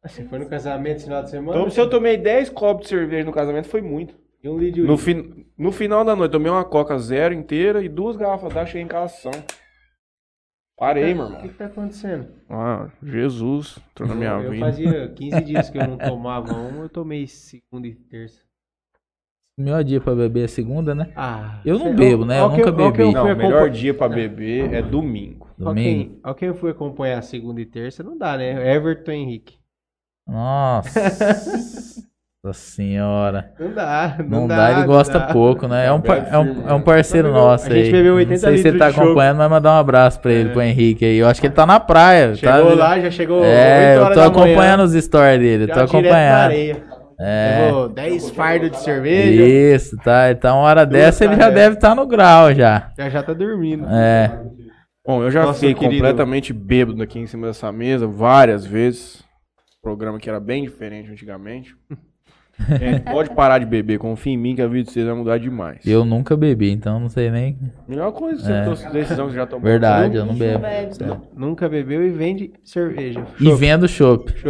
[0.04, 1.58] Você foi no casamento esse final de semana?
[1.58, 4.14] Então, se eu tomei 10 copos de cerveja no casamento, foi muito.
[4.44, 5.46] E um litro de No, fin...
[5.56, 8.88] no final da noite, tomei uma coca zero inteira e duas garrafas d'água, cheguei em
[8.88, 9.32] calação.
[10.76, 11.48] Parei, meu O que irmão.
[11.48, 12.28] que tá acontecendo?
[12.50, 14.64] Ah, Jesus, entrou na minha eu vida.
[14.66, 18.49] fazia 15 dias que eu não tomava uma, eu tomei segunda e terça.
[19.60, 21.08] Meu dia pra beber é segunda, né?
[21.14, 22.40] Ah, Eu não sei- bebo, né?
[22.40, 23.12] Eu nunca bebi.
[23.12, 25.48] Não, o melhor acompanhar- dia pra beber é domingo.
[25.58, 26.18] Domingo.
[26.24, 28.74] ó, quem eu fui acompanhar segunda e terça, não dá, né?
[28.74, 29.56] Everton Henrique.
[30.26, 30.98] Nossa.
[32.42, 33.52] Nossa senhora.
[33.60, 35.26] Não dá, não, Não, dá, ele gosta dá.
[35.26, 35.84] pouco, né?
[35.88, 37.92] É um, par- é um, é um parceiro nosso a gente aí.
[37.92, 40.52] bebeu Não 80 sei se ele tá acompanhando, mas mandar um abraço pra ele, É.
[40.52, 41.18] pro Henrique aí.
[41.18, 42.34] Eu acho que ele tá na praia.
[42.34, 42.74] Chegou tá?
[42.76, 45.84] lá, já chegou É, 8 eu tô da manhã, acompanhando os stories dele, já tô
[45.84, 46.40] direto na acompanhando.
[46.44, 46.82] areia.
[47.22, 47.66] É.
[47.66, 49.42] Levou 10 fardos de cerveja,
[49.76, 50.30] Isso, tá.
[50.30, 51.54] Então, uma hora dessa ele já canelas.
[51.62, 52.90] deve estar no grau já.
[52.96, 53.86] já já tá dormindo.
[53.88, 54.40] É.
[55.06, 59.22] Bom, eu já Nosso fiquei querido- completamente bêbado aqui em cima dessa mesa várias vezes.
[59.82, 61.74] Programa que era bem diferente antigamente.
[62.80, 65.38] É, pode parar de beber, confia em mim que a vida de vocês vai mudar
[65.38, 65.78] demais.
[65.86, 67.56] Eu nunca bebi, então não sei nem.
[67.88, 68.88] Melhor coisa, você É.
[68.88, 68.92] é.
[68.92, 69.64] decisão que você já tomou.
[69.64, 70.58] Verdade, eu não bebo.
[70.60, 70.94] bebe.
[70.94, 71.20] Certo.
[71.36, 73.22] Nunca bebeu e vende cerveja.
[73.40, 74.32] E vendo chopp.
[74.32, 74.48] Que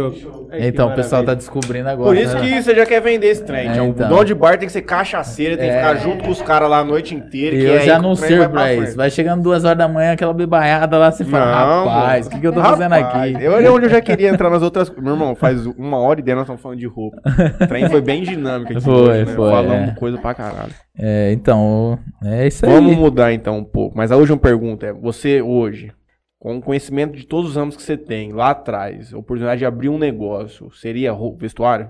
[0.67, 2.09] Então, o pessoal tá descobrindo agora.
[2.09, 2.41] Por isso né?
[2.41, 3.69] que você já quer vender esse trem.
[3.69, 3.85] É, tchau.
[3.87, 4.05] então.
[4.07, 5.77] O dono de bar tem que ser cachaceiro, tem que É.
[5.77, 7.55] ficar junto com os caras lá a noite inteira.
[7.55, 8.97] que Eu é já não sirvo vai pra isso.
[8.97, 12.39] Vai chegando duas horas da manhã, aquela bebaiada lá, você fala, Não, rapaz, o que,
[12.39, 13.43] que eu tô fazendo Rapaz, aqui?
[13.45, 15.03] Eu, olha onde eu já queria entrar nas outras coisas.
[15.03, 17.21] Meu irmão, faz uma hora e dez nós estamos falando de roupa.
[17.61, 19.35] O trem foi bem dinâmico aqui Foi, hoje, né?
[19.35, 19.95] foi, Falamos é.
[19.95, 20.73] coisa pra caralho.
[20.97, 22.71] É, então, é isso aí.
[22.71, 23.97] Vamos mudar então um pouco.
[23.97, 25.91] Mas a última pergunta é: você hoje,
[26.39, 29.65] com o conhecimento de todos os anos que você tem lá atrás, a oportunidade de
[29.65, 31.89] abrir um negócio, seria vestuário?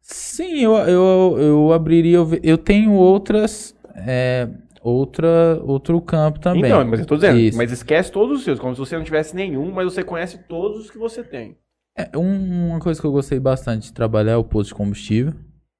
[0.00, 2.16] Sim, eu, eu, eu abriria.
[2.16, 3.74] Eu, eu tenho outras.
[3.94, 4.48] é,
[4.82, 6.64] outra, outro campo também.
[6.70, 7.58] Então, mas eu tô dizendo, Isso.
[7.58, 10.84] mas esquece todos os seus, como se você não tivesse nenhum, mas você conhece todos
[10.84, 11.56] os que você tem.
[11.96, 15.32] É, um- uma coisa que eu gostei bastante de trabalhar é o posto de combustível,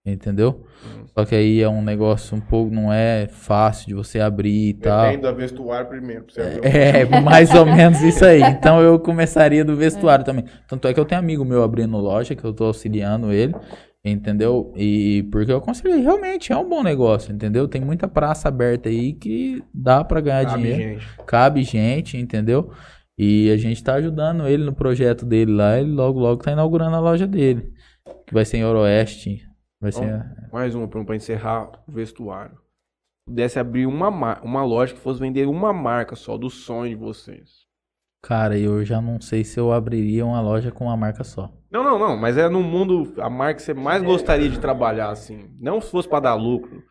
[0.05, 0.65] entendeu?
[0.85, 1.07] Uhum.
[1.19, 4.75] Só que aí é um negócio um pouco, não é fácil de você abrir e
[4.75, 5.17] tal.
[5.19, 6.25] da vestuário primeiro.
[6.25, 8.41] Pra você abrir É, mais ou menos isso aí.
[8.59, 10.45] Então eu começaria do vestuário também.
[10.69, 13.55] Tanto é que eu tenho amigo meu abrindo loja, que eu tô auxiliando ele,
[14.05, 14.73] entendeu?
[14.77, 17.67] E porque eu aconselhei, realmente é um bom negócio, entendeu?
[17.69, 21.01] Tem muita praça aberta aí que dá pra ganhar Cabe, dinheiro.
[21.01, 21.07] gente.
[21.27, 22.71] Cabe gente, entendeu?
[23.19, 25.79] E a gente tá ajudando ele no projeto dele lá.
[25.79, 27.73] Ele logo, logo tá inaugurando a loja dele.
[28.27, 29.43] Que vai ser em Oroeste.
[29.81, 30.25] Vai ser.
[30.53, 32.57] Mais uma pra encerrar o vestuário.
[33.27, 36.95] Pudesse abrir uma, ma- uma loja que fosse vender uma marca só do sonho de
[36.97, 37.67] vocês.
[38.23, 41.53] Cara, eu já não sei se eu abriria uma loja com uma marca só.
[41.71, 42.17] Não, não, não.
[42.17, 45.51] Mas é no mundo a marca que você mais gostaria de trabalhar, assim.
[45.61, 46.83] Não se fosse pra dar lucro.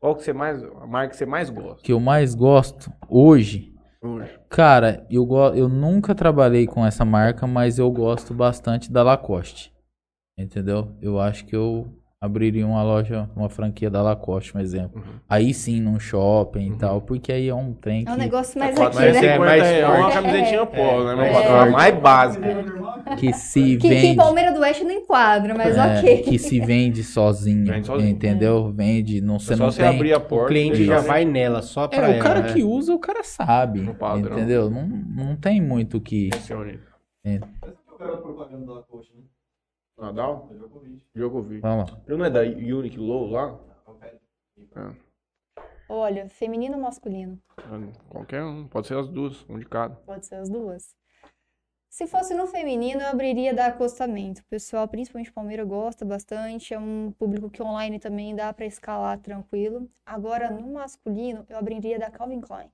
[0.00, 0.62] Qual que você mais.
[0.62, 1.82] A marca que você mais gosta?
[1.82, 3.69] que eu mais gosto hoje,
[4.02, 4.30] Hoje.
[4.48, 9.72] cara, eu, eu nunca trabalhei com essa marca, mas eu gosto bastante da Lacoste.
[10.38, 10.88] Entendeu?
[11.02, 11.86] Eu acho que eu
[12.22, 15.02] abriria uma loja, uma franquia da Lacoste, um exemplo.
[15.02, 15.20] Uhum.
[15.28, 18.58] Aí sim, num shopping e tal, porque aí é um trem que, É um negócio
[18.58, 19.26] mais Quatro- aqui, mas né?
[19.28, 20.12] é mais é uma forte.
[20.14, 20.66] camisetinha É.
[20.66, 21.60] polo, né, meu É.
[21.60, 22.46] A mais básica.
[23.16, 24.16] Que se Que, que em vende.
[24.16, 26.22] Palmeiras do Oeste não enquadra, mas é, ok.
[26.22, 28.10] que se vende sozinho, Vende sozinho.
[28.10, 28.72] entendeu?
[28.72, 29.88] Vende, não, você É não você tem...
[29.96, 30.48] abrir a O porta.
[30.48, 32.52] cliente deixar já vai nela, só pra É, ela, o cara né?
[32.52, 34.36] que usa, o cara sabe, No padrão.
[34.38, 34.68] entendeu?
[34.70, 36.30] Não, não tem muito o que...
[36.48, 37.40] É o né?
[39.98, 40.46] Nadal?
[40.50, 41.02] Da Djokovic.
[41.14, 41.60] Djokovic.
[41.60, 41.98] Vamos lá.
[42.08, 43.58] Ele não é da Unique Low lá?
[45.88, 47.38] Olha, feminino ou masculino?
[48.08, 48.66] Qualquer um.
[48.68, 49.44] Pode ser as duas.
[49.48, 49.94] Um de cada.
[49.96, 50.94] Pode ser as duas.
[51.90, 54.40] Se fosse no feminino, eu abriria da acostamento.
[54.42, 56.72] O pessoal, principalmente Palmeira, gosta bastante.
[56.72, 59.90] É um público que online também dá pra escalar tranquilo.
[60.06, 62.70] Agora, no masculino, eu abriria da Calvin Klein.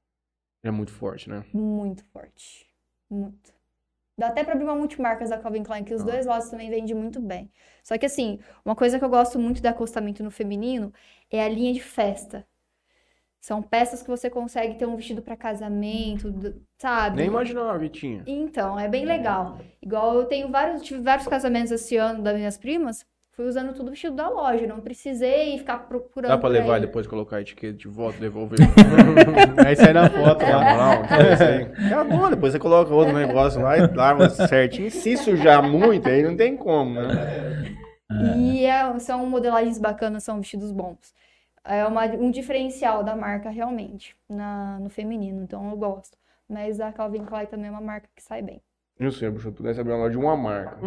[0.63, 1.43] É muito forte, né?
[1.55, 2.67] Muito forte.
[3.09, 3.55] Muito.
[4.19, 6.05] Dá até pra abrir uma multimarcas da Calvin Klein, que os Ah.
[6.05, 7.51] dois lados também vendem muito bem.
[7.83, 10.93] Só que assim, uma coisa que eu gosto muito da acostamento no feminino
[11.31, 12.47] é a linha de festa.
[13.41, 16.35] São peças que você consegue ter um vestido pra casamento,
[16.79, 17.17] sabe?
[17.17, 18.23] Nem imaginava, Vitinha.
[18.27, 19.59] Então, é bem legal.
[19.81, 23.91] Igual eu tenho vários, tive vários casamentos esse ano das minhas primas, fui usando tudo
[23.91, 26.83] vestido da loja, não precisei ficar procurando Dá pra levar aí.
[26.83, 28.59] e depois colocar a etiqueta de volta devolver.
[29.65, 30.75] Aí sai na foto lá.
[30.75, 32.01] Não.
[32.01, 34.91] É bom, depois você coloca outro negócio lá e lava certinho.
[34.91, 37.77] Se sujar muito, aí não tem como, né?
[38.39, 41.15] E é- são modelagens bacanas, são vestidos bons.
[41.69, 45.43] É uma- um diferencial da marca, realmente, na, no feminino.
[45.43, 46.17] Então, eu gosto.
[46.49, 48.63] Mas a Calvin Klein também é uma marca que sai bem.
[48.99, 50.79] Não sei, se eu pudesse abrir uma loja de uma marca.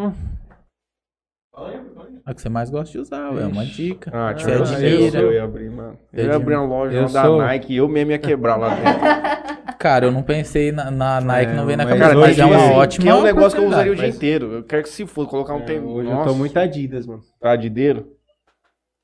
[1.58, 1.80] Aí.
[2.26, 4.10] A que você mais gosta de usar, é uma dica.
[4.14, 5.98] Ah, Você tinha eu- eu ia abrir, mano.
[6.12, 8.56] Você Eu ia abrir uma loja Eu da sou- Nike e eu mesmo ia quebrar
[8.56, 8.86] lá dentro.
[9.80, 12.42] Cara, eu não pensei na, na Nike, É, não veio na mas cabeça, mas, hoje,
[12.42, 14.52] é uma assim, ótima Que é um negócio que eu usaria o dia inteiro.
[14.54, 15.88] Eu quero que se for colocar um É, tempo.
[15.88, 17.22] hoje eu tô muito Adidas, mano.
[17.42, 18.16] Adideiro.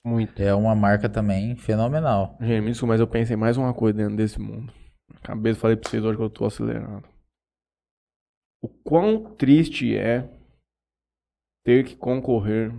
[0.05, 0.39] Muito.
[0.39, 2.37] É uma marca também fenomenal.
[2.39, 4.71] Gente, me desculpa, mas eu pensei mais uma coisa dentro desse mundo.
[5.15, 7.09] Acabei de falar pra vocês hoje que eu tô acelerado.
[8.61, 10.29] O quão triste é
[11.63, 12.71] ter que concorrer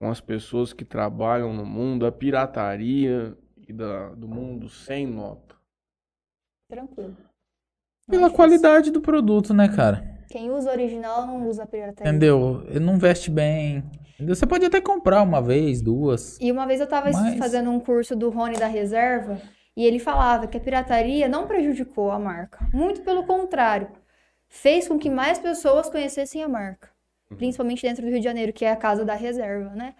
[0.00, 3.36] com as pessoas que trabalham no mundo da pirataria
[3.66, 5.56] e da, do mundo sem nota.
[6.70, 7.10] Tranquilo.
[7.10, 8.36] Não é Pela difícil.
[8.36, 10.24] qualidade do produto, né, cara?
[10.30, 12.08] Quem usa original não usa pirataria.
[12.10, 12.62] Entendeu?
[12.68, 13.82] Ele não veste bem.
[14.20, 16.38] Você pode até comprar uma vez, duas.
[16.40, 19.40] E uma vez eu tava Mas- fazendo um curso do Rony da Reserva
[19.76, 22.66] e ele falava que a pirataria não prejudicou a marca.
[22.72, 23.88] Muito pelo contrário.
[24.48, 26.88] Fez com que mais pessoas conhecessem a marca.
[27.36, 29.94] Principalmente dentro do Rio de Janeiro, que é a casa da reserva, né?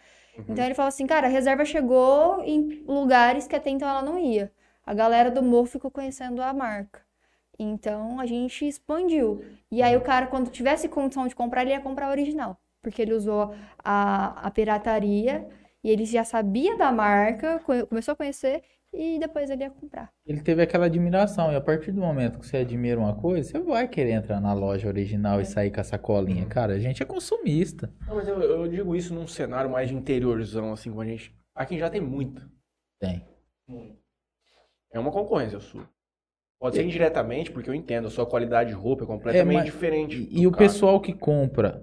[0.49, 4.19] Então ele falou assim, cara, a reserva chegou em lugares que até então ela não
[4.19, 4.53] ia.
[4.85, 7.01] A galera do morro ficou conhecendo a marca.
[7.59, 9.43] Então a gente expandiu.
[9.71, 12.59] E aí o cara, quando tivesse condição de comprar, ele ia comprar a original.
[12.87, 15.45] Porque ele usou a, a pirataria
[15.83, 18.63] e ele já sabia da marca, co- começou a conhecer
[18.95, 20.09] e depois ele ia comprar.
[20.25, 21.51] Ele teve aquela admiração.
[21.53, 24.53] E a partir do momento que você admira uma coisa, você vai querer entrar na
[24.53, 26.47] loja original e sair com a sacolinha.
[26.47, 27.93] Cara, a gente é consumista.
[28.07, 31.35] Não, mas eu, eu digo isso num cenário mais de interiorzão, assim, com a gente.
[31.57, 32.49] Aqui já tem muito.
[33.01, 33.25] Tem.
[34.93, 35.89] É uma concorrência sua.
[36.61, 40.29] Pode ser indiretamente, porque eu entendo, a sua qualidade de roupa é completamente mas- diferente.
[40.31, 40.63] E, e o cara.
[40.65, 41.83] pessoal que compra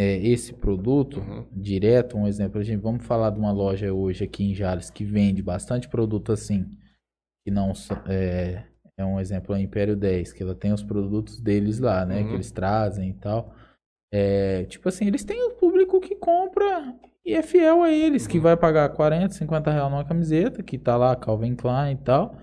[0.00, 1.44] é, esse produto Uhum.
[1.52, 5.04] direto, um exemplo, a gente vamos falar de uma loja hoje aqui em Jales que
[5.04, 6.64] vende bastante produto assim,
[7.44, 7.72] que não
[8.08, 8.64] é,
[8.96, 12.28] é um exemplo a Império 10, que ela tem os produtos deles lá, né, Uhum.
[12.28, 13.54] que eles trazem e tal.
[14.12, 16.94] É, tipo assim, eles têm o público que compra
[17.24, 18.42] e é fiel a eles, que Uhum.
[18.44, 22.34] vai pagar 40, 50 reais numa camiseta, que tá lá Calvin Klein e tal.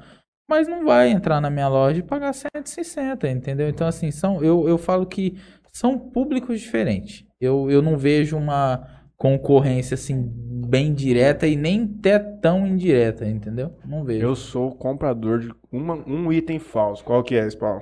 [0.50, 3.68] Mas não vai entrar na minha loja e pagar 160, entendeu?
[3.68, 5.36] Então, assim, são, eu, eu falo que
[5.74, 7.27] são públicos diferentes.
[7.40, 10.32] Eu, eu não vejo uma concorrência assim
[10.68, 13.74] bem direta e nem até tão indireta, entendeu?
[13.86, 14.26] Não vejo.
[14.26, 17.04] Eu sou comprador de uma, um item falso.
[17.04, 17.82] Qual que é Paulo?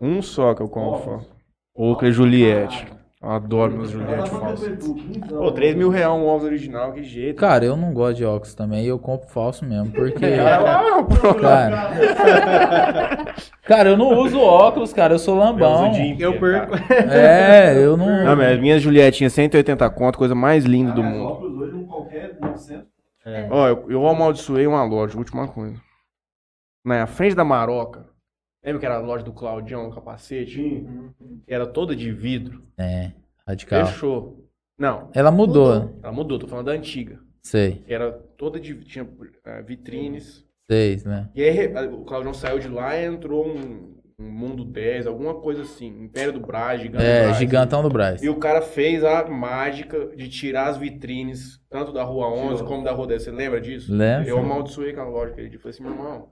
[0.00, 1.30] Um só que eu compro falso.
[1.74, 2.86] Oakley Juliette.
[3.22, 4.68] Eu adoro meus Juliette falsos.
[5.28, 7.38] Pô, 3 mil reais um óculos original, que jeito.
[7.38, 11.34] Cara, eu não gosto de óculos também, eu compro falso mesmo, porque Ah, pô.
[11.34, 15.86] cara, cara, eu não uso óculos, cara, eu sou lambão.
[15.86, 16.72] Eu uso Eu perco.
[17.08, 21.06] É, eu não Não, mas as minhas Julietinhas 180 conto, coisa mais linda do Os
[21.06, 21.28] mundo.
[21.28, 22.86] óculos hoje, um qualquer 900.
[23.50, 25.76] Ó, eu, eu amaldiçoei uma loja, última coisa.
[26.84, 28.10] Na frente da Maroca.
[28.64, 30.84] Lembra que era a loja do Claudião, o capacete?
[31.46, 32.62] Que era toda de vidro.
[32.78, 33.12] É,
[33.46, 33.86] radical.
[33.86, 34.48] Fechou.
[34.78, 37.20] Não, Ela mudou, ela mudou, tô falando da antiga.
[37.42, 38.74] sei, Que era toda de.
[38.84, 39.06] tinha
[39.44, 40.44] eh, vitrines.
[40.68, 41.28] sei, né?
[41.34, 45.62] E aí o Claudião saiu de lá e entrou um, um Mundo 10, alguma coisa
[45.62, 45.86] assim.
[46.02, 47.36] Império do Brás, Gigante do É, Brás.
[47.36, 48.22] gigantão do Braz.
[48.22, 52.82] E o cara fez a mágica de tirar as vitrines, tanto da Rua 11 como
[52.82, 53.22] da Rua 10.
[53.22, 53.92] Você lembra disso?
[53.94, 54.28] Lembro.
[54.28, 55.58] Eu amaldiçoei aquela loja aquele dia.
[55.60, 56.28] Falei assim, meu irmão,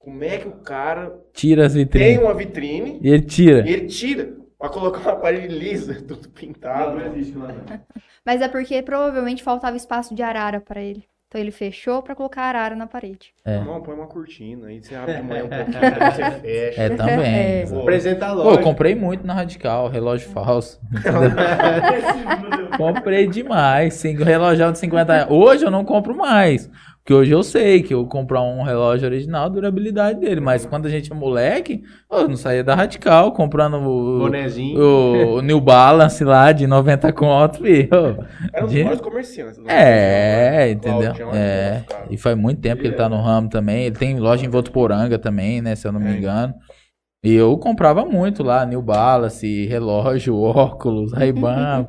[0.00, 2.18] como é que o cara Tira as tem vitrines.
[2.22, 3.68] uma vitrine E ele tira.
[3.68, 6.98] e ele tira pra colocar uma parede lisa, tudo pintado?
[6.98, 7.80] Não existe lá, né?
[8.26, 11.04] Mas é porque provavelmente faltava espaço de arara pra ele.
[11.28, 13.32] Então ele fechou pra colocar arara na parede.
[13.44, 13.60] É.
[13.62, 16.82] Não, põe uma cortina, aí você abre de manhã um pouquinho, depois você fecha.
[16.82, 17.34] É também.
[17.34, 17.66] É.
[17.68, 18.62] Pô, Apresenta a Pô, eu loja.
[18.62, 20.80] comprei muito na Radical, relógio falso.
[22.76, 23.94] comprei demais.
[23.94, 25.30] Cinco, relógio de 50 reais.
[25.30, 26.68] Hoje eu não compro mais.
[27.02, 30.40] Porque hoje eu sei que eu comprar um relógio original, a durabilidade dele.
[30.40, 31.82] Mas quando a gente é moleque,
[32.12, 34.78] eu não saía da Radical comprando o, Bonezinho.
[34.78, 37.64] o, o New Balance lá de 90 conto?
[37.66, 39.58] Era um dos De- maiores comerciantes.
[39.58, 39.64] né?
[40.66, 41.12] É, entendeu?
[41.32, 41.82] É.
[42.10, 43.84] E faz muito tempo que ele tá no ramo também.
[43.86, 45.74] Ele tem loja em Votuporanga também, né?
[45.74, 46.16] Se eu não me É.
[46.18, 46.54] engano.
[47.24, 51.86] E eu comprava muito lá, New Balance, relógio, óculos, Ray-Ban.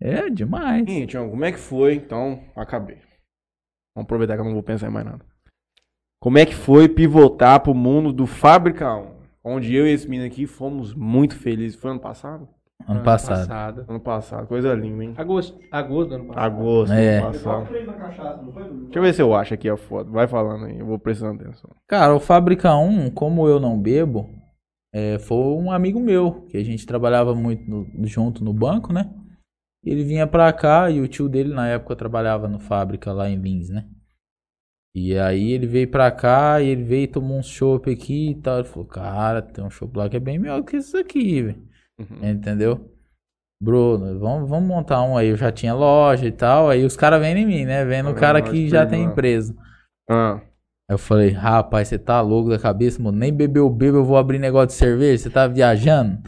[0.00, 0.84] é demais.
[1.08, 1.94] Tião, como é que foi?
[1.94, 2.96] Então, acabei.
[3.94, 5.20] Vamos aproveitar que eu não vou pensar em mais nada.
[6.20, 9.14] Como é que foi pivotar pro mundo do Fábrica 1?
[9.44, 11.78] Onde eu e esse menino aqui fomos muito felizes.
[11.78, 12.48] Foi ano passado?
[12.88, 13.84] Ano passado.
[13.88, 15.14] Ano passado, coisa linda, hein?
[15.16, 15.58] Agosto.
[15.70, 16.44] Agosto do ano passado.
[16.44, 17.18] Agosto, É.
[17.18, 17.68] ano passado.
[18.84, 20.10] Deixa eu ver se eu acho aqui a foto.
[20.10, 21.70] Vai falando aí, eu vou prestando atenção.
[21.86, 24.28] Cara, o Fábrica 1, como eu não bebo,
[24.92, 29.10] é, foi um amigo meu, que a gente trabalhava muito no- junto no banco, né?
[29.84, 33.36] Ele vinha pra cá e o tio dele na época trabalhava no Fábrica lá em
[33.36, 33.86] Lins, né?
[34.94, 38.34] E aí ele veio pra cá e ele veio e tomou um chopp aqui e
[38.36, 38.60] tal.
[38.60, 41.62] Ele falou, cara, tem um chopp lá que é bem melhor que isso aqui, velho.
[41.98, 42.30] Uhum.
[42.30, 42.90] Entendeu?
[43.60, 45.28] Bruno, vamos, vamos montar um aí.
[45.28, 46.70] Eu já tinha loja e tal.
[46.70, 47.84] Aí os caras vêm em mim, né?
[47.84, 49.54] Vendo o cara que já tem empresa.
[50.08, 50.40] Ah,
[50.88, 53.16] Aí eu falei, rapaz, você tá louco da cabeça, mano?
[53.18, 56.18] Nem bebeu bebo, eu vou abrir negócio de cerveja, você tá viajando?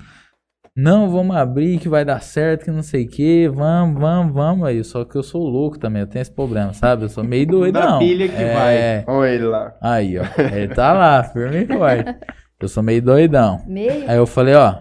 [0.76, 4.68] Não, vamos abrir que vai dar certo, que não sei o que, vamos, vamos, vamos
[4.68, 4.84] aí.
[4.84, 7.04] Só que eu sou louco também, eu tenho esse problema, sabe?
[7.04, 7.98] Eu sou meio doidão.
[7.98, 9.02] pilha que é...
[9.06, 9.74] olha ele lá.
[9.80, 12.14] Aí, ó, ele tá lá, firme e forte.
[12.60, 13.62] Eu sou meio doidão.
[13.66, 14.04] Meio.
[14.06, 14.76] Aí eu falei, ó,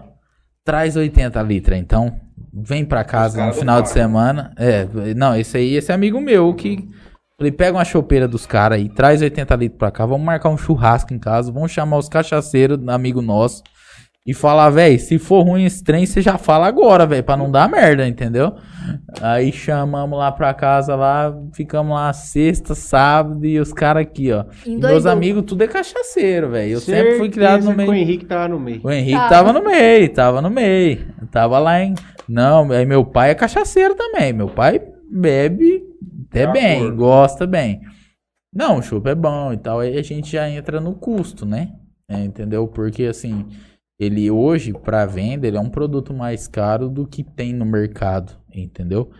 [0.62, 2.20] traz 80 litros, então.
[2.52, 4.52] Vem pra casa no final de semana.
[4.56, 6.88] É, não, esse aí, esse é amigo meu que.
[7.38, 10.56] Falei, pega uma chopeira dos caras aí, traz 80 litros pra cá, vamos marcar um
[10.56, 13.62] churrasco em casa, vamos chamar os cachaceiros, amigo nosso,
[14.26, 17.50] e falar, velho, se for ruim esse trem, você já fala agora, velho, pra não
[17.50, 18.54] dar merda, entendeu?
[19.20, 24.44] Aí chamamos lá pra casa lá, ficamos lá sexta, sábado, e os caras aqui, ó.
[24.64, 24.90] E Endoidou.
[24.90, 26.72] meus amigos, tudo é cachaceiro, velho.
[26.72, 27.90] Eu sempre fui criado no Certeza meio.
[27.90, 28.80] O Henrique tava no meio.
[28.82, 29.28] O Henrique Tava.
[29.28, 31.06] tava no meio, tava no meio.
[31.30, 31.94] Tava lá em.
[32.28, 34.32] Não, aí meu pai é cachaceiro também.
[34.32, 35.84] Meu pai bebe
[36.28, 36.96] até De bem, acordo.
[36.96, 37.80] gosta bem.
[38.52, 39.80] Não, o chopp é bom e tal.
[39.80, 41.68] Aí a gente já entra no custo, né?
[42.08, 42.66] É, entendeu?
[42.68, 43.46] Porque assim,
[43.98, 48.32] ele hoje, pra venda, ele é um produto mais caro do que tem no mercado,
[48.54, 49.10] entendeu?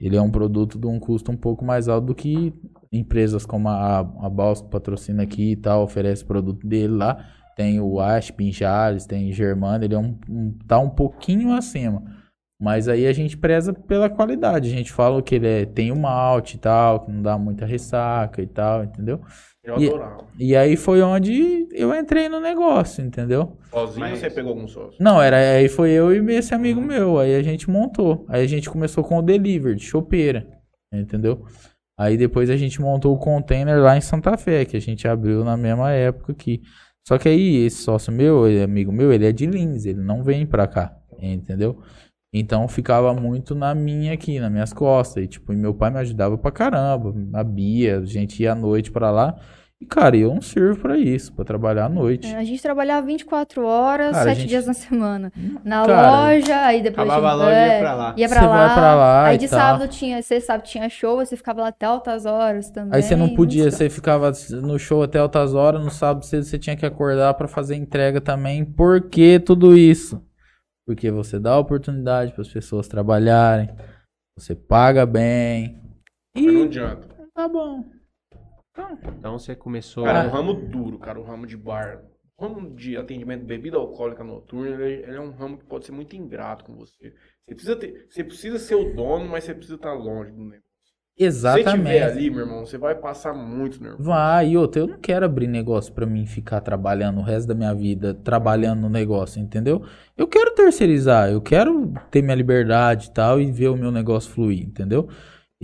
[0.00, 2.52] Ele é um produto de um custo um pouco mais alto do que
[2.90, 7.24] empresas como a, a que patrocina aqui e tal, oferece produto dele lá.
[7.56, 12.02] Tem o Asp, Jales, tem Germano, ele é um, um- tá um pouquinho acima.
[12.60, 14.68] Mas aí a gente preza pela qualidade.
[14.68, 17.66] A gente fala que ele é- tem o malte e tal, que não dá muita
[17.66, 19.20] ressaca e tal, entendeu?
[19.64, 20.26] Eu E- adorava.
[20.38, 23.56] E aí foi onde eu entrei no negócio, entendeu?
[23.70, 24.96] Sozinho Mas- você pegou algum sócio?
[25.00, 27.18] Não, era aí foi eu e esse amigo meu.
[27.18, 28.26] Aí a gente montou.
[28.28, 30.46] Aí a gente começou com o delivery, de chopeira,
[30.92, 31.44] entendeu?
[31.96, 35.44] Aí depois a gente montou o container lá em Santa Fé, que a gente abriu
[35.44, 36.60] na mesma época aqui.
[37.06, 40.00] Só que aí esse sócio meu, ele é amigo meu, ele é de Lins, ele
[40.00, 41.80] não vem pra cá, entendeu?
[42.32, 45.24] Então ficava muito na minha aqui, nas minhas costas.
[45.24, 47.14] E tipo, e meu pai me ajudava pra caramba.
[47.34, 49.36] A Bia, a gente ia à noite pra lá.
[49.78, 52.32] E, cara, eu não sirvo pra isso, pra trabalhar à noite.
[52.32, 55.32] É, A gente trabalhava 24 horas, Cara, a 7 gente- dias na semana.
[55.64, 58.14] Na Cara, loja, aí depois Acabava a gente- loja e ia é, pra lá.
[58.16, 58.66] Ia pra Você lá.
[58.66, 59.58] vai pra lá Aí e de tal.
[59.58, 62.94] sábado tinha, sexta sábado tinha show, você ficava lá até altas horas também.
[62.94, 64.30] Aí você não podia, você ficava
[64.62, 68.20] no show até altas horas, no sábado cedo você tinha que acordar pra fazer entrega
[68.20, 68.64] também.
[68.64, 70.22] Por que tudo isso?
[70.86, 73.68] Porque você dá oportunidade para as pessoas trabalharem,
[74.36, 75.80] você paga bem.
[76.34, 77.08] Mas não E adianta.
[77.34, 77.84] tá bom.
[79.18, 80.04] Então você começou.
[80.04, 82.02] Cara, é um ramo duro, cara, o ramo de bar.
[82.36, 85.86] O ramo de atendimento de bebida alcoólica noturna, ele, ele é um ramo que pode
[85.86, 87.14] ser muito ingrato com você.
[87.46, 90.71] Você precisa, ter, você precisa ser o dono, mas você precisa estar longe do negócio.
[91.18, 92.02] Se você estiver Exatamente.
[92.02, 94.02] ali, meu irmão, você vai passar muito nervoso.
[94.02, 97.54] Vai, e outra, eu não quero abrir negócio pra mim ficar trabalhando o resto da
[97.54, 99.84] minha vida, trabalhando no negócio, entendeu?
[100.16, 104.30] Eu quero terceirizar, eu quero ter minha liberdade e tal e ver o meu negócio
[104.30, 105.08] fluir, entendeu?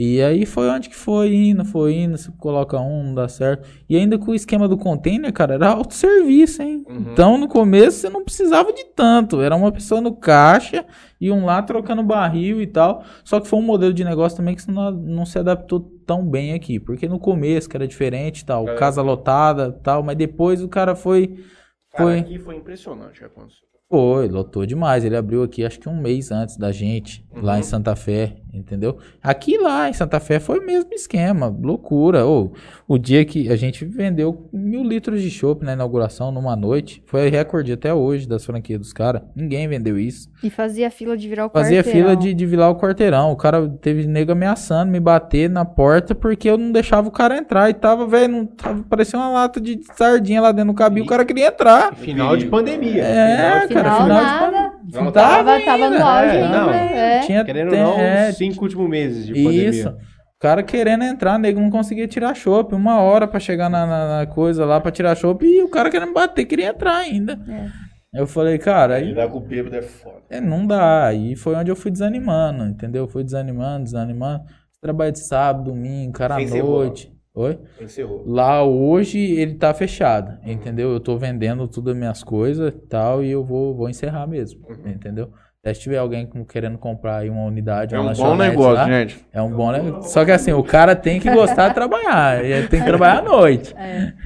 [0.01, 3.69] E aí foi onde que foi indo, foi indo, você coloca um, não dá certo.
[3.89, 6.85] E ainda com o esquema do container, cara, era autosserviço, hein?
[6.89, 7.07] Uhum.
[7.13, 10.87] Então no começo você não precisava de tanto, era uma pessoa no caixa
[11.21, 13.03] e um lá trocando barril e tal.
[13.25, 16.53] Só que foi um modelo de negócio também que não, não se adaptou tão bem
[16.55, 18.75] aqui, porque no começo que era diferente tal, É.
[18.77, 21.27] casa lotada e tal, mas depois o cara foi
[21.91, 22.19] Cara, foi.
[22.21, 23.67] aqui foi impressionante o que aconteceu.
[23.91, 25.03] Foi, lotou demais.
[25.03, 27.59] Ele abriu aqui acho que um mês antes da gente, lá Uhum.
[27.61, 28.99] em Santa Fé, entendeu?
[29.23, 32.27] Aqui lá em Santa Fé foi o mesmo esquema, loucura.
[32.27, 32.53] Ô,
[32.87, 37.29] o dia que a gente vendeu mil litros de chopp na inauguração numa noite, foi
[37.29, 39.23] recorde até hoje das franquias dos caras.
[39.35, 40.31] Ninguém vendeu isso.
[40.43, 42.11] E fazia fila de virar o Fazia quarteirão.
[42.11, 43.33] fila de, de virar o quarteirão.
[43.33, 47.37] O cara teve nego ameaçando me bater na porta porque eu não deixava o cara
[47.37, 47.69] entrar.
[47.71, 51.05] E tava, velho, não tava parecia uma lata de sardinha lá dentro do cabinho.
[51.05, 51.95] O cara queria entrar.
[51.95, 53.03] Final de pandemia.
[53.05, 54.68] É, Final cara, Final final de nada.
[54.93, 56.61] Não, Tava, tava no auge É, ainda.
[56.61, 56.71] não.
[56.73, 57.21] É.
[57.21, 59.69] Tinha, Querendo ou não, é, cinco últimos meses de pandemia.
[59.71, 59.89] isso.
[59.89, 62.75] O cara querendo entrar, nego não conseguia tirar chopp.
[62.75, 65.45] Uma hora pra chegar na, na- na coisa lá pra tirar chopp.
[65.45, 67.39] E o cara querendo bater, queria entrar ainda.
[68.15, 70.23] Eu falei, cara, aí Lidar com o bêbado é foda.
[70.31, 71.07] é, não dá.
[71.07, 73.07] Aí foi onde eu fui desanimando, entendeu?
[73.09, 74.45] Fui desanimando, desanimando.
[74.81, 77.13] Trabalho de sábado, domingo, cara à noite.
[77.39, 77.57] Oi?
[77.81, 78.25] Encerrou.
[78.27, 80.91] Lá hoje ele tá fechado, entendeu?
[80.91, 84.61] Eu tô vendendo tudo as minhas coisas e tal, e eu vou, vou encerrar mesmo,
[84.85, 85.33] entendeu?
[85.63, 88.87] Até se tiver alguém querendo comprar aí uma unidade, É uma um bom negócio, lá,
[88.87, 89.25] gente.
[89.33, 90.11] É um bom negócio.
[90.11, 93.19] Só que assim, o cara tem que gostar de trabalhar, e ele tem que trabalhar
[93.19, 93.73] à noite,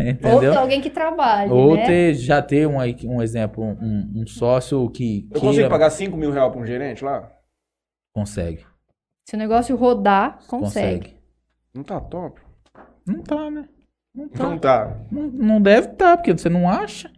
[0.00, 0.52] Ou entendeu?
[0.52, 1.84] ter alguém que trabalhe, Ou né?
[1.84, 6.16] ter, já ter um, um exemplo, um, um sócio que Eu queira- consigo pagar 5
[6.16, 7.30] mil reais pra um gerente lá?
[8.14, 8.64] Consegue,
[9.28, 10.98] Se o negócio rodar, consegue.
[10.98, 11.22] consegue.
[11.74, 12.41] Não tá top.
[13.06, 13.64] Não tá, né?
[14.14, 14.44] Não tá.
[14.48, 14.96] Não tá.
[15.10, 17.10] Não, não deve estar, porque você não acha.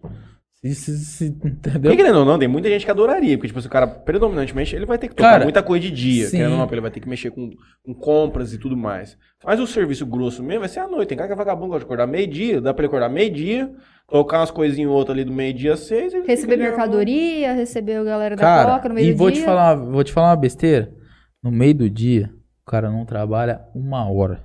[0.63, 1.83] Se, se, se- entendeu?
[1.83, 3.37] Porque, querendo ou não, tem muita gente que adoraria.
[3.37, 5.91] Porque, tipo, se o cara, predominantemente, ele vai ter que tocar Cara, muita coisa de
[5.91, 6.27] dia.
[6.27, 6.39] sim.
[6.39, 7.51] Querendo ou não, porque ele vai ter que mexer com,
[7.85, 9.19] com compras e tudo mais.
[9.45, 11.09] Mas o serviço grosso mesmo vai ser à noite.
[11.09, 12.63] Tem cara que é vagabundo, gosta de acordar meio-dia.
[12.63, 13.71] Dá pra ele acordar meio-dia,
[14.09, 16.15] tocar umas coisinhas ou outras ali do meio-dia às seis.
[16.15, 19.31] ele Receber fica ali, mercadoria, receber a galera da Cara, Coca no meio e vou
[19.31, 19.41] dia.
[19.41, 20.95] te falar, vou te falar uma besteira.
[21.43, 22.31] No meio do dia,
[22.67, 24.43] o cara não trabalha uma hora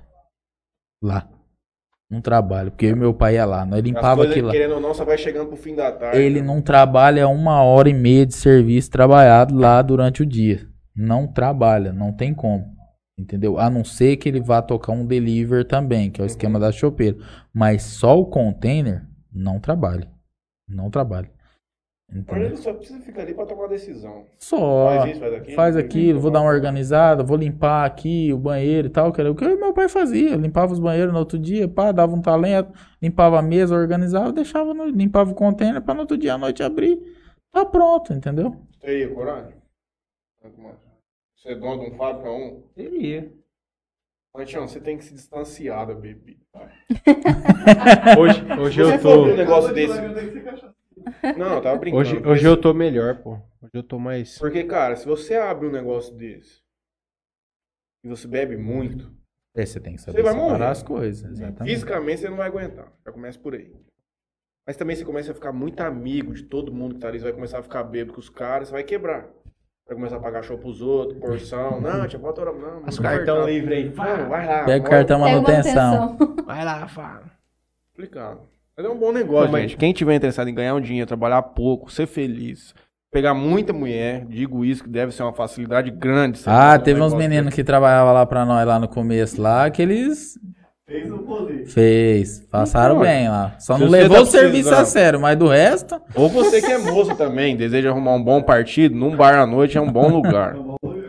[1.02, 1.28] lá.
[2.10, 4.52] Não trabalha, porque eu meu pai ia lá, nós limpava aquilo lá.
[4.52, 6.18] querendo ou não, só vai chegando pro fim da tarde.
[6.18, 10.66] Ele não trabalha uma hora e meia de serviço trabalhado lá durante o dia.
[10.94, 12.64] Não trabalha, não tem como.
[13.16, 13.58] Entendeu?
[13.58, 16.72] A não ser que ele vá tocar um deliver também, que é o esquema da
[16.72, 17.16] chopeira.
[17.52, 20.08] Mas só o container não trabalha.
[20.66, 21.30] Não trabalha.
[22.12, 22.46] Entendeu?
[22.46, 24.26] ele só precisa ficar ali pra tomar decisão.
[24.38, 25.56] Só Faz isso, faz aquilo.
[25.56, 29.30] faz aquilo, vou dar uma organizada, vou limpar aqui o banheiro e tal, que era
[29.30, 30.34] o que meu pai fazia.
[30.34, 34.74] Limpava os banheiros no outro dia, pá, dava um talento, limpava a mesa, organizava, deixava,
[34.74, 36.98] no, limpava o container para no outro dia à noite abrir.
[37.52, 38.56] Tá pronto, entendeu?
[38.72, 39.54] Você teria coragem?
[41.36, 42.62] Você é dono de um fábrica um?
[42.74, 43.32] Teria.
[44.34, 46.38] Mas, Tião, você tem que se distanciar da bebida.
[48.18, 49.36] Hoje, hoje eu abrir um tô.
[49.36, 49.98] negócio desse.
[51.36, 52.00] Não, eu tava brincando.
[52.02, 53.34] Hoje, hoje eu tô melhor, pô.
[53.62, 54.38] Hoje eu tô mais.
[54.38, 56.60] Porque, cara, se você abre um negócio desse
[58.04, 59.12] e você bebe muito,
[59.54, 60.64] É, você tem que saber Você vai morrer.
[60.64, 61.72] as coisas, exatamente.
[61.72, 62.92] fisicamente você não vai aguentar.
[63.04, 63.72] Já começa por aí.
[64.66, 67.18] Mas também você começa a ficar muito amigo de todo mundo que tá ali.
[67.18, 69.28] Você vai começar a ficar bêbado com os caras, você vai quebrar.
[69.86, 71.80] Vai começar a pagar show pros outros, porção.
[71.80, 72.52] Não, tinha bota hora.
[72.52, 73.88] Não, Os não cartão livre aí.
[73.88, 74.64] Vai lá.
[74.64, 76.16] Pega o cartão manutenção.
[76.46, 77.28] Vai lá, fala.
[77.90, 78.48] Complicado.
[78.80, 79.76] Mas é um bom negócio, Não, mas- gente.
[79.76, 82.74] Quem tiver interessado em ganhar um dinheiro, trabalhar pouco, ser feliz,
[83.12, 86.40] pegar muita mulher, digo isso, que deve ser uma facilidade grande.
[86.46, 87.56] Ah, um teve uns meninos desse.
[87.56, 90.38] que trabalhavam lá pra nós lá no começo lá, que eles
[90.88, 91.66] Fez o rolê.
[91.66, 93.54] fez, passaram Então, bem lá.
[93.58, 96.78] Só não levou tá o serviço a sério, mas do resto, Ou você que é
[96.78, 100.56] moço também, deseja arrumar um bom partido, num bar à noite é um bom lugar.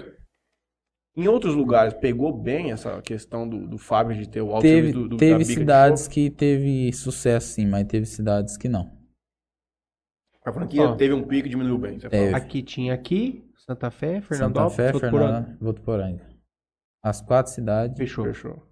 [1.15, 4.93] Em outros lugares, pegou bem essa questão do, do Fábio de ter o alto Teve,
[4.93, 8.89] do, do, teve cidades que teve sucesso sim, mas teve cidades que não.
[10.45, 10.95] A franquia Ó.
[10.95, 11.99] teve um pico e diminuiu bem.
[11.99, 12.31] Você Teve.
[12.31, 12.37] fala.
[12.37, 14.99] Aqui tinha aqui, Santa Fé, Santa Fernandópolis, Fé.
[14.99, 16.21] Fernanda, Votuporanga.
[17.03, 17.97] As quatro cidades.
[17.97, 18.25] Fechou.
[18.25, 18.63] Fechou.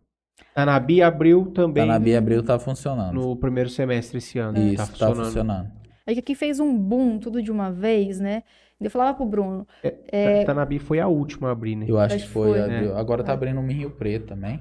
[0.56, 3.14] Tanabi abriu também Tanabi Abril tá funcionando.
[3.14, 4.58] no primeiro semestre esse ano.
[4.58, 5.79] Isso, tá tá funcionando.
[6.10, 6.12] Funcionando.
[6.12, 8.44] É que aqui fez um boom, tudo de uma vez, né?
[8.80, 11.86] Eu falava pro Bruno, É, Tanabi foi a última a abrir, né?
[11.88, 12.58] Eu acho Acho que foi.
[12.58, 12.94] foi, né?
[12.96, 13.36] Agora tá É.
[13.36, 14.58] abrindo um em Rio Preto também.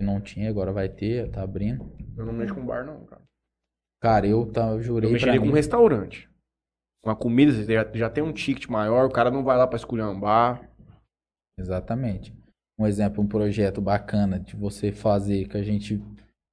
[0.00, 1.92] Que não tinha, agora vai ter, tá abrindo.
[2.16, 3.22] Eu não mexo com bar, não, cara.
[4.02, 6.28] Cara, eu, tá, eu jurei Eu mexeria com um restaurante.
[7.04, 9.66] Com a comida, você já, já tem um ticket maior, o cara não vai lá
[9.66, 10.68] pra esculhambar.
[11.58, 12.34] Exatamente.
[12.78, 15.98] Um exemplo, um projeto bacana de você fazer, que a gente,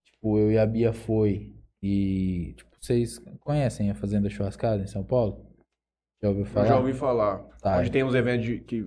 [0.06, 1.52] tipo, eu e a Bia foi.
[1.82, 5.46] E, tipo, vocês conhecem a Fazenda Churrascada em São Paulo?
[6.22, 6.68] Já ouviu Eu falar?
[6.68, 7.38] já ouvi falar.
[7.62, 7.78] Tá.
[7.80, 8.84] Onde tem uns eventos de, que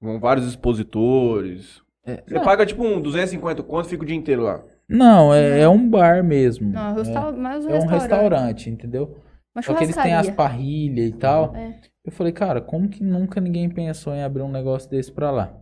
[0.00, 1.82] vão vários expositores.
[2.06, 4.62] É, Você não, paga tipo um 250 conto e fica o dia inteiro lá.
[4.88, 6.70] não, é, é um bar mesmo.
[6.70, 7.32] não, resta...
[7.32, 8.00] mais um é, é um restaurante.
[8.00, 9.18] restaurante, entendeu?
[9.54, 11.54] Uma Só que eles têm as parrilhas e tal.
[11.56, 11.80] É.
[12.04, 15.54] Eu falei, cara, como que nunca ninguém pensou em abrir um negócio desse pra lá?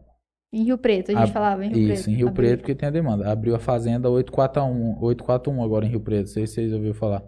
[0.53, 1.99] Em Rio Preto, a gente Ab- falava em Rio Preto.
[1.99, 2.49] Isso, em Rio Abriu.
[2.49, 3.31] Preto, porque tem a demanda.
[3.31, 7.23] Abriu a fazenda 841, 841 agora em Rio Preto, não sei se vocês ouviram falar.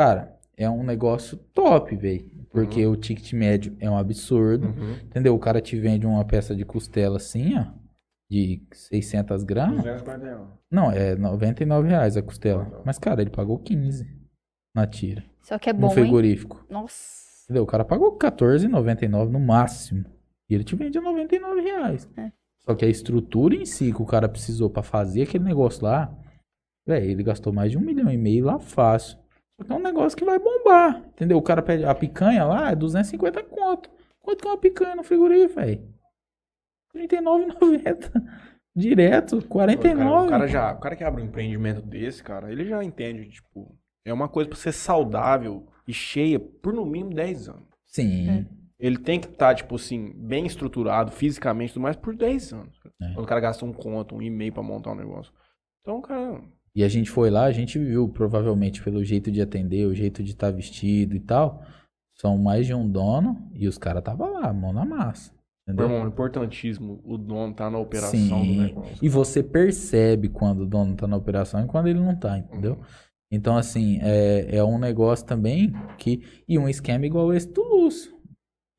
[0.00, 2.24] Cara, é um negócio top, velho.
[2.50, 4.92] Porque o ticket médio é um absurdo, Uhum.
[5.04, 5.34] entendeu?
[5.34, 7.66] O cara te vende uma peça de costela assim, ó,
[8.30, 9.76] de 600 gramas.
[9.84, 10.48] 240 reais.
[10.70, 12.64] Não, é 99 reais a costela.
[12.64, 12.80] Tá.
[12.82, 14.08] Mas, cara, ele pagou 15
[14.74, 15.92] na tira, Só que é no bom, hein?
[15.92, 16.64] frigorífico.
[16.70, 17.44] Nossa.
[17.44, 17.64] Entendeu?
[17.64, 20.06] O cara pagou 14,99 no máximo.
[20.48, 22.08] E ele te vende a 99 reais.
[22.16, 22.32] É.
[22.60, 26.10] Só que a estrutura em si que o cara precisou pra fazer aquele negócio lá,
[26.86, 29.18] velho, ele gastou mais de um milhão e meio lá fácil.
[29.60, 31.04] Só que é um negócio que vai bombar.
[31.08, 31.36] Entendeu?
[31.36, 33.90] O cara pede a picanha lá é 250 conto.
[34.20, 35.86] Quanto que é uma picanha no frigorífico, velho?
[36.94, 38.10] R$ 39,90.
[38.74, 40.26] Direto, O cara, 49.
[40.26, 43.76] o cara já, o cara que abre um empreendimento desse, cara, ele já entende, tipo,
[44.04, 47.68] é uma coisa pra ser saudável e cheia por no mínimo 10 anos.
[47.86, 48.30] Sim.
[48.30, 48.46] É.
[48.78, 52.80] Ele tem que estar, tipo assim, bem estruturado, fisicamente e tudo mais, por 10 anos.
[53.02, 53.12] É.
[53.12, 55.32] Quando o cara gasta um conto, um e-mail pra montar um negócio.
[55.82, 56.40] Então, cara,
[56.74, 60.22] E a gente foi lá, a gente viu, provavelmente pelo jeito de atender, o jeito
[60.22, 61.62] de estar vestido e tal.
[62.16, 65.32] São mais de um dono e os caras tava lá, mão na massa.
[65.66, 65.86] Entendeu?
[65.86, 68.54] irmão, importantíssimo o dono tá na operação Sim.
[68.54, 68.98] do negócio.
[69.00, 72.78] E você percebe quando o dono tá na operação e quando ele não tá, entendeu?
[73.32, 76.22] Então, assim, é, é um negócio também que.
[76.48, 78.12] E um esquema igual esse do Lúcio.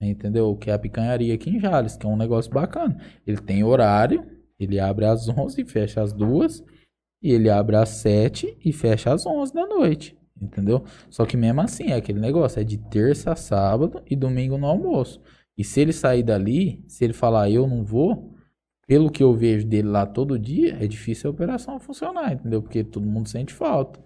[0.01, 0.55] Entendeu?
[0.57, 2.97] Que é a picanharia aqui em Jales, que é um negócio bacana.
[3.25, 4.25] Ele tem horário,
[4.59, 6.63] ele abre às 11 e fecha às 2.
[7.21, 10.17] E ele abre às 7 e fecha às 11 da noite.
[10.41, 10.83] Entendeu?
[11.09, 14.65] Só que mesmo assim, é aquele negócio, é de terça a sábado e domingo no
[14.65, 15.21] almoço.
[15.55, 18.33] E se ele sair dali, se ele falar eu não vou,
[18.87, 22.61] pelo que eu vejo dele lá todo dia, é difícil a operação funcionar, entendeu?
[22.61, 23.99] Porque todo mundo sente falta.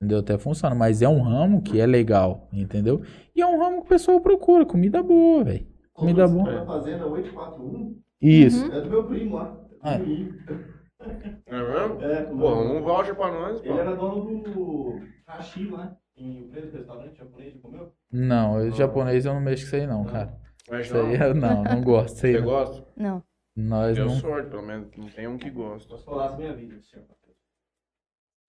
[0.00, 0.18] Entendeu?
[0.18, 0.74] Até funciona.
[0.74, 3.02] Mas é um ramo que é legal, entendeu?
[3.34, 4.66] E é um ramo que o pessoal procura.
[4.66, 5.66] Comida boa, velho.
[5.92, 6.66] Comida Você boa.
[6.66, 8.64] Fazenda 841 Isso.
[8.64, 8.72] Uhum.
[8.72, 9.60] é do meu primo lá.
[9.80, 9.94] Ah.
[9.94, 10.77] É.
[11.12, 11.38] Rio.
[11.46, 11.52] É
[11.88, 12.02] mesmo?
[12.04, 13.68] É, Pô, um voucher pra nós, pô.
[13.70, 17.92] Ele era dono do Hashi lá, em um restaurante japonês, já comeu?
[18.12, 20.32] Não, eu, japonês eu não mexo com isso aí não, cara.
[20.70, 22.16] Mas Isso aí eu não, não gosto.
[22.16, 22.46] Isso aí Você não.
[22.46, 22.86] gosta?
[22.96, 23.22] Não.
[23.56, 24.14] Nós Deu não.
[24.16, 24.88] sorte, pelo menos.
[24.96, 25.88] Não tem um que gosta.
[25.88, 27.06] Posso falar a minha vida, senhor.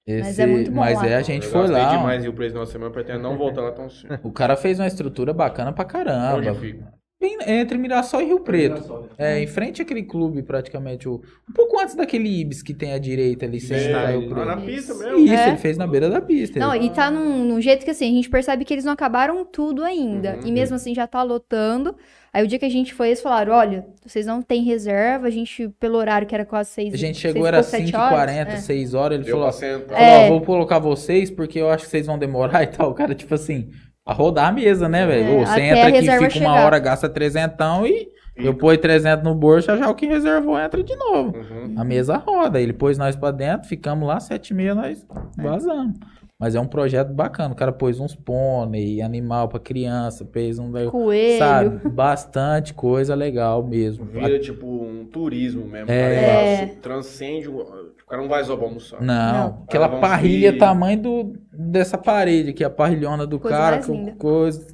[0.07, 1.07] Esse, é muito bom mas lá.
[1.07, 1.98] é, a gente Eu foi gastei lá.
[1.98, 4.19] demais e o preço da nossa semana pretendo não voltar lá tão cedo.
[4.23, 6.38] O cara fez uma estrutura bacana pra caramba.
[6.49, 6.94] Onde fica?
[7.21, 8.75] Bem entre Mirassol e Rio Preto.
[8.75, 9.09] Mirassol, né?
[9.17, 11.09] É, em frente àquele clube, praticamente.
[11.09, 11.15] O,
[11.49, 14.45] um pouco antes daquele Ibis que tem à direita ali, sem É, entrar Rio Preto.
[14.45, 15.03] na pista Isso.
[15.03, 15.17] mesmo?
[15.19, 15.47] Isso, É.
[15.49, 16.57] ele fez na beira da pista.
[16.57, 18.93] Não, ele- e tá num, num jeito que assim, a gente percebe que eles não
[18.93, 20.35] acabaram tudo ainda.
[20.35, 20.47] Uhum.
[20.47, 21.93] E mesmo assim já tá lotando.
[22.31, 25.31] Aí o dia que a gente foi, eles falaram: olha, vocês não têm reserva, a
[25.31, 28.47] gente, pelo horário que era quase seis A gente chegou, era pouco, sete horas, 5h40,
[28.53, 28.57] é.
[28.57, 29.15] 6 horas.
[29.17, 30.25] Ele Deu falou: falou, É.
[30.25, 32.91] ó, vou colocar vocês porque eu acho que vocês vão demorar e tal.
[32.91, 33.71] O cara, tipo assim,
[34.10, 35.41] a rodar a mesa, né, velho?
[35.41, 36.65] É, Você entra a aqui, fica uma chegar.
[36.65, 40.81] hora, gasta trezentão e eu põe 300 no bolso, já já o que reservou entra
[40.81, 41.38] de novo.
[41.38, 41.76] Uhum.
[41.77, 42.60] A mesa roda.
[42.60, 45.06] Ele pôs nós pra dentro, ficamos lá, sete e meia, nós
[45.38, 45.98] vazamos.
[46.39, 47.53] Mas é um projeto bacana.
[47.53, 50.71] O cara pôs uns pônei, animal pra criança, fez um.
[50.89, 51.37] Coelho.
[51.37, 51.89] Sabe?
[51.89, 54.05] Bastante coisa legal mesmo.
[54.05, 55.91] Vira tipo um turismo mesmo.
[55.91, 56.25] É.
[56.25, 56.63] Cara, É.
[56.65, 57.49] Isso transcende.
[57.49, 58.99] O o cara não vai só pra almoçar.
[59.01, 59.63] Não, Não.
[59.67, 64.11] aquela parrilha tamanho do, dessa parede aqui, a parrilhona do Coisa cara, mais com linda.
[64.13, 64.65] coisa,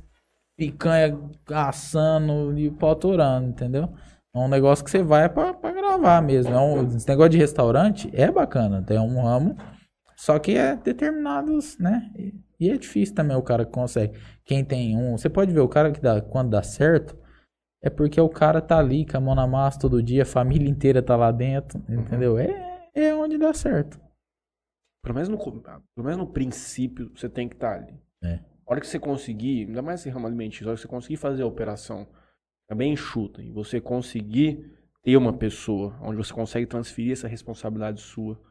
[0.55, 1.19] picanha
[1.51, 3.89] assando e o pau torando, entendeu?
[4.33, 6.53] É um negócio que você vai pra, pra gravar mesmo.
[6.53, 9.57] É um, esse negócio de restaurante é bacana, tem um ramo,
[10.15, 12.11] só que é determinados, né?
[12.59, 14.17] E, é difícil também o cara que consegue.
[14.45, 17.17] Quem tem um, você pode ver o cara que dá, quando dá certo,
[17.81, 20.69] é porque o cara tá ali com a mão na massa todo dia, a família
[20.69, 22.37] inteira tá lá dentro, entendeu?
[22.37, 23.99] É, é onde dá certo.
[25.03, 27.93] Pelo menos, no, pelo menos no princípio, você tem que estar ali.
[28.23, 28.39] É.
[28.67, 31.17] A hora que você conseguir, ainda mais esse ramo alimentício, a hora que você conseguir
[31.17, 32.07] fazer a operação
[32.67, 38.01] é bem enxuta e você conseguir ter uma pessoa onde você consegue transferir essa responsabilidade
[38.01, 38.41] sua.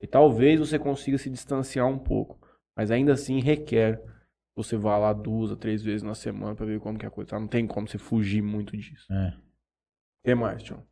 [0.00, 2.38] E talvez você consiga se distanciar um pouco,
[2.76, 4.10] mas ainda assim requer que
[4.56, 7.10] você vá lá duas a três vezes na semana pra ver como que é a
[7.10, 7.40] coisa tá.
[7.40, 9.12] Não tem como você fugir muito disso.
[9.12, 9.28] É.
[9.28, 10.82] O que mais, Tio?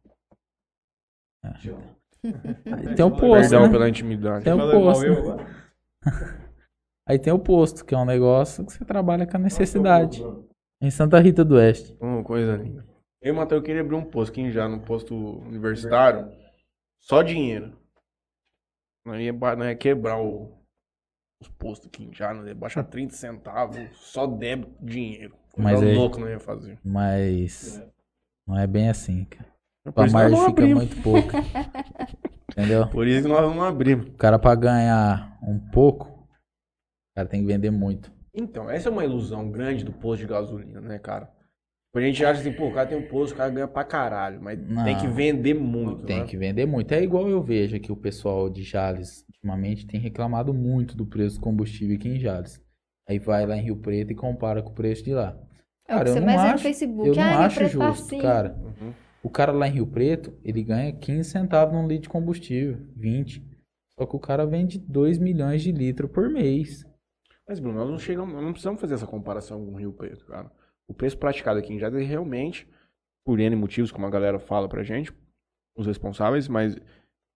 [1.44, 3.68] Aí tem o posto, Perdão né?
[3.70, 4.44] pela intimidade.
[4.44, 5.04] Tem o posto.
[5.04, 5.46] eu né?
[7.06, 10.22] Aí tem o posto, que é um negócio que você trabalha com a necessidade.
[10.80, 11.96] Em Santa Rita do Oeste.
[12.00, 12.86] Uma coisa linda.
[13.20, 16.30] Eu o Matheus queria abrir um posto aqui já no posto universitário.
[16.98, 17.76] Só dinheiro.
[19.04, 20.52] Não ia, não ia quebrar o-
[21.40, 25.34] os postos aqui já, não ia baixar 30 centavos, só débito, dinheiro.
[25.56, 26.78] Mas é- louco não ia fazer.
[26.84, 27.82] Mas
[28.46, 29.50] não é bem assim, cara.
[29.92, 30.84] Por A margem fica abrimos.
[30.84, 31.38] muito pouca.
[32.52, 32.88] Entendeu?
[32.88, 34.06] Por isso que nós não abrimos.
[34.06, 38.12] O cara pra ganhar um pouco, o cara tem que vender muito.
[38.32, 41.30] Então, essa é uma ilusão grande do posto de gasolina, né, cara?
[41.94, 44.40] A gente acha assim, pô, o cara tem um posto, o cara ganha pra caralho,
[44.40, 44.82] mas Não.
[44.82, 46.24] tem que vender muito, Tem né?
[46.26, 46.90] que vender muito.
[46.92, 51.36] É igual eu vejo que o pessoal de Jales, ultimamente, tem reclamado muito do preço
[51.36, 52.58] do combustível aqui em Jales.
[53.06, 55.36] Aí vai lá em Rio Preto e compara com o preço de lá.
[55.86, 57.08] É o Cara, eu você não mais no acho, Facebook.
[57.08, 58.18] eu não Ah, Rio acho Preto tá justo, assim.
[58.22, 58.56] cara.
[58.80, 58.92] Uhum.
[59.22, 63.44] O cara lá em Rio Preto, ele ganha 15 centavos num litro de combustível, 20.
[63.98, 66.86] Só que o cara vende 2 milhões de litros por mês.
[67.46, 70.24] Mas, Bruno, nós não chegamos, nós não precisamos fazer essa comparação com o Rio Preto,
[70.24, 70.50] cara.
[70.88, 72.66] O preço praticado aqui em Jales é realmente,
[73.24, 75.12] por N motivos, como a galera fala pra gente,
[75.76, 76.74] os responsáveis, mas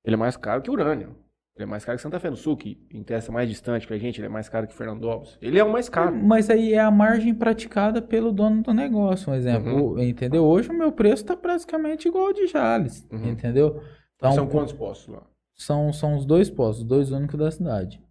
[0.04, 1.16] ele é mais caro que Urânio.
[1.56, 4.18] Ele é mais caro que Santa Fé do Sul, que interessa mais distante pra gente,
[4.20, 5.38] ele é mais caro que Fernandópolis.
[5.40, 6.14] Ele é o mais caro.
[6.14, 9.92] Mas aí é a margem praticada pelo dono do negócio, um exemplo.
[9.94, 10.44] O- Entendeu?
[10.44, 13.08] Hoje o meu preço tá praticamente igual ao de Jales.
[13.10, 13.30] Uhum.
[13.30, 13.80] Entendeu?
[14.16, 15.22] Então, São quantos postos lá?
[15.54, 18.02] são, são os dois postos, os dois únicos da cidade.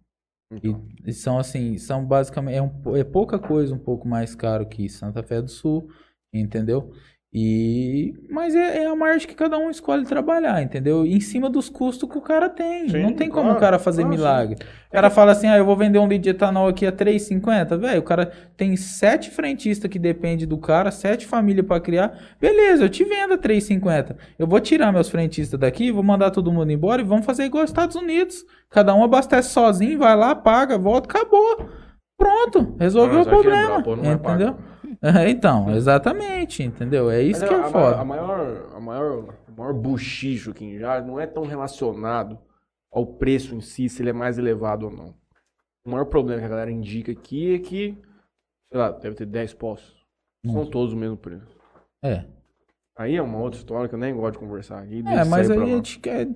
[0.50, 4.68] Então, E são assim, são basicamente, é, um é pouca coisa um pouco mais caro
[4.68, 5.90] que Santa Fé do Sul,
[6.32, 6.92] entendeu?
[7.32, 11.04] E, mas é, é a margem que cada um escolhe trabalhar, entendeu?
[11.04, 12.88] Em cima dos custos que o cara tem.
[12.88, 13.58] Sim, Não tem como claro.
[13.58, 14.08] o cara fazer sim.
[14.08, 14.56] milagre.
[14.88, 17.76] O cara fala assim, ah, eu vou vender um litro de etanol aqui a 3,50.
[17.76, 22.18] Velho, o cara tem sete frentistas que depende do cara, sete famílias pra criar.
[22.40, 24.16] Beleza, eu te vendo a 3,50.
[24.38, 27.62] Eu vou tirar meus frentistas daqui, vou mandar todo mundo embora e vamos fazer igual
[27.62, 28.46] aos Estados Unidos.
[28.70, 31.68] Cada um abastece sozinho, vai lá, paga, volta, acabou.
[32.16, 33.82] Pronto, resolveu o vai problema.
[33.82, 34.56] quebrar, não vai entendeu?
[35.02, 37.10] É, então, exatamente, entendeu?
[37.10, 38.00] É isso Mas que é a, foda.
[38.00, 42.38] A maior, a maior, o maior buchicho aqui em Jales não é tão relacionado
[42.90, 45.14] ao preço em si, se ele é mais elevado ou não.
[45.84, 47.96] O maior problema que a galera indica aqui é que,
[48.70, 49.94] sei lá, deve ter 10 postos.
[50.44, 51.56] São todos o mesmo preço.
[52.02, 52.24] É.
[52.96, 55.02] Aí é uma outra história que eu nem gosto de conversar aqui.
[55.06, 56.28] É, mas aí a gente quer.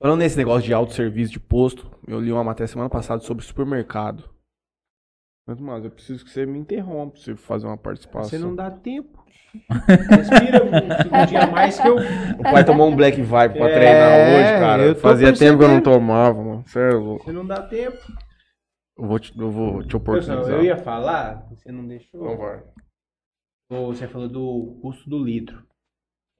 [0.00, 4.31] Falando nesse negócio de autosserviço de posto, eu li uma matéria semana passada sobre supermercado.
[5.46, 8.28] Mas, mas eu preciso que você me interrompa pra você fazer uma participação.
[8.30, 9.22] Você não dá tempo.
[10.08, 10.70] Respira um
[11.02, 11.96] segundinho a mais que eu.
[12.38, 14.94] O pai tomou um Black Vibe pra É, treinar hoje, cara.
[14.94, 16.64] Fazia tempo que eu não tomava, mano.
[16.66, 17.24] Você é louco.
[17.24, 17.98] Você não dá tempo.
[18.96, 20.54] Eu vou te, eu vou te oportunizar.
[20.54, 22.24] eu ia falar, você não deixou.
[22.24, 22.62] Não vai.
[23.70, 25.66] Você falou do custo do litro.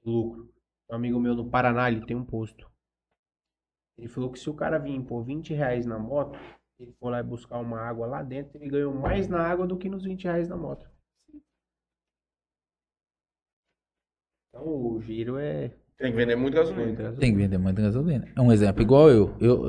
[0.05, 0.49] Lucro.
[0.89, 2.69] Um amigo meu no Paraná, ele tem um posto.
[3.97, 6.37] Ele falou que se o cara vir por 20 reais na moto,
[6.79, 9.77] ele for lá e buscar uma água lá dentro, ele ganhou mais na água do
[9.77, 10.87] que nos 20 reais na moto.
[14.49, 15.71] Então o giro é.
[15.97, 17.13] Tem que vender muito gasolina.
[17.13, 18.27] Tem que vender muita gasolina.
[18.35, 19.35] É um exemplo, igual eu.
[19.39, 19.59] eu.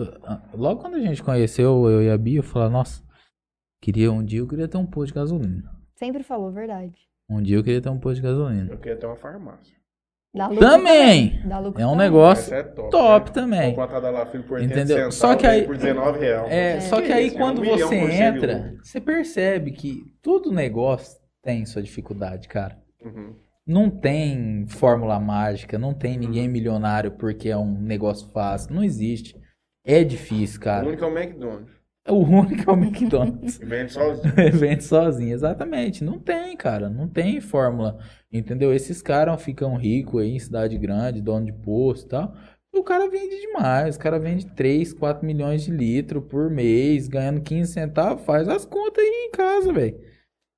[0.54, 3.02] Logo quando a gente conheceu, eu e a Bia, eu falei, nossa,
[3.80, 5.70] queria um dia eu queria ter um posto de gasolina.
[5.94, 7.08] Sempre falou, verdade.
[7.28, 8.70] Um dia eu queria ter um posto de gasolina.
[8.70, 9.74] Eu queria ter uma farmácia.
[10.34, 11.40] Dá lucro Também!
[11.44, 12.06] Dá lucro É um também.
[12.06, 12.90] negócio Essa é top.
[12.90, 13.34] top né?
[13.34, 13.74] também.
[13.74, 14.96] Contratar lá filho por 80 Entendeu?
[14.96, 16.50] centavos, Só que aí- por 19 reais.
[16.52, 21.20] É, só que aí é um quando milhão você entra, você percebe que todo negócio
[21.42, 22.76] tem sua dificuldade, cara.
[23.04, 23.34] Uhum.
[23.66, 28.74] Não tem fórmula mágica, não tem ninguém milionário porque é um negócio fácil.
[28.74, 29.36] Não existe.
[29.86, 30.86] É difícil, O cara.
[30.86, 31.73] único é o McDonald's.
[32.06, 33.56] O único é o McDonald's.
[33.64, 34.34] Vende sozinho.
[34.52, 36.04] Vende sozinho, exatamente.
[36.04, 36.90] Não tem, cara.
[36.90, 37.98] Não tem fórmula.
[38.30, 38.74] Entendeu?
[38.74, 42.34] Esses caras ficam ricos aí em cidade grande, dono de posto e tal.
[42.74, 43.96] O cara vende demais.
[43.96, 48.24] O cara vende 3, 4 milhões de litros por mês, ganhando 15 centavos.
[48.24, 49.98] Faz as contas aí em casa, velho.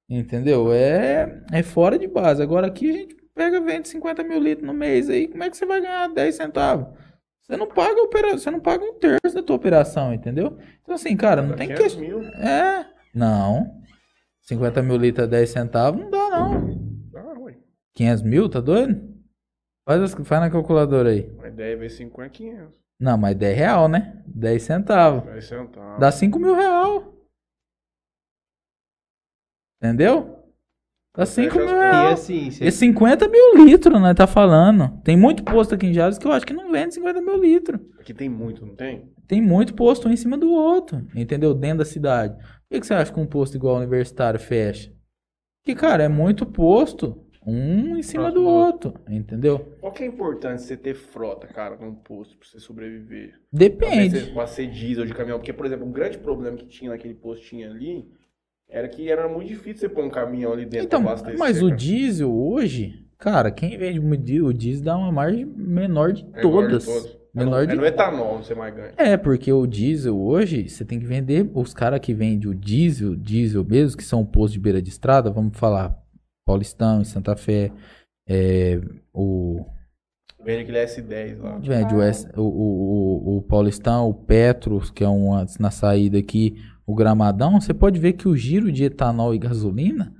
[0.09, 0.73] Entendeu?
[0.73, 2.43] É, é fora de base.
[2.43, 5.29] Agora aqui a gente pega, vende 50 mil litros no mês aí.
[5.29, 6.89] Como é que você vai ganhar 10 centavos?
[7.47, 8.37] Você não paga opera...
[8.37, 10.59] você não paga um terço da tua operação, entendeu?
[10.83, 12.23] Então assim, cara, não tem que 500 mil.
[12.25, 13.81] é, não.
[14.43, 17.11] 50 mil litros a 10 centavos não dá, não.
[17.17, 17.57] Ah, ué.
[17.95, 19.15] 500 mil, tá doido?
[19.89, 21.33] Faz, as- faz na calculadora aí.
[21.37, 22.75] Mas 10 vezes 5 é 500.
[22.99, 24.23] Não, mas 10 real, né?
[24.27, 25.23] 10 centavos.
[25.25, 26.01] 10 centavos.
[26.01, 27.15] Dá 5 mil real.
[29.81, 30.36] Entendeu?
[31.17, 32.29] Dá 5 fecha as mil contas.
[32.29, 34.13] E assim, você E 50 mil litros, né?
[34.13, 35.01] Tá falando.
[35.03, 37.81] Tem muito posto aqui em Jales que eu acho que não vende 50 mil litros.
[37.99, 39.11] Aqui tem muito, não tem?
[39.27, 41.07] Tem muito posto um em cima do outro.
[41.15, 41.55] Entendeu?
[41.55, 42.37] Dentro da cidade.
[42.37, 44.93] Por que, que você acha que um posto igual ao universitário fecha?
[45.65, 47.23] Porque, cara, é muito posto.
[47.49, 48.95] Um em cima Próximo do do outro.
[49.09, 49.61] Entendeu?
[49.81, 53.35] Qual que é a importância de você ter frota, cara, num posto pra você sobreviver?
[53.53, 54.19] Depende.
[54.19, 55.39] você Pode ser diesel de caminhão.
[55.39, 58.05] Porque, por exemplo, um grande problema que tinha naquele postinho ali
[58.69, 61.39] era que era muito difícil você pôr um caminhão ali dentro Então, abastecer.
[61.39, 61.77] mas o cara.
[61.77, 66.71] diesel hoje, cara, quem vende o diesel dá uma margem menor de É todas.
[66.73, 67.17] menor de todos.
[67.35, 68.93] Menor é, de no, é no etanol você mais ganha.
[68.97, 71.51] É, porque o diesel hoje, você tem que vender.
[71.55, 75.31] Os caras que vendem o diesel, diesel mesmo, que são postos de beira de estrada,
[75.31, 75.95] vamos falar
[76.47, 77.71] Paulistão, em Santa Fé,
[78.27, 78.81] é,
[79.13, 79.67] o.
[80.43, 81.59] Vende aquele S10 lá.
[81.59, 85.71] Vende o, S- o, o, o, o Paulistão, o Petros, que é um antes na
[85.71, 86.57] saída aqui,
[86.87, 90.15] o Gramadão, você pode ver que o giro de etanol e gasolina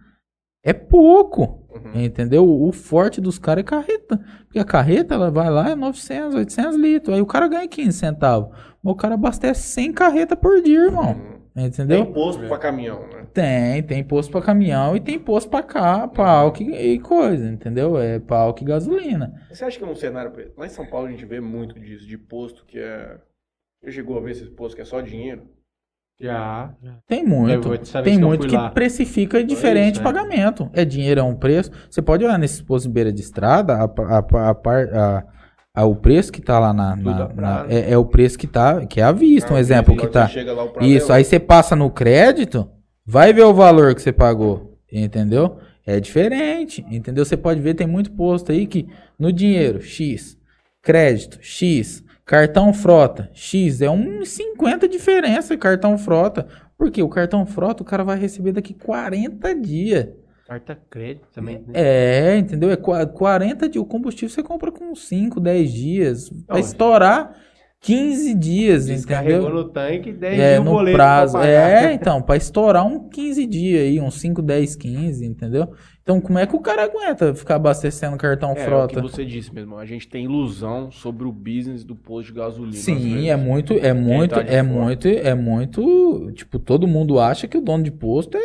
[0.65, 1.65] é pouco.
[1.71, 2.03] Uhum.
[2.03, 2.45] Entendeu?
[2.45, 4.21] O forte dos caras é carreta.
[4.45, 7.15] Porque a carreta, ela vai lá, é 900, 800 litros.
[7.15, 8.51] Aí o cara ganha 15 centavos.
[8.83, 11.13] Mas o cara abastece 100 carreta por dia, irmão.
[11.13, 11.37] Uhum.
[11.65, 12.05] Entendeu?
[12.05, 13.27] Tem posto pra caminhão, né?
[13.33, 17.97] Tem, tem posto pra caminhão e tem posto pra cá, pra álcool e coisa, entendeu?
[17.97, 19.43] É pra álcool e gasolina.
[19.51, 20.33] Você acha que é um cenário.
[20.55, 23.19] Lá em São Paulo a gente vê muito disso, de posto que é.
[23.83, 25.49] Você chegou a ver esses postos que é só dinheiro?
[26.21, 26.71] Já.
[27.07, 27.71] Tem muito.
[28.03, 30.05] Tem muito que precifica diferente isso, né?
[30.05, 30.71] pagamento.
[30.73, 31.71] É dinheiro, é um preço.
[31.91, 34.19] Você pode olhar nesses postos de beira de estrada, a, a,
[34.51, 35.25] a,
[35.75, 36.97] a- o preço que tá lá na.
[36.97, 39.53] Na- na- é, é o preço que tá, que é à vista.
[39.53, 40.23] Um Ah, exemplo que tá.
[40.55, 42.67] Lá, prazo Isso, é aí você passa no crédito,
[43.05, 45.59] vai ver o valor que você pagou, entendeu?
[45.87, 47.25] É diferente, entendeu?
[47.25, 48.89] Você pode ver, tem muito posto aí que
[49.19, 50.37] no dinheiro, X,
[50.83, 56.47] crédito, X, cartão frota, X, é 1,50 diferença cartão frota.
[56.77, 60.09] Porque o cartão frota o cara vai receber daqui 40 dias.
[60.47, 61.57] Carta crédito também.
[61.67, 61.73] né?
[61.75, 62.71] É, entendeu?
[62.71, 63.83] É qua- 40 dias.
[63.83, 66.31] O combustível você compra com 5, 10 dias.
[66.47, 67.35] Vai estourar
[67.87, 69.55] 15 dias, Descarregou entendeu?
[69.65, 71.33] no tanque, 10 É, no boleto prazo.
[71.33, 71.85] pra pagar.
[71.85, 75.73] É, então, pra estourar uns 15 dias aí, uns 5, 10, 15, entendeu?
[76.03, 79.01] Então, como é que o cara aguenta ficar abastecendo cartão É, é o que frota?
[79.03, 79.77] você disse mesmo.
[79.77, 82.77] A gente tem ilusão sobre o business do posto de gasolina.
[82.77, 84.85] Sim, é muito, é muito, tá de é fora.
[84.85, 88.41] muito, é muito, tipo, todo mundo acha que o dono de posto é,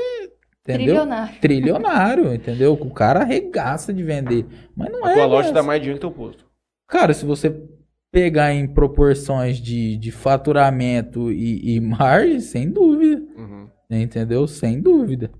[0.63, 0.95] entendeu?
[0.95, 1.35] Trilionário.
[1.41, 2.73] Trilionário, entendeu?
[2.73, 4.45] O cara arregaça de vender.
[4.75, 5.13] Mas não A é.
[5.15, 6.45] tua loja dá mais dinheiro que teu posto.
[6.87, 7.49] Cara, se você
[8.11, 13.21] pegar em proporções de, de faturamento e, e margem, sem dúvida.
[13.37, 13.69] Uhum.
[13.89, 14.47] Entendeu?
[14.47, 15.31] Sem dúvida.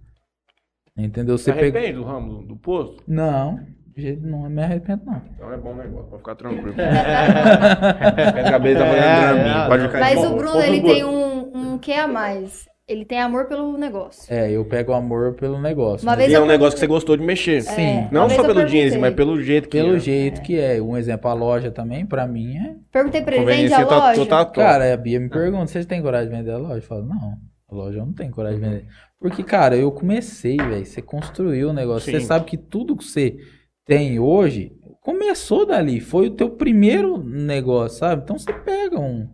[0.98, 1.38] Entendeu?
[1.38, 1.78] Você Você pega.
[1.80, 3.04] arrepende do ramo do, do posto?
[3.08, 3.60] Não,
[3.96, 5.22] de jeito não me arrependo, não.
[5.36, 6.74] Então é bom negócio, pode ficar tranquilo.
[6.74, 11.78] Minha cabeça tá fazendo É, é, ficar Mas bom, o Bruno, ele tem um, um
[11.78, 12.71] que a mais.
[12.88, 14.34] Ele tem amor pelo negócio.
[14.34, 16.06] É, eu pego amor pelo negócio.
[16.06, 17.62] Uma mas vez E é um negócio que você gostou de mexer.
[17.62, 17.82] Sim.
[17.82, 19.00] É, Não só pelo dinheiro, perguntei.
[19.00, 20.00] mas pelo jeito que Pelo é.
[20.00, 20.82] jeito que é.
[20.82, 22.76] Um exemplo, a loja também, pra mim, é.
[22.92, 24.26] Perguntei pra ele, vende a tá- loja?
[24.26, 24.46] tá.
[24.46, 26.78] Cara, a Bia me pergunta: você tem coragem de vender a loja?
[26.78, 27.38] Eu falo, não.
[27.70, 28.86] A loja eu não tenho coragem de vender.
[29.20, 30.86] Porque, cara, eu comecei, velho.
[30.86, 32.12] Você construiu o negócio.
[32.12, 32.26] Você Sim.
[32.26, 33.38] sabe que tudo que você
[33.86, 36.02] tem hoje começou dali.
[36.02, 38.24] Foi o teu primeiro negócio, sabe?
[38.24, 39.30] Então você pega um,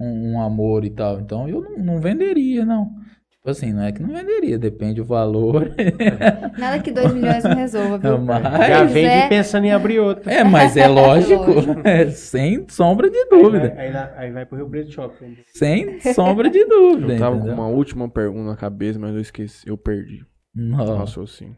[0.00, 1.20] um, um amor e tal.
[1.20, 2.90] Então eu não, não venderia, não.
[3.30, 5.74] Tipo assim, não é que não venderia, depende do valor.
[6.58, 8.18] Nada que 2 milhões não resolva, viu?
[8.18, 10.30] Mas- Já vende é- pensando em abrir outra.
[10.30, 11.50] É, mas é lógico.
[11.82, 13.70] É, sem sombra de Aí dúvida.
[13.74, 15.38] vai, aí, aí vai pro Rio Preto Shopping.
[15.46, 17.14] Sem sombra de dúvida.
[17.14, 17.54] Eu tava entendeu?
[17.56, 20.22] com uma última pergunta na cabeça, mas eu esqueci, eu perdi.
[20.54, 21.22] Nossa.
[21.22, 21.56] Assim.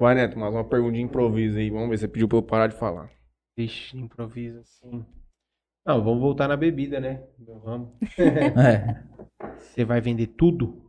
[0.00, 1.70] Vai, Neto, mais uma pergunta de improviso aí.
[1.70, 3.08] Vamos ver, você pediu pra eu parar de falar.
[3.56, 5.04] Vixe, improvisa assim.
[5.90, 7.20] Não, vamos voltar na bebida, né?
[7.36, 7.92] Meu ramo.
[8.56, 9.02] É,
[9.58, 10.88] Você vai vender tudo?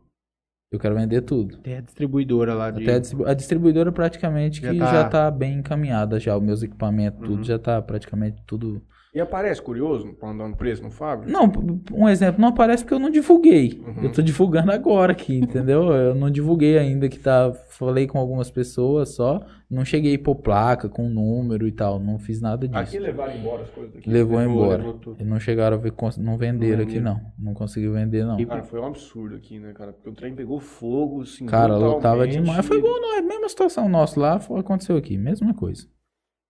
[0.72, 1.56] eu quero vender tudo.
[1.56, 2.82] Até a distribuidora lá de.
[2.84, 6.36] Até a, distribu- a distribuidora praticamente Já que tá- já tá bem encaminhada já.
[6.36, 7.26] Os meus equipamentos, Uhum.
[7.26, 8.80] tudo já tá praticamente tudo.
[9.14, 11.30] E aparece curioso pra andar no preço no Fábio?
[11.30, 11.44] Não,
[11.92, 13.78] um exemplo, não aparece porque eu não divulguei.
[13.86, 14.04] Uhum.
[14.04, 15.92] Eu tô divulgando agora aqui, entendeu?
[15.92, 17.52] Eu não divulguei ainda que tá.
[17.68, 19.44] Falei com algumas pessoas só.
[19.68, 21.98] Não cheguei por placa, com número e tal.
[22.00, 22.80] Não fiz nada disso.
[22.80, 24.08] Aqui levaram embora as coisas daqui.
[24.08, 24.82] Levou, Levou, embora.
[24.82, 25.16] levou.
[25.18, 27.20] E não chegaram a ver, não venderam Não aqui não.
[27.38, 28.40] Não conseguiu vender não.
[28.40, 29.92] E- Cara, foi um absurdo aqui, né, cara?
[29.92, 32.64] Porque o trem pegou fogo, assim, Cara, lotava demais.
[32.64, 35.86] Foi igual nós, mesma situação nossa lá, foi, aconteceu aqui, mesma coisa.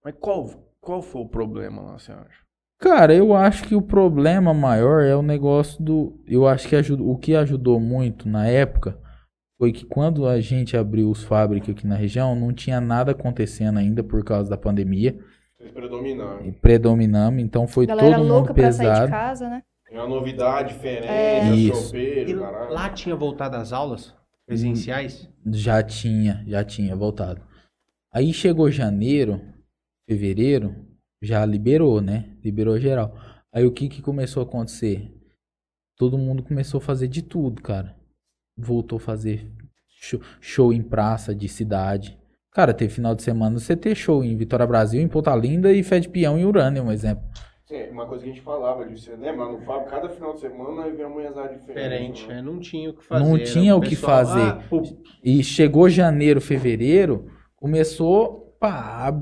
[0.05, 0.49] Mas qual,
[0.81, 2.41] qual foi o problema lá, você acha?
[2.83, 6.21] Cara, eu acho que o problema maior é o negócio do.
[6.27, 8.99] Eu acho que o que ajudou muito na época
[9.57, 13.79] foi que quando a gente abriu os fábricas aqui na região, não tinha nada acontecendo
[13.79, 15.17] ainda por causa da pandemia.
[15.57, 16.45] Vocês predominaram.
[16.45, 19.11] E predominamos, então foi Galera todo louca mundo pra sair de pesado.
[19.13, 19.63] casa, né?
[19.89, 21.55] É uma novidade diferente, É.
[21.55, 21.85] Isso.
[21.87, 22.73] chopeiro, E caralho.
[22.73, 24.13] lá tinha voltado às aulas
[24.45, 25.31] presenciais?
[25.47, 27.41] Já tinha, já tinha voltado.
[28.13, 29.41] Aí chegou janeiro,
[30.09, 30.75] fevereiro,
[31.23, 32.25] já liberou, né?
[32.45, 33.15] Liberou geral.
[33.53, 35.15] Aí o que que começou a acontecer?
[35.97, 37.95] Todo mundo começou a fazer de tudo, cara.
[38.57, 39.51] Voltou a fazer
[39.89, 42.19] show, show em praça de cidade.
[42.51, 45.83] Cara, teve final de semana você ter show em Vitória Brasil, em Ponta Linda e
[45.83, 47.25] Fé de Peão em Urânia, um exemplo.
[47.67, 49.47] Sim, uma coisa que a gente falava disso, você lembra?
[49.47, 52.13] No Fábio, cada final de semana havia uma mulherzada diferente.
[52.13, 52.39] Diferente, né?
[52.39, 53.25] é, não tinha o que fazer.
[53.25, 53.45] Não né?
[53.45, 54.41] tinha o que fazer.
[54.41, 54.63] ah,
[55.25, 59.13] E chegou janeiro, fevereiro, começou pá, a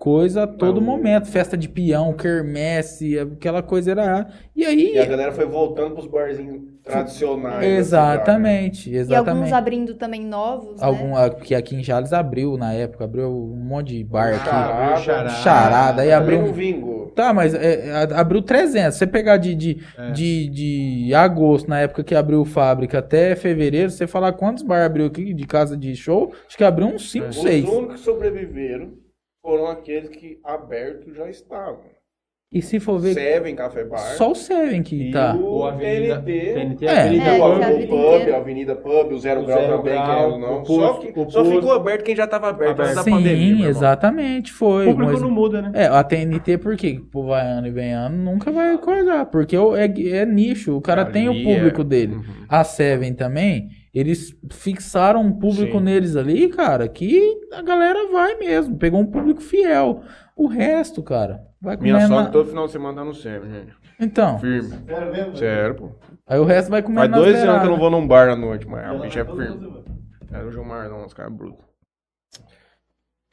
[0.00, 0.86] coisa a todo Não.
[0.86, 1.26] momento.
[1.28, 4.26] Festa de peão, quermesse, aquela coisa era.
[4.56, 4.94] E aí.
[4.94, 7.60] E a galera foi voltando pros barzinhos tradicionais.
[7.60, 9.52] da Exatamente, E alguns exatamente.
[9.54, 11.28] abrindo também novos, Algum, né?
[11.30, 14.44] que aqui em Jales abriu na época, abriu um monte de bar aqui.
[14.46, 14.96] Charada.
[14.96, 15.28] Charada.
[15.28, 16.22] Charada, aí cidade.
[16.24, 16.38] abriu.
[16.40, 17.00] Um- não vingou.
[17.14, 18.96] Tá, mas é, a- abriu 300.
[18.96, 20.10] Você pegar de, de, É.
[20.12, 25.04] de, de agosto, na época que abriu fábrica, até fevereiro, você falar quantos bar abriu
[25.06, 27.68] aqui de casa de show, acho que abriu uns 5, Os 6.
[27.68, 28.92] únicos que sobreviveram
[29.42, 31.90] foram aqueles que abertos já estavam.
[32.52, 34.00] E se for ver, Seven Café Bar.
[34.16, 35.36] só o Seven que tá.
[35.36, 36.52] o Avenida, TNT.
[36.54, 36.98] TNT, É.
[37.02, 37.58] Avenida É, o, Pub.
[37.60, 40.38] que a o Pub, a Avenida Pub, o Zero O Grau Zero também, Grau, ou
[40.40, 40.62] não.
[40.62, 43.02] o só posto- que o só posto- ficou aberto quem já estava aberto antes da
[43.04, 43.46] Sim, pandemia.
[43.46, 43.68] meu irmão.
[43.68, 44.84] exatamente, foi.
[44.86, 45.70] O público mas- não muda, né?
[45.74, 47.00] É, a TNT, por quê?
[47.12, 49.26] Pô, vai ano e vem ano, nunca vai coisar.
[49.26, 52.14] Porque o- é, é nicho, o cara tem o Ali público é- dele.
[52.16, 52.24] Uhum.
[52.48, 55.84] A Seven também, eles fixaram um público Sim.
[55.84, 58.76] neles ali, cara, que a galera vai mesmo.
[58.76, 60.02] Pegou um público fiel.
[60.36, 62.16] O resto, cara, vai comer Minha na...
[62.16, 63.74] sogra todo final de semana tá no Seven, gente.
[63.98, 64.78] Então, Firme.
[64.86, 65.36] Sério mesmo?
[65.36, 65.90] Sério, pô.
[66.26, 68.36] aí o resto vai comer Faz dois anos que eu não vou num bar à
[68.36, 69.84] noite, mas a Ela bicha é firme.
[70.32, 71.64] É o Gilmar, não, os caras brutos.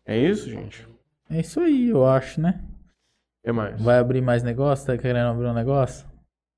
[0.05, 0.85] É isso, gente?
[0.85, 2.61] O É isso aí, eu acho, né?
[3.43, 3.81] que mais?
[3.81, 4.88] Vai abrir mais negócio?
[4.88, 6.05] Tá querendo abrir um negócio?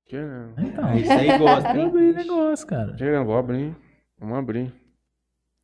[0.06, 0.54] Querendo.
[0.58, 1.86] Então, Isso aí gosta, vai hein?
[1.86, 2.94] abrir negócio, cara.
[2.94, 3.76] Querendo, vou abrir.
[4.20, 4.72] Vamos abrir.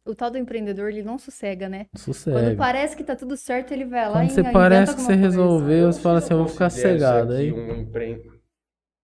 [0.06, 1.86] O tal do empreendedor, ele não sossega, né?
[1.86, 2.56] Quando Sossego.
[2.56, 5.20] parece que tá tudo certo, ele vai lá Quando e você parece que você coisa.
[5.20, 7.52] resolveu, você fala assim, eu vou ficar cegado isso aí.
[7.52, 8.40] Um empre...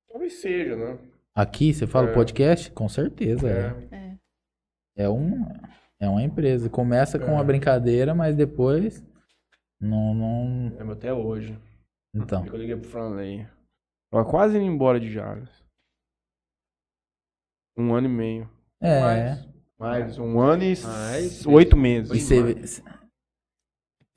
[0.09, 0.99] Talvez seja, né?
[1.35, 2.15] Aqui, você fala É.
[2.15, 2.71] podcast?
[2.71, 3.97] Com certeza, é.
[3.97, 5.05] É.
[5.05, 5.45] É, um,
[5.99, 6.71] é uma empresa.
[6.71, 7.33] Começa com É.
[7.33, 9.05] uma brincadeira, mas depois
[9.81, 10.69] não, não...
[10.79, 11.59] Lembro até hoje.
[12.15, 13.47] Então, Eu liguei pro Franley.
[14.11, 15.51] Tava quase indo embora de Jales.
[17.77, 18.51] Um ano e meio.
[18.83, 19.01] É...
[19.01, 19.53] Mais.
[19.79, 21.47] Mais um ano e Mais.
[21.47, 22.13] oito meses.
[22.13, 22.83] E você...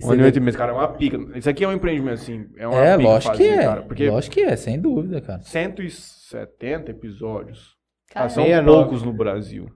[0.04, 1.18] Um ano e oito meses, cara, é uma pica.
[1.38, 2.50] Isso aqui é um empreendimento, assim.
[2.58, 3.64] É, uma É, pica lógico que fazer, é.
[3.64, 5.42] Cara, porque Lógico que é, sem dúvida, cara.
[5.42, 7.76] 170 episódios.
[8.10, 8.84] Cara, Ah, são 69.
[8.84, 9.70] poucos no Brasil.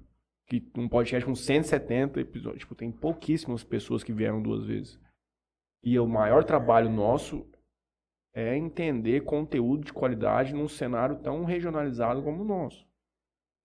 [0.48, 2.62] Que um podcast com 170 episódios.
[2.62, 5.00] Tipo, tem pouquíssimas pessoas que vieram duas vezes.
[5.84, 7.48] E o maior trabalho nosso
[8.36, 12.86] é entender conteúdo de qualidade num cenário tão regionalizado como o nosso.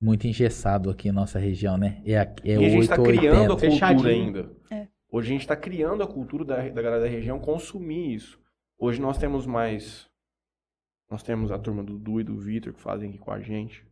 [0.01, 2.03] Muito engessado aqui na nossa região, né?
[2.05, 3.57] É, é e a gente 8 está criando a 80.
[3.57, 4.09] cultura Fechadinho.
[4.09, 4.51] ainda.
[4.71, 4.89] É.
[5.11, 8.39] Hoje a gente está criando a cultura da, da galera da região consumir isso.
[8.79, 10.07] Hoje nós temos mais.
[11.11, 13.87] Nós temos a turma do Du e do Vitor que fazem aqui com a gente.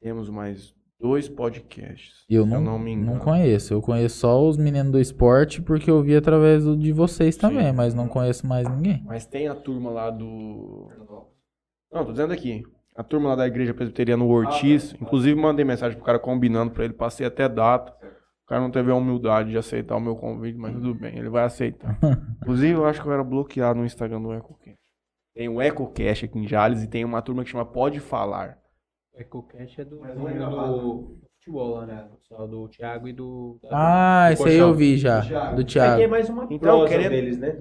[0.00, 2.24] Temos mais dois podcasts.
[2.28, 3.12] Eu se não, não me engano.
[3.14, 3.74] não conheço.
[3.74, 7.66] Eu conheço só os meninos do esporte porque eu vi através do- de vocês também,
[7.66, 7.72] Sim.
[7.72, 9.02] mas não conheço mais ninguém.
[9.04, 10.88] Mas tem a turma lá do.
[11.92, 12.64] Não, tô dizendo aqui.
[12.98, 14.92] A turma lá da Igreja Presbiteriana no Ortiz.
[15.00, 16.92] Inclusive, mandei mensagem pro cara combinando pra ele.
[16.94, 17.92] Passei até data.
[18.44, 21.28] O cara não teve a humildade de aceitar o meu convite, mas tudo bem, ele
[21.28, 21.96] vai aceitar.
[22.42, 24.78] Inclusive, eu acho que eu era bloqueado no Instagram do EcoCast.
[25.34, 28.58] Tem o EcoCast aqui em Jales e tem uma turma que chama Pode Falar.
[29.14, 31.18] EcoCast é do, Mas não é do, gravado.
[31.38, 32.08] futebol lá, né?
[32.26, 33.60] Só do Thiago e do.
[33.70, 35.56] Ah, do esse aí eu vi já, Thiago.
[35.56, 36.10] do aqui é Thiago.
[36.10, 37.60] mais uma Então, prosa querendo- deles, né?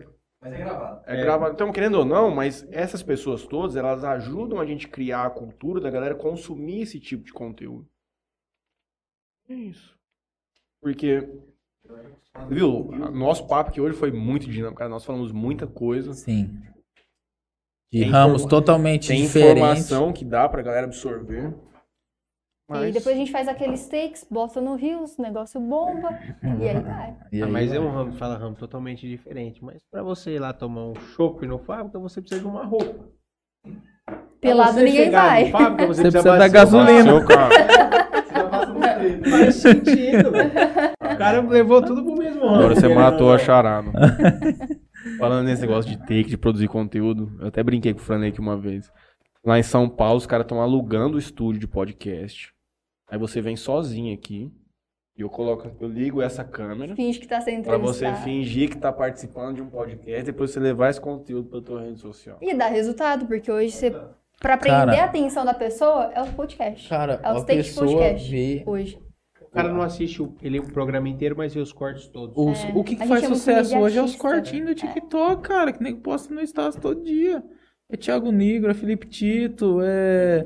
[0.49, 1.01] Mas é gravado.
[1.05, 1.21] É, É.
[1.21, 1.53] gravado.
[1.53, 5.29] Então, querendo ou não, mas essas pessoas todas, elas ajudam a gente a criar a
[5.29, 7.87] cultura da galera consumir esse tipo de conteúdo.
[9.49, 9.95] É isso.
[10.81, 11.27] Porque,
[12.49, 14.89] viu, nosso papo aqui hoje foi muito dinâmico, cara.
[14.89, 16.13] Nós falamos muita coisa.
[16.13, 16.61] Sim.
[17.91, 19.53] De Tem ramos totalmente Tem diferentes.
[19.61, 21.53] informação que dá pra galera absorver.
[22.69, 26.09] E Mas depois a gente faz aqueles takes, bota no Rios, o negócio bomba,
[26.59, 27.15] e aí vai.
[27.31, 27.77] E Ah, aí mas vai.
[27.77, 29.63] é um ramo, fala ramo totalmente diferente.
[29.63, 33.05] Mas pra você ir lá tomar um chopp no fábrica, você precisa de uma roupa.
[34.41, 35.49] Pelado ninguém vai.
[35.49, 37.25] Fábrica, você, Você precisa precisa da gasolina.
[37.25, 37.47] treino.
[39.29, 40.29] Faz sentido.
[40.29, 42.55] O cara levou tudo pro mesmo ramo.
[42.55, 43.43] Agora você matou ou a não.
[43.43, 43.91] charada.
[45.17, 48.39] Falando nesse negócio de take, de produzir conteúdo, eu até brinquei com o Franley aqui
[48.41, 48.91] uma vez.
[49.45, 52.51] Lá em São Paulo, os caras estão alugando o estúdio de podcast.
[53.09, 54.51] Aí você vem sozinho aqui.
[55.17, 58.77] E eu coloco, eu ligo essa câmera Finge que tá sendo pra você fingir que
[58.77, 62.37] tá participando de um podcast, depois você levar esse conteúdo pra tua rede social.
[62.39, 63.89] E dá resultado, porque hoje você.
[64.39, 65.01] Pra prender Cara.
[65.01, 66.87] a atenção da pessoa é o podcast.
[66.87, 68.29] Cara, É o a State pessoa Podcast.
[68.29, 68.99] vê Hoje.
[69.41, 72.35] O cara não assiste o, ele, o programa inteiro, mas vê os cortes todos.
[72.37, 74.19] Os- É, o que, que a faz é muito sucesso hoje é os imediatista.
[74.21, 77.43] cortinhos do TikTok, cara, que nem posta no status todo dia.
[77.89, 80.45] É Thiago Negro, é Felipe Tito, é,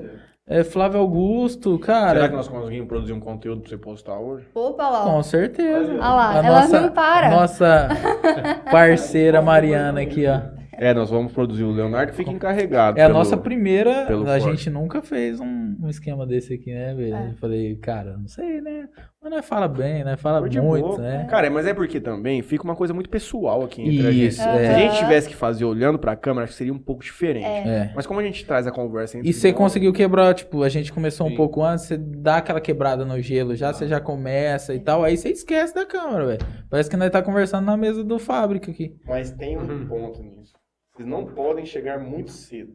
[0.60, 2.15] é Flávio Augusto, cara.
[2.19, 4.45] Será que nós conseguimos produzir um conteúdo pra você postar hoje?
[4.53, 5.03] Opa lá.
[5.03, 5.91] Com certeza.
[5.94, 7.30] Olha lá, A ela nossa- não para.
[7.32, 7.88] Nossa
[8.72, 10.40] parceira Mariana aqui, ó.
[10.73, 12.98] É, nós vamos produzir o Leonardo fica encarregado.
[12.99, 14.03] É a pelo- nossa primeira.
[14.03, 14.40] A corte.
[14.41, 17.15] gente nunca fez um, um esquema desse aqui, né, velho?
[17.15, 17.30] É.
[17.30, 18.88] Eu falei, cara, não sei, né?
[19.23, 20.18] Mas nós fala bem, né?
[20.18, 21.27] Fala de muito, né?
[21.30, 24.49] Cara, mas é porque também fica uma coisa muito pessoal aqui entre a Isso, gente.
[24.49, 24.65] é.
[24.65, 27.45] Se a gente tivesse que fazer olhando pra câmera, acho que seria um pouco diferente.
[27.45, 27.91] É.
[27.95, 30.69] Mas como a gente traz a conversa entre E você nós, conseguiu quebrar, tipo, a
[30.69, 31.35] gente começou um Sim.
[31.35, 35.15] pouco antes, você dá aquela quebrada no gelo já, você já começa e tal, aí
[35.15, 36.39] você esquece da câmera, velho.
[36.68, 38.95] Parece que nós tá conversando na mesa do fábrica aqui.
[39.06, 40.53] Mas tem um ponto nisso.
[40.95, 42.73] Vocês não podem chegar muito cedo.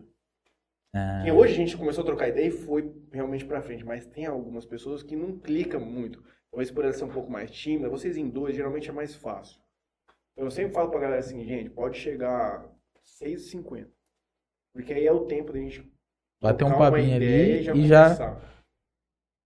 [0.94, 4.06] Ah, Porque hoje a gente começou a trocar ideia e foi realmente pra frente, mas
[4.06, 6.22] tem algumas pessoas que não clicam muito.
[6.56, 9.60] Talvez por ela ser um pouco mais tímida, vocês em dois geralmente é mais fácil.
[10.32, 12.66] Então eu sempre falo pra galera assim, gente, pode chegar
[13.20, 13.90] 6h50.
[14.72, 15.86] Porque aí é o tempo da gente
[16.40, 17.72] Bater um papinho ali e já.
[17.72, 18.64] começar.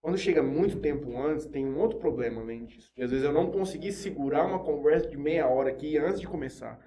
[0.00, 2.92] Quando chega muito tempo antes, tem um outro problema além disso.
[2.96, 6.80] Às vezes eu não consegui segurar uma conversa de meia hora aqui antes de começar.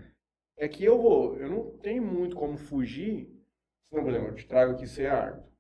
[0.57, 3.29] É que eu vou, eu não tenho muito como fugir.
[3.89, 5.51] Senão, por exemplo, eu te trago aqui ser árbitro.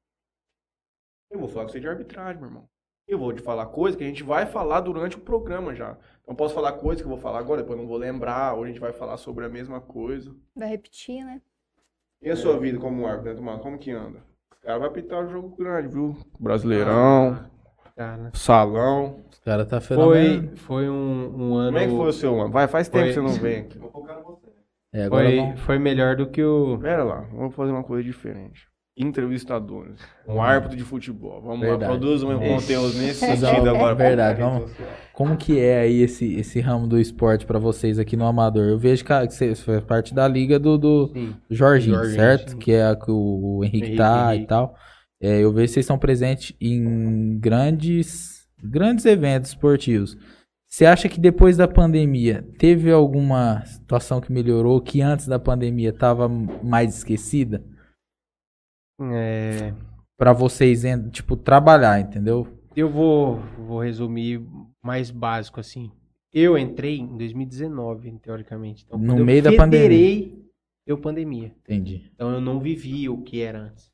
[1.29, 2.72] Eu vou falar com você de arbitragem, meu irmão.
[3.07, 5.97] Eu vou te falar coisa que a gente vai falar durante o programa já.
[6.23, 8.63] Então, posso falar coisa que eu vou falar agora, depois eu não vou lembrar, ou
[8.63, 10.33] a gente vai falar sobre a mesma coisa.
[10.55, 11.41] Vai repetir, né?
[12.21, 13.61] E a sua vida como árbitro, né, Tomás?
[13.61, 14.19] Como que anda?
[14.53, 16.15] Os caras vão apitar o jogo grande, viu?
[16.39, 17.49] Brasileirão,
[17.95, 19.19] Cara, salão.
[19.29, 20.47] Os caras tá fenomenal.
[20.47, 21.73] foi, foi um, um ano.
[21.73, 22.51] Como é que foi o seu ano?
[22.51, 23.09] Vai, faz tempo Foi.
[23.09, 23.77] que você não vem aqui.
[23.77, 24.47] Vou focar em você.
[24.93, 26.79] É, agora Foi, vamos- foi melhor do que o.
[26.79, 28.67] Pera lá, vamos fazer uma coisa diferente.
[28.95, 29.99] Entrevistadores.
[30.27, 31.41] Um árbitro de futebol.
[31.41, 31.81] Vamos Verdade.
[31.81, 33.95] lá, produz um conteúdo nesse sentido agora.
[33.95, 34.71] verdade, vamos.
[35.13, 38.67] Como que é aí esse, esse ramo do esporte pra vocês aqui no Amador?
[38.67, 41.35] Eu vejo que, você faz parte da liga do, do Sim.
[41.49, 42.51] Jorginho, Jorginho, certo?
[42.51, 42.57] sim.
[42.57, 44.47] Que é a que o, Henrique, Henrique, tá e Henrique.
[44.47, 44.75] tal.
[45.19, 50.15] É, eu vejo que vocês estão presentes em grandes, grandes eventos esportivos.
[50.67, 55.89] Você acha que depois da pandemia teve alguma situação que melhorou que antes da pandemia
[55.89, 57.63] estava mais esquecida?
[58.99, 59.73] É,
[60.17, 62.47] Pra vocês, tipo, trabalhar, entendeu?
[62.75, 64.41] eu vou, vou resumir
[64.81, 65.91] mais básico assim.
[66.33, 68.83] Eu entrei em 2019, teoricamente.
[68.85, 70.49] Então, No eu meio da federei,
[70.87, 71.55] deu pandemia.
[71.59, 72.09] Entendi.
[72.13, 73.91] Então eu não vivi o que era antes.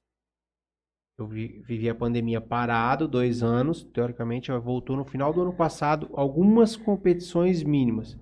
[1.17, 3.84] Eu vi, vivi a pandemia parado, dois anos.
[3.84, 8.17] Teoricamente, ela voltou no final do ano passado, algumas competições mínimas.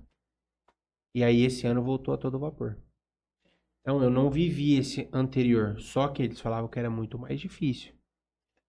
[1.14, 2.76] E aí esse ano voltou a todo vapor.
[3.88, 5.80] Então eu não vivi esse anterior.
[5.80, 7.94] Só que eles falavam que era muito mais difícil.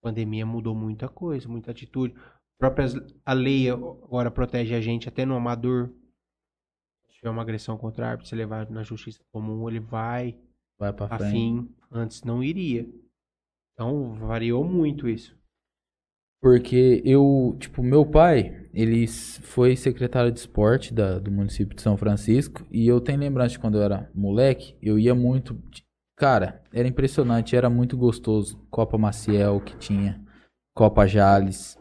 [0.01, 2.15] A pandemia mudou muita coisa, muita atitude.
[2.57, 2.93] Próprias,
[3.25, 5.89] a lei agora protege a gente até no amador.
[7.09, 10.39] Se tiver uma agressão contra o árbitro, levar na justiça comum, ele vai
[10.79, 11.23] Vai pra frente.
[11.25, 12.89] afim, antes não iria.
[13.73, 15.37] Então variou muito isso.
[16.41, 21.97] Porque eu, tipo, meu pai, ele foi secretário de esporte da- do município de São
[21.97, 22.65] Francisco.
[22.71, 25.57] E eu tenho lembrança de quando eu era moleque, eu ia muito.
[26.17, 28.57] Cara, era impressionante, era muito gostoso.
[28.69, 30.21] Copa Maciel que tinha,
[30.75, 31.77] Copa Jales,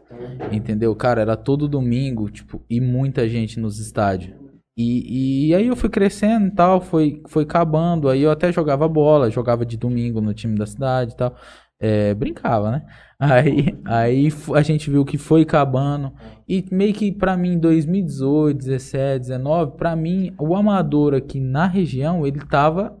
[0.51, 0.95] entendeu?
[0.95, 4.33] Cara, era todo domingo, tipo, e muita gente nos estádios.
[4.77, 8.07] E, e aí eu fui crescendo e tal, foi, foi acabando.
[8.09, 11.35] Aí eu até jogava bola, jogava de domingo no time da cidade e tal.
[11.79, 12.85] É, brincava, né?
[13.17, 16.13] Aí, aí a gente viu que foi acabando.
[16.47, 22.25] E meio que pra mim, 2018, 17, 19, pra mim, o amador aqui na região,
[22.25, 22.97] ele tava,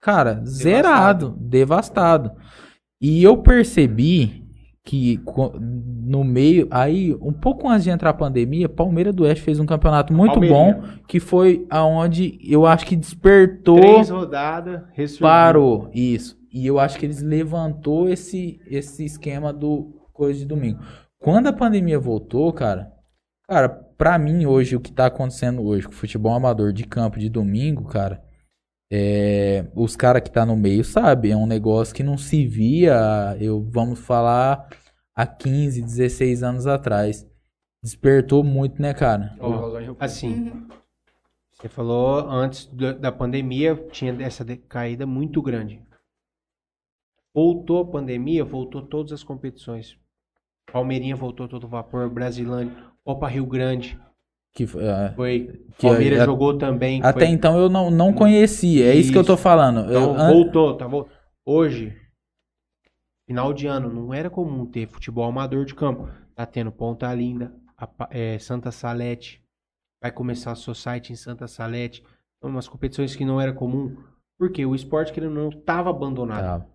[0.00, 2.32] cara, zerado, devastado.
[3.00, 4.42] E eu percebi
[4.84, 5.20] que
[5.60, 9.66] no meio, aí, um pouco antes de entrar a pandemia, Palmeiras do Oeste fez um
[9.66, 10.74] campeonato muito Palmeirinha.
[10.74, 15.26] bom, que foi aonde eu acho que despertou Três rodadas, ressurgiu.
[15.26, 16.41] Parou, isso.
[16.52, 20.80] E eu acho que eles levantou esse, esse esquema do coisa de domingo.
[21.18, 22.92] Quando a pandemia voltou, cara,
[23.48, 27.18] cara, pra mim hoje, o que tá acontecendo hoje com o futebol amador de campo
[27.18, 28.22] de domingo, cara,
[28.90, 33.36] é, os caras que tá no meio sabem, é um negócio que não se via,
[33.40, 34.68] eu vamos falar,
[35.14, 37.26] há 15, 16 anos atrás.
[37.82, 39.34] Despertou muito, né, cara?
[39.40, 40.68] Ó, assim, Uhum.
[41.52, 45.80] você falou antes da da pandemia, tinha essa decaída muito grande.
[47.34, 49.96] Voltou a pandemia, voltou todas as competições.
[50.70, 53.98] Palmeirinha voltou todo vapor, Brasilândia, Copa Rio Grande.
[54.54, 55.64] Que, foi, é, Foi.
[55.78, 57.00] Que Palmeiras a- jogou também.
[57.02, 59.42] até foi- então eu não, não conhecia, é isso, que eu tô Isso.
[59.42, 59.90] falando.
[59.90, 61.08] Eu- Então, an- voltou, tá vol-
[61.44, 61.96] Hoje,
[63.26, 66.08] final de ano, não era comum ter futebol amador de campo.
[66.34, 69.42] Tá tendo Ponta Linda, a é, Santa Salete.
[70.00, 72.02] Vai começar a Society em Santa Salete.
[72.38, 73.96] Então, umas competições que não era comum.
[74.38, 76.60] Porque o esporte, querendo ou não, tava abandonado.
[76.62, 76.66] Tá.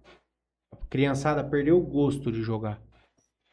[0.89, 2.79] Criançada perdeu o gosto de jogar.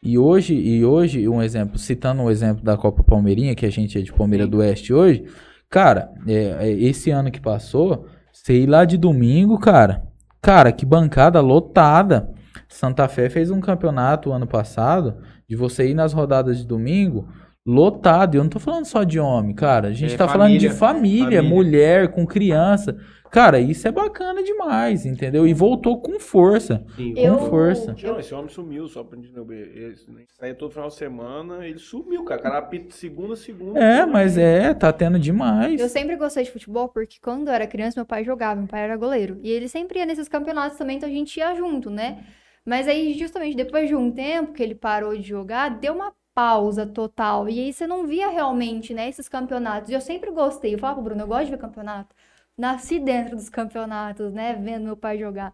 [0.02, 3.98] E hoje, e hoje, um exemplo, citando o exemplo da Copa Palmeirinha, que a gente
[3.98, 4.50] é de Palmeira Sim.
[4.50, 5.24] do Oeste hoje,
[5.70, 10.02] cara, é, é, esse ano que passou, você ir lá de domingo, cara,
[10.42, 12.30] cara, que bancada lotada.
[12.68, 15.16] Santa Fé fez um campeonato ano passado
[15.48, 17.28] de você ir nas rodadas de domingo
[17.66, 18.34] lotado.
[18.34, 19.88] Eu não tô falando só de homem, cara.
[19.88, 21.42] A gente É, tá falando de família, família, família.
[21.42, 22.96] mulher com criança.
[23.34, 25.44] Cara, isso é bacana demais, entendeu?
[25.44, 26.86] E voltou com força.
[26.94, 27.96] Sim, Eu- Com força.
[28.00, 29.32] Não, esse homem sumiu, só pra gente.
[29.36, 29.96] Ele
[30.38, 32.40] saía todo final de semana, ele sumiu, cara.
[32.40, 33.80] O cara segunda, segunda.
[33.80, 35.80] É, mas é, tá tendo demais.
[35.80, 38.84] Eu sempre gostei de futebol porque quando eu era criança, meu pai jogava, meu pai
[38.84, 39.40] era goleiro.
[39.42, 42.24] E ele sempre ia nesses campeonatos também, então a gente ia junto, né?
[42.64, 46.86] Mas aí, justamente depois de um tempo que ele parou de jogar, deu uma pausa
[46.86, 47.48] total.
[47.48, 49.90] E aí você não via realmente, né, esses campeonatos.
[49.90, 50.74] E eu sempre gostei.
[50.74, 52.14] Eu falava pro Bruno, eu gosto de ver campeonato.
[52.56, 55.52] Nasci dentro dos campeonatos, né, vendo meu pai jogar.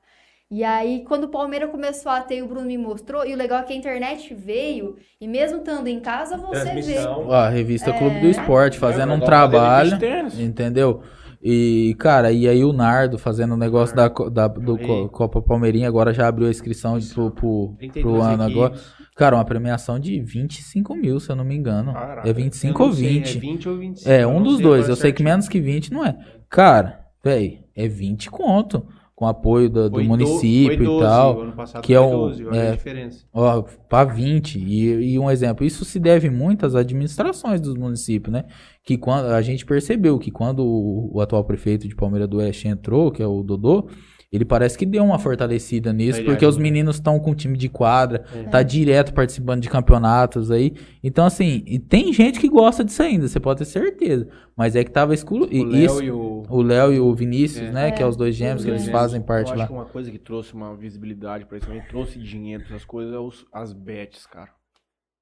[0.50, 3.24] E aí, quando o Palmeiras começou a ter, e o Bruno me mostrou.
[3.24, 6.98] E o legal é que a internet veio, e mesmo estando em casa, você vê.
[7.30, 8.30] A revista Clube do É.
[8.30, 9.92] Esporte fazendo É, um igual trabalho,
[10.38, 11.02] entendeu?
[11.42, 14.76] E, cara, e aí o Nardo fazendo o negócio da, da- do
[15.08, 18.74] Copa Palmeirinha, agora já abriu a inscrição pro, pro, 32 pro ano agora.
[18.74, 18.92] equipes.
[19.16, 21.92] Cara, uma premiação de 25 mil, se eu não me engano.
[21.94, 22.26] Caraca.
[22.28, 23.36] É Eu 25 ou não sei, 20.
[23.36, 24.10] É 20 ou 25.
[24.10, 24.80] É, um dos dois.
[24.84, 25.28] agora Eu sei que certinho.
[25.30, 26.18] menos que 20 não é.
[26.50, 28.84] Cara, véi, é 20 conto.
[29.14, 31.40] Com apoio do, do do- município 12, e tal.
[31.42, 33.26] Ano passado que é o- 12, olha é, a diferença.
[33.34, 34.58] Ó, para 20.
[34.58, 38.46] E, e um exemplo, isso se deve muito às administrações dos municípios, né?
[38.82, 42.66] Que quando a gente percebeu que quando o, o atual prefeito de Palmeira do Oeste
[42.66, 43.90] entrou, que é o Dodô,
[44.32, 48.24] ele parece que deu uma fortalecida nisso, porque os meninos estão com time de quadra,
[48.34, 48.44] É.
[48.44, 50.72] tá direto participando de campeonatos aí.
[51.02, 54.28] Então, assim, e tem gente que gosta disso ainda, você pode ter certeza.
[54.56, 55.56] Mas é que tava excluído.
[55.56, 56.42] O Léo e o...
[56.48, 57.72] O Léo e o Vinícius, É.
[57.72, 57.90] né?
[57.90, 59.00] Que é os dois gêmeos, Os que eles gêmeos.
[59.00, 59.66] fazem parte Eu acho lá.
[59.66, 63.18] que uma coisa que trouxe uma visibilidade pra isso também, trouxe dinheiro essas coisas, é
[63.18, 64.50] os, as bets, cara.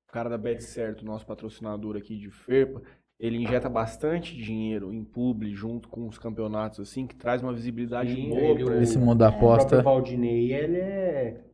[0.09, 2.80] O cara da Bet Certo, nosso patrocinador aqui de Ferpa,
[3.19, 8.15] ele injeta bastante dinheiro em publi junto com os campeonatos, assim, que traz uma visibilidade
[8.15, 8.82] Sim, boa ele- pra o- ele.
[8.85, 9.82] Esse mundo da O próprio aposta.
[9.82, 11.45] Valdinei, ele é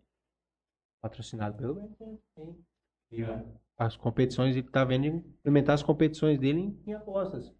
[1.03, 1.91] patrocinado pelo
[2.37, 2.57] sim.
[3.13, 3.23] E
[3.79, 7.53] As competições, ele tá vendo implementar as competições dele em, em apostas.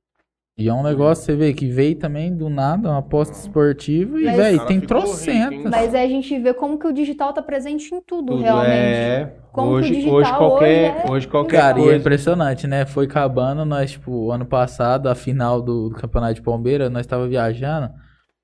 [0.57, 4.25] E é um negócio, você vê, que veio também do nada, uma aposta esportiva, e,
[4.25, 5.69] velho, tem trocentas.
[5.69, 8.71] Mas aí a gente vê como que o digital tá presente em tudo, Tudo realmente.
[8.71, 9.37] é.
[9.51, 11.99] Como que o hoje, digital hoje qualquer, hoje é- hoje qualquer Cara, e é coisa.
[11.99, 12.87] impressionante, né?
[12.87, 17.27] Foi acabando, nós, tipo, ano passado, a final do, do Campeonato de Palmeiras, nós tava
[17.27, 17.91] viajando,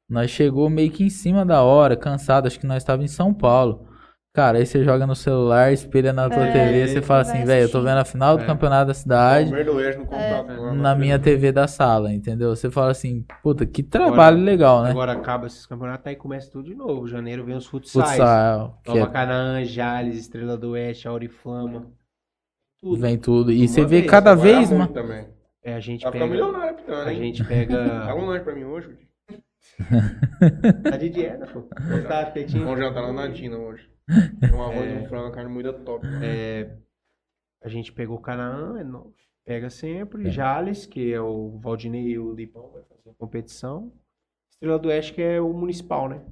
[0.09, 3.33] nós chegou meio que em cima da hora, cansado, acho que nós tava em São
[3.33, 3.87] Paulo.
[4.33, 7.65] Cara, aí você joga no celular, espelha na tua É, TV, você fala assim, velho,
[7.65, 8.47] eu tô vendo a final do É.
[8.47, 9.51] Campeonato da cidade
[9.97, 10.73] computador.
[10.73, 12.55] na minha TV da sala, entendeu?
[12.55, 14.91] Você fala assim, puta, que trabalho legal, né?
[14.91, 17.09] Agora acaba esses campeonatos, aí começa tudo de novo.
[17.09, 18.11] Janeiro vem os futsais.
[18.11, 21.87] Futsal, Nova é Canaã, Jales, Estrela do Oeste, Auriflama.
[22.81, 23.01] Tudo.
[23.01, 23.51] Vem tudo.
[23.51, 25.27] E Uma você vê vez, cada Agora é vez também.
[25.65, 26.33] É, a gente Vai ficar pega.
[26.37, 28.15] milionário pitando, A gente Dá pega.
[28.15, 28.97] um lanche pra mim hoje.
[30.85, 31.63] Tá de dieta, pô.
[32.07, 32.33] Tá.
[32.65, 33.91] Vamos jantar lá na Tina hoje.
[34.55, 34.99] Um arroz, É.
[35.01, 36.05] um frango, uma carne moída top.
[36.23, 36.77] É,
[37.63, 38.85] a gente pegou o Canaã, é.
[39.45, 40.27] Pega sempre.
[40.29, 40.31] É.
[40.31, 43.93] Jales, que é o Valdinei e o Lipão, vai fazer a competição.
[44.51, 46.23] Estrela do Oeste, que é o municipal, né?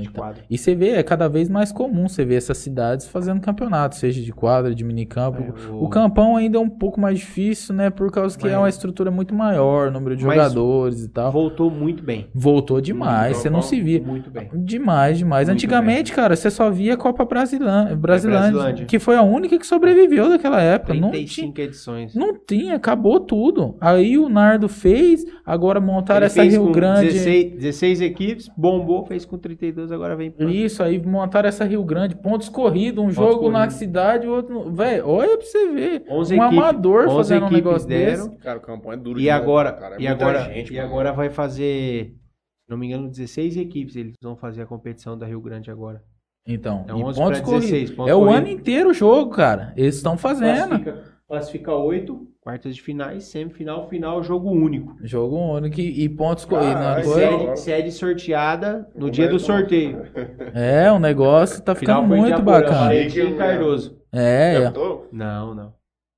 [0.00, 0.42] De Então, quadro.
[0.50, 4.20] E você vê, é cada vez mais comum você ver essas cidades fazendo campeonato, seja
[4.22, 5.42] de quadra, de minicampo.
[5.42, 7.90] É, O campão ainda é um pouco mais difícil, né?
[7.90, 11.30] Por causa que é uma Mas- estrutura muito maior, número de Mas- jogadores e tal.
[11.32, 12.28] voltou muito bem.
[12.34, 14.00] Voltou demais, você não se via.
[14.02, 14.48] Muito bem.
[14.54, 15.48] Demais, demais.
[15.48, 18.86] Muito Antigamente, cara, você só via a Copa Brasilândia, Brasilândia, Brasilândia.
[18.86, 20.94] que foi a única que sobreviveu daquela época.
[20.94, 22.14] Não tinha, 35 edições.
[22.14, 23.76] não tinha, acabou tudo.
[23.80, 27.06] Aí o Nardo fez, agora montaram Ele essa Rio Grande.
[27.06, 30.46] 16, 16 equipes, bombou, fez com 32, agora vem pra...
[30.50, 33.76] Isso, aí montaram essa Rio Grande, pontos corridos, um jogo na corridos.
[33.76, 34.70] cidade, outro.
[34.72, 36.04] Véi, olha pra você ver.
[36.08, 38.28] 11 um equipes- amador 11 fazendo um negócio deram.
[38.28, 38.38] desse.
[38.38, 39.96] Cara, o campo é duro E agora, cara.
[39.96, 40.88] É e agora, gente, e mano.
[40.88, 45.26] agora vai fazer, se não me engano, 16 equipes eles vão fazer a competição da
[45.26, 46.02] Rio Grande agora.
[46.46, 47.70] Então, É e 11 pontos pra corridos.
[47.70, 49.72] 16, pontos É o ano inteiro o jogo, cara.
[49.76, 50.68] Eles estão fazendo.
[50.68, 54.96] Classifica, classifica oito, quartas de finais, semifinal, final, jogo único.
[55.06, 57.06] Jogo único e e pontos corridos.
[57.06, 60.02] Sede, sede sorteada no Como dia é do sorteio.
[60.52, 62.92] É, o negócio tá ficando Final muito bacana.
[62.92, 63.96] E Cardoso.
[64.12, 64.72] É, é?
[65.12, 65.74] Não, não.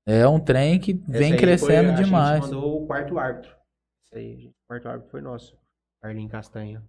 [0.07, 2.43] é um trem que vem crescendo foi- A demais.
[2.45, 3.51] gente mandou o quarto árbitro.
[4.05, 5.55] Isso aí, o quarto árbitro foi nosso.
[6.01, 6.83] Carlinhos Castanha.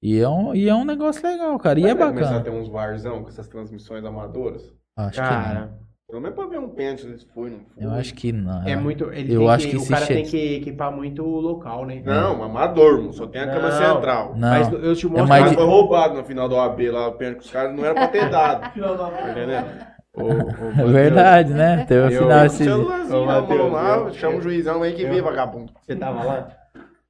[0.00, 1.78] E é, um, e é um negócio legal, cara.
[1.80, 2.44] E é Vai começar a bacana.
[2.44, 4.72] ter uns varzão com essas transmissões amadoras?
[4.96, 5.78] Acho que Cara,
[6.10, 7.84] Pelo menos pra ver um pênalti se foi, não foi.
[7.84, 8.66] Eu acho que não.
[8.66, 9.04] é muito.
[9.12, 11.86] Ele Eu tem acho que o se cara che- tem que equipar muito o local,
[11.86, 12.02] né?
[12.04, 13.12] Não, amador, mano.
[13.12, 13.78] Só tem a cama Não.
[13.94, 14.32] central.
[14.36, 14.48] Não.
[14.50, 15.24] Mas eu te É mostro.
[15.24, 17.84] O mais foi roubado no final do AB lá, o pênalti que os caras não
[17.84, 18.60] era pra ter dado.
[18.80, 19.90] Tá entendendo?
[20.12, 21.84] Ô, ô, É verdade, né?
[21.86, 24.92] Teve o Eu- final o esse celularzinho na mão lá, eu- chama o juizão aí
[24.92, 25.72] que eu- vê, vagabundo.
[25.80, 26.48] Você tava lá?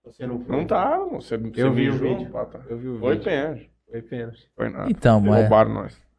[0.05, 0.57] Você não foi?
[0.57, 1.23] Não tá, mano.
[1.23, 2.31] Você, você Eu vi o vídeo.
[2.31, 2.61] Tá.
[2.69, 3.25] Eu vi o Foi vídeo.
[3.25, 3.71] pênalti.
[3.91, 4.51] Foi pênalti.
[4.55, 4.91] Foi nada.
[4.91, 5.41] Então, mas.
[5.41, 6.10] Roubaram nós.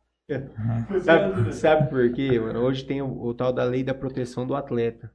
[1.01, 2.59] Sabe, sabe por quê, mano?
[2.61, 5.11] Hoje tem o, o tal da lei da proteção do atleta.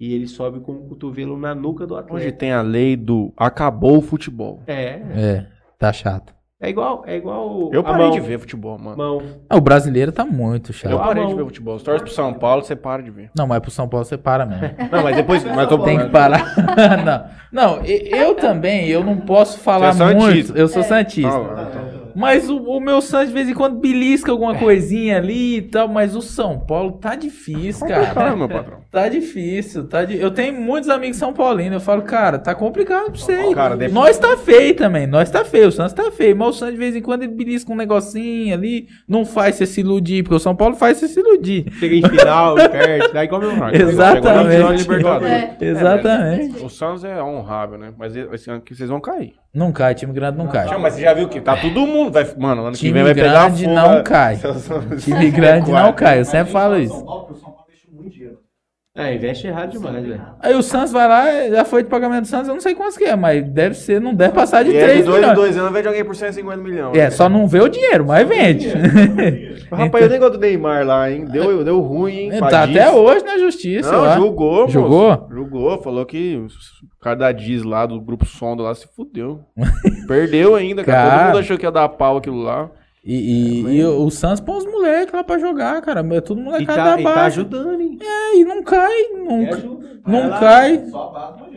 [0.00, 2.32] E ele sobe com o cotovelo na nuca do Hoje atleta.
[2.38, 4.60] tem a lei do acabou o futebol.
[4.66, 5.46] É, É,
[5.78, 6.34] tá chato.
[6.60, 8.10] é igual, é igual Eu parei mão.
[8.10, 8.96] de ver futebol, mano.
[8.96, 9.22] Mão.
[9.48, 10.98] Ah, o brasileiro tá muito Eu chato.
[10.98, 11.30] parei mão.
[11.32, 11.78] de ver futebol.
[11.78, 13.30] Se torce pro São Paulo, você para de ver.
[13.36, 14.62] Não, mas pro São Paulo você para mesmo.
[14.90, 15.44] Não, mas depois.
[15.44, 16.44] Mas tô Tem que parar.
[17.52, 20.22] não, não, eu também, eu não posso falar Você é muito.
[20.24, 20.58] santista.
[20.58, 21.30] Eu sou santista.
[21.30, 22.03] Ah, então.
[22.14, 25.88] Mas o, o meu Santos de vez em quando belisca alguma coisinha ali e tal,
[25.88, 28.36] mas o São Paulo tá difícil, cara.
[28.36, 28.78] meu patrão.
[28.90, 30.16] Tá difícil, tá di...
[30.18, 33.54] Eu tenho muitos amigos são paulinos, eu falo, cara, tá complicado pra você.
[33.54, 36.52] Cara, dep- Nós tá feio também, nós tá feio, o Santos tá feio, mas o
[36.52, 40.22] Santos de vez em quando ele belisca um negocinho ali, não faz você se iludir,
[40.22, 41.66] porque o São Paulo faz você se iludir.
[41.78, 43.12] Chega em final, perde.
[43.12, 44.14] Daí igual meu Exatamente.
[44.14, 45.32] Chegou na final da Libertadores.
[45.32, 45.56] É.
[45.60, 46.64] Exatamente.
[46.64, 47.92] O Santos é honrável, né?
[47.98, 49.34] Mas esse ano que vocês vão cair.
[49.54, 50.66] Não cai, time grande não cai.
[50.66, 52.03] Tchau, mas você já viu que tá todo mundo.
[52.10, 54.38] Vai, mano, ano que Time vem vai pegar não cai.
[55.00, 56.94] Time grande não cai, eu sempre falo isso.
[56.94, 58.43] São Paulo, São Paulo investiu muito dinheiro.
[58.96, 60.22] É, investe errado demais, velho.
[60.38, 62.96] Aí o Santos vai lá, já foi de pagamento do Santos, eu não sei quantos
[62.96, 65.20] que é, mas deve ser, não deve passar de E é de 3 dois em
[65.20, 65.34] milhões.
[65.36, 66.96] dois anos vende alguém por 150 milhões.
[66.96, 68.68] É, só não vê o dinheiro, mas vende.
[69.68, 71.24] Rapaz, eu nem gosto do Neymar lá, hein?
[71.24, 72.40] Deu, deu ruim, hein?
[72.48, 74.14] tá até hoje na justiça, Não, lá.
[74.16, 74.72] julgou, moço.
[74.72, 75.28] Julgou?
[75.28, 79.40] Julgou, falou que o cara da Diz lá, do grupo Sonda lá, se fudeu.
[80.06, 80.84] Perdeu ainda.
[80.84, 81.10] Cara.
[81.18, 82.70] Todo mundo achou que ia dar pau aquilo lá.
[83.04, 83.14] E,
[83.60, 86.00] e- e o Santos põe os moleques lá pra jogar, cara.
[86.14, 87.98] É tudo E molecada tá, da e tá ajudando, hein?
[88.00, 89.02] É, e não cai.
[90.06, 90.86] Não lá, cai.
[90.90, 91.53] Só a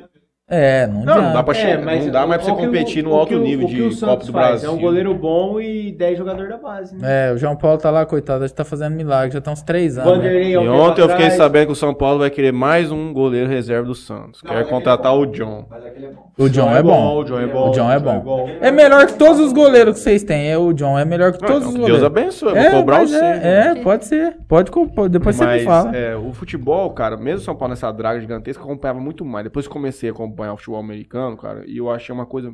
[0.50, 0.58] não.
[0.58, 2.66] É, não, Não, não dá pra, chegar, não dá mais pra É, você que o-
[2.72, 4.48] competir no alto o- nível o de o Copa do faz?
[4.62, 4.70] Brasil.
[4.70, 7.30] É um goleiro bom e 10 jogadores da base, né?
[7.30, 9.98] É, o João Paulo tá lá, coitado, já tá fazendo milagre, já tá uns 3
[9.98, 10.20] anos.
[10.24, 10.44] né?
[10.44, 13.86] E ontem eu fiquei sabendo que o São Paulo vai querer mais um goleiro reserva
[13.88, 14.42] do Santos.
[14.42, 15.22] Não, Quer aquele contratar é bom.
[15.22, 15.66] o John.
[15.70, 16.28] Mas aquele é bom.
[16.40, 17.18] O John é bom.
[17.18, 17.70] O John é bom.
[17.70, 18.50] O John é bom.
[18.62, 20.50] É melhor que todos os goleiros que vocês têm.
[20.52, 22.04] É, o John é melhor que todos os Deus goleiros.
[22.04, 23.22] abençoe, eu É, vou cobrar o seu.
[23.22, 24.38] é, é, pode ser.
[24.48, 24.72] Pode,
[25.10, 25.96] depois você me fala.
[25.96, 29.44] é, o futebol, cara, mesmo o São Paulo nessa draga gigantesca, eu acompanhava muito mais.
[29.46, 32.54] Depois que comecei a acompanhar o futebol americano, cara, e eu achei uma coisa.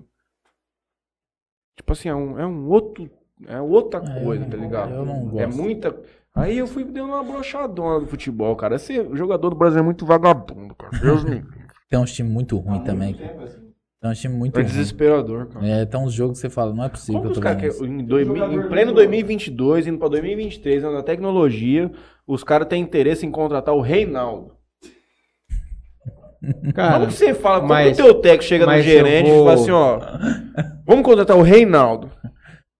[1.75, 3.09] Tipo assim, é um, é um outro.
[3.47, 4.93] É outra É, coisa, tá ligado?
[4.93, 5.61] eu não É gosto.
[5.61, 6.01] muita.
[6.35, 8.75] Aí eu fui dando uma brochadona do futebol, cara.
[8.75, 10.97] Esse jogador do Brasil é muito vagabundo, cara.
[10.99, 11.43] Deus me.
[11.89, 13.09] Tem uns times muito ruins Há também.
[13.13, 13.61] muito tempo, assim.
[14.01, 15.65] Tem uns times muito É desesperador, cara.
[15.67, 18.03] É, tem uns jogos que você fala, não é possível Como que os caras em,
[18.03, 21.91] 2000 em pleno 2022, indo pra 2023, na tecnologia,
[22.25, 24.55] os caras têm interesse em contratar o Reinaldo.
[26.75, 27.57] Cara, Como que você fala?
[27.61, 29.99] Como mas- que o teu técnico chega no gerente eu e vou- fala assim, ó,
[30.85, 32.11] vamos contratar o Reinaldo.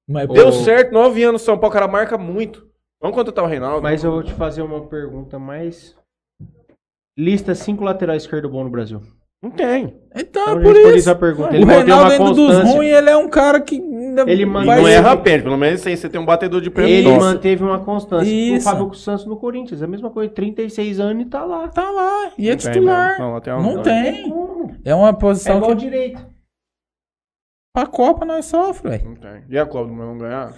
[0.09, 2.67] Mas, Deu pô, certo, nove anos no São Paulo, o cara marca muito.
[3.01, 3.81] Vamos contratar o Reinaldo.
[3.81, 5.95] mas eu vou te fazer uma pergunta mais.
[7.17, 9.01] Lista cinco laterais esquerdo bom no Brasil.
[9.41, 9.99] Não tem.
[10.15, 11.09] Então, Então, é por isso.
[11.09, 11.51] essa pergunta.
[11.51, 12.75] O Ele mantém Reinaldo, uma ainda dos constância.
[12.75, 13.79] ruins, ele é um cara que
[14.21, 16.91] ainda Ele Mas não erra pênalti, pelo menos aí você tem um batedor de pênalti.
[16.93, 17.25] Ele Nossa.
[17.25, 18.29] manteve uma constância.
[18.29, 18.67] Isso.
[18.67, 21.67] O Fábio Santos no Corinthians, a mesma coisa, 36 anos e tá lá.
[21.67, 23.19] Tá lá, e é Não tem titular.
[23.19, 23.83] Não, até um- Não não.
[23.83, 24.29] tem.
[24.29, 24.75] Como?
[24.85, 26.25] É uma É posição igual que direito.
[27.73, 29.05] pra Copa nós sofre, velho.
[29.09, 29.43] Não tem.
[29.49, 30.53] E a Copa do Mundo vamos ganhar?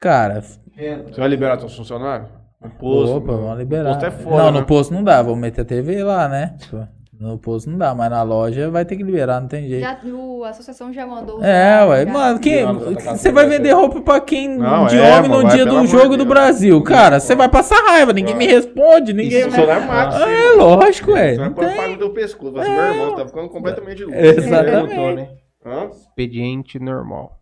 [0.00, 0.40] Cara.
[0.40, 2.28] Você vai liberar seus funcionários?
[2.60, 3.16] No posto.
[3.16, 3.94] opa, vamos liberar.
[3.94, 4.60] posto é foda, não, né?
[4.60, 6.56] no posto não dá, vou meter a TV lá, né?
[7.22, 9.80] No posto não dá, mas na loja vai ter que liberar, não tem jeito.
[9.80, 11.40] Já, o, a associação já mandou.
[11.40, 12.12] É, ué, já.
[12.12, 15.56] mano, quem, você vai vender roupa pra quem Não, de é, homem no mano, vai,
[15.56, 16.28] dia do jogo do Deus.
[16.28, 16.82] Brasil?
[16.82, 19.46] Cara, você vai passar raiva, ninguém me responde, ninguém.
[19.46, 20.24] Isso, mata.
[20.24, 21.34] Ah, é lógico, é.
[21.34, 22.52] Você vai Não pôr no teu pescoço.
[22.54, 24.18] Vai ser, meu irmão, você tá ficando completamente louco.
[24.18, 24.88] Exatamente.
[24.88, 25.28] Perguntou, né?
[25.64, 25.90] Hã?
[25.90, 27.40] Expediente normal.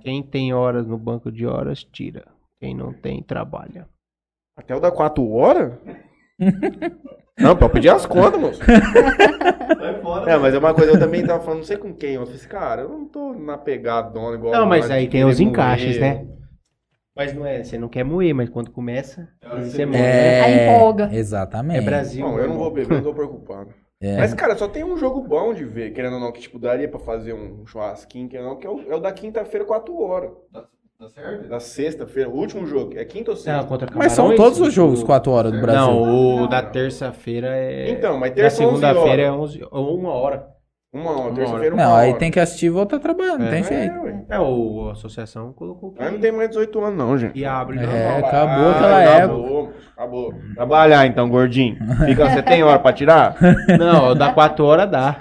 [0.00, 2.24] Quem tem horas no banco de horas, tira.
[2.58, 3.86] Quem não tem, trabalha.
[4.56, 5.74] Até o da 4 horas?
[7.38, 8.60] Não, pra pedir as contas, moço.
[10.02, 10.32] Fora.
[10.32, 12.14] É, mas é uma coisa, eu também tava falando, não sei com quem.
[12.14, 14.52] Eu falei assim, cara, eu não tô na pegadona igual.
[14.52, 16.26] Não, mas aí tem os encaixes, né?
[17.14, 19.96] Mas não é, você não quer moer, mas quando começa, que você moe.
[19.96, 21.10] É, Aí empolga.
[21.12, 21.78] Exatamente.
[21.78, 22.26] É Brasil.
[22.26, 23.74] Não, eu não vou beber, não tô preocupado.
[24.00, 24.16] É.
[24.16, 26.88] Mas, cara, só tem um jogo bom de ver, querendo ou não, que, tipo, daria
[26.88, 29.96] pra fazer um churrasquinho, querendo ou não, que é o, é o da quinta-feira, 4
[29.96, 30.32] horas.
[31.02, 31.48] Tá certo?
[31.48, 32.92] Da sexta-feira, o último jogo.
[32.96, 33.64] É quinta ou Não, sexta?
[33.64, 35.80] contra Mas são Camarões, todos os jogos o- 4 horas do Brasil.
[35.80, 37.90] Não, o da terça-feira é.
[37.90, 39.40] Então, mas da terça 11 segunda-feira é horas.
[39.50, 40.46] 11, ou uma hora.
[40.94, 42.02] Uma hora, Uma terça-feira, uma Não, hora.
[42.02, 43.50] aí tem que assistir e voltar trabalhando, não É.
[43.50, 44.00] tem É, jeito.
[44.02, 44.24] ué.
[44.28, 45.94] É, o, a associação colocou.
[45.98, 47.36] Aí não tem mais 18 anos, não, gente.
[47.36, 47.78] E abre.
[47.78, 48.18] É, não.
[48.28, 50.34] acabou Ah, aquela acabou, Acabou.
[50.54, 51.78] Trabalhar então, gordinho.
[52.04, 53.36] Fica, você tem hora pra tirar?
[53.78, 55.16] Não, dá 4 horas dá.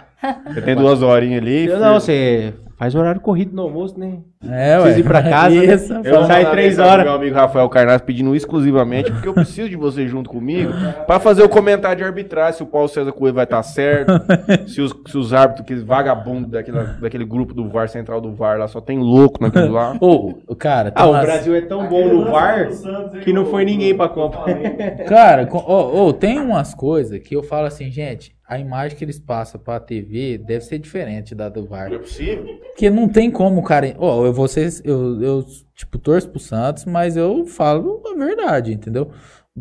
[0.48, 1.66] Você tem duas horinhas ali.
[1.68, 4.18] Eu não, você faz horário corrido no almoço, né?
[4.44, 4.82] É, ué.
[4.82, 5.66] Precisa ir pra casa, né?
[5.76, 7.06] Isso, Eu vou saio três horas.
[7.06, 10.74] Meu amigo Rafael Carnaz pedindo exclusivamente, porque eu preciso de você junto comigo
[11.06, 14.12] pra fazer o comentário de arbitragem, se o Paulo César Coelho vai estar certo,
[14.68, 18.58] se os, se os árbitros, aqueles vagabundos daquele, daquele grupo do VAR, central do VAR
[18.58, 19.96] lá, só tem louco naquilo lá.
[20.02, 22.68] Ô, cara, tem Ah, o umas- Brasil é tão bom no VAR
[23.24, 24.44] que não foi ninguém pra Copa.
[25.08, 29.18] Cara, ô, ô, tem umas coisas que eu falo assim, gente, a imagem que eles
[29.18, 31.88] passam pra TV deve ser diferente da do VAR.
[31.90, 32.46] Não é possível.
[32.68, 33.96] Porque não tem como, cara.
[33.98, 39.10] Ó, eu, vocês, eu, eu, tipo, torço pro Santos, mas eu falo a verdade, entendeu?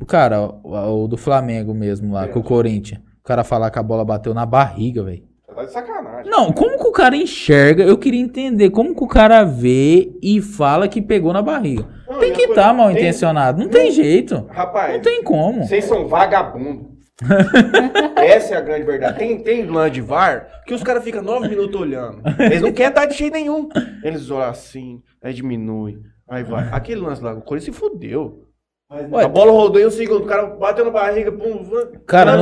[0.09, 3.01] Cara, o, o do Flamengo mesmo lá, com o Corinthians.
[3.21, 5.23] O cara falar que a bola bateu na barriga, velho.
[5.55, 6.29] Tá de sacanagem.
[6.29, 7.85] Não, como que o cara enxerga?
[7.85, 11.87] Eu queria entender como que o cara vê e fala que pegou na barriga.
[12.09, 13.63] Não, Tem que estar mal tem- intencionado.
[13.63, 14.47] Não tem jeito.
[14.51, 15.63] Rapaz, Não tem como.
[15.65, 16.90] Vocês são vagabundos.
[18.17, 19.19] Essa é a grande verdade.
[19.19, 22.23] Tem, tem lance de VAR que os caras ficam nove minutos olhando.
[22.39, 23.69] Eles não querem dar de jeito nenhum.
[24.03, 26.69] Eles olham assim, aí diminui, aí vai.
[26.73, 28.47] Aquele lance lá, o Corinthians se fudeu.
[28.91, 31.65] Mas Ué, A bola rodou em um segundo, o cara bateu na barriga, pum.
[32.07, 32.37] Cara,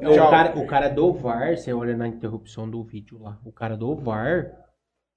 [0.00, 0.30] Não, O tchau.
[0.30, 3.94] cara, o cara do VAR, você olha na interrupção do vídeo lá, o cara do
[3.96, 4.50] VAR,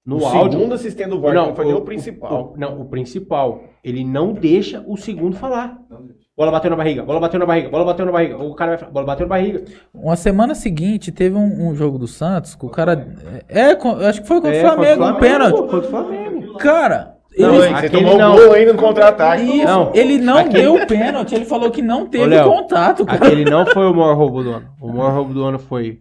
[0.06, 0.52] no o áudio...
[0.58, 2.52] segundo assistente do VAR, não, foi nem o principal.
[2.54, 3.62] o- não, o principal.
[3.84, 5.78] Ele não deixa o segundo falar.
[6.40, 8.38] Bola bateu na barriga, bola bateu na barriga, bola bateu na barriga.
[8.38, 9.62] O cara vai falar, bola bateu na barriga.
[9.92, 13.14] Uma semana seguinte teve um, um jogo do Santos que o cara.
[13.46, 15.54] É, eu acho que foi contra É, o Flamengo, um pênalti.
[15.58, 16.54] Contra o Flamengo.
[16.56, 18.36] Cara, Não, ele, é- tomou não.
[18.36, 19.64] gol ainda no contra-ataque.
[19.64, 19.92] não.
[19.94, 23.18] ele não Aquele- deu o pênalti, ele falou que não teve Ô, Léo, contato, cara.
[23.26, 24.68] Aquele não foi o maior roubo do ano.
[24.80, 26.00] O maior roubo do ano foi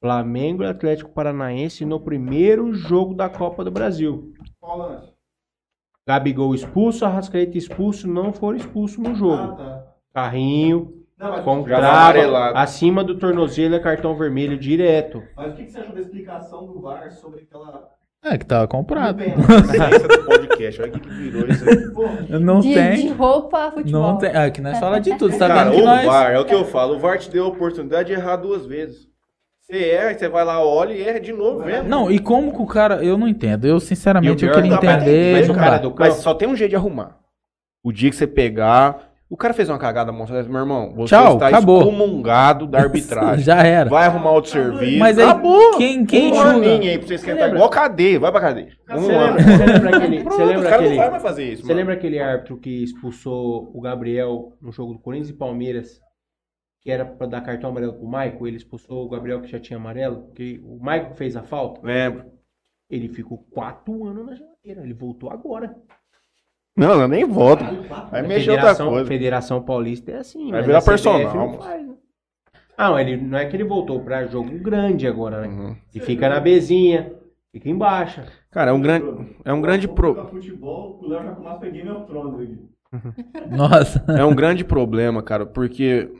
[0.00, 4.32] Flamengo e Atlético Paranaense no primeiro jogo da Copa do Brasil.
[4.60, 5.15] qual lance?
[6.06, 9.56] Gabigol expulso, Arrascaeta expulso, não foram expulsos no Ah, jogo.
[9.56, 9.82] tá.
[10.14, 11.34] Carrinho, Não,
[12.54, 15.22] acima do tornozelo é cartão vermelho direto.
[15.36, 17.88] mas o que que você achou da explicação do VAR sobre aquela.
[18.24, 19.18] É, que tava comprado.
[19.22, 21.90] Do podcast, olha o que virou isso aí.
[21.92, 22.96] Pô, Não de, tem.
[23.06, 24.02] de roupa, futebol.
[24.02, 24.30] Não tem.
[24.34, 25.30] Ah, que nós fala de tudo.
[25.32, 26.06] Você tá Cara, vendo que o nós.
[26.06, 28.66] VAR, é o que eu falo, o VAR te deu a oportunidade de errar duas
[28.66, 29.06] vezes.
[29.68, 31.88] Você erra, você vai lá, olha e erra de novo, vendo.
[31.88, 33.04] Não, e como que o cara.
[33.04, 33.66] Eu não entendo.
[33.66, 35.32] Eu, sinceramente, eu queria é entender.
[35.40, 37.18] mas o cara do Mas só tem um jeito de arrumar.
[37.82, 39.12] O dia que você pegar.
[39.28, 40.92] O cara fez uma cagada monstruosa, meu irmão.
[40.94, 41.80] Você Tchau, está acabou.
[41.80, 43.42] excomungado da arbitragem.
[43.44, 43.90] Já era.
[43.90, 45.00] Vai arrumar outro serviço.
[45.00, 45.76] Mas aí, acabou.
[45.76, 46.68] quem, quem um julga?
[46.68, 47.42] aí pra você esquentar.
[47.42, 47.56] lembra?
[47.56, 48.68] Igual cadeia, vai pra cadeia.
[48.88, 49.34] Um Você ano.
[49.36, 50.22] lembra, você lembra aquele.
[50.22, 50.90] Pronto, Você lembra o cara aquele.
[50.90, 51.62] não vai mais fazer isso.
[51.62, 51.78] Você mano.
[51.80, 56.00] lembra aquele árbitro que expulsou o Gabriel no jogo do Corinthians e Palmeiras?
[56.86, 58.46] Que era pra dar cartão amarelo pro Maico?
[58.46, 60.30] Ele expulsou o Gabriel que já tinha amarelo?
[60.36, 61.80] Que o Maico fez a falta?
[61.84, 62.26] Lembro.
[62.88, 64.82] Ele ficou quatro anos na geladeira.
[64.84, 65.76] Ele voltou agora.
[66.76, 67.64] Não, eu nem volto.
[68.08, 69.08] Vai A mexer outra Federação, coisa.
[69.08, 70.52] Federação Paulista é assim.
[70.52, 71.94] Vai mas virar a CBF personal, não faz, né?
[72.78, 75.48] Ah, não, ele, não é que ele voltou pra jogo grande agora, né?
[75.48, 75.76] Uhum.
[75.92, 77.12] E fica na bezinha,
[77.50, 78.22] fica embaixo.
[78.52, 80.28] Cara, é um grande, é um grande pro...
[80.28, 82.58] Futebol, o Léo já começa a Game of Thrones aqui.
[83.50, 84.04] Nossa.
[84.16, 86.12] É um grande problema, cara, porque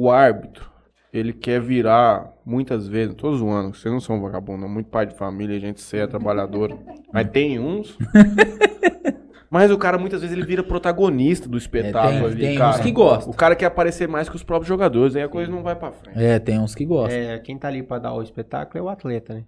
[0.00, 0.70] o árbitro,
[1.12, 5.06] ele quer virar, muitas vezes, todos os anos, vocês não são vagabundo, não, muito pai
[5.06, 6.76] de família, gente séria, trabalhadora,
[7.12, 7.96] mas tem uns.
[9.50, 12.76] Mas o cara, muitas vezes, ele vira protagonista do espetáculo tem- ali, tem cara.
[12.76, 13.32] uns que gostam.
[13.32, 15.90] O cara quer aparecer mais que os próprios jogadores, aí a coisa não vai pra
[15.90, 16.22] frente.
[16.22, 17.18] É, tem uns que gostam.
[17.18, 19.44] É, quem tá ali pra dar o espetáculo é o atleta, né?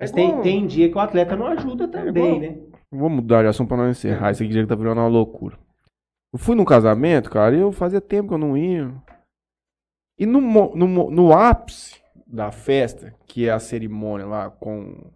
[0.00, 2.56] Mas É tem, tem dia que o atleta não ajuda também, né?
[2.90, 4.32] Vou mudar de assunto pra não encerrar.
[4.32, 5.56] Esse dia que tá virando uma loucura.
[6.32, 8.90] Eu fui num casamento, cara, e eu fazia tempo que eu não ia.
[10.18, 15.10] E no, no, no ápice da festa, que é a cerimônia lá com.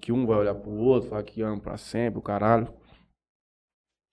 [0.00, 2.74] Que, um vai olhar pro outro, falar que ama pra sempre, o caralho.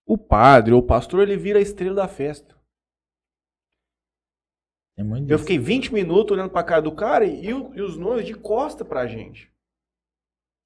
[0.06, 2.56] O padre ou o pastor, ele vira a estrela da festa.
[4.98, 8.34] É Eu fiquei 20 minutos olhando pra cara do cara e, e os noivos de
[8.34, 9.52] costa pra gente.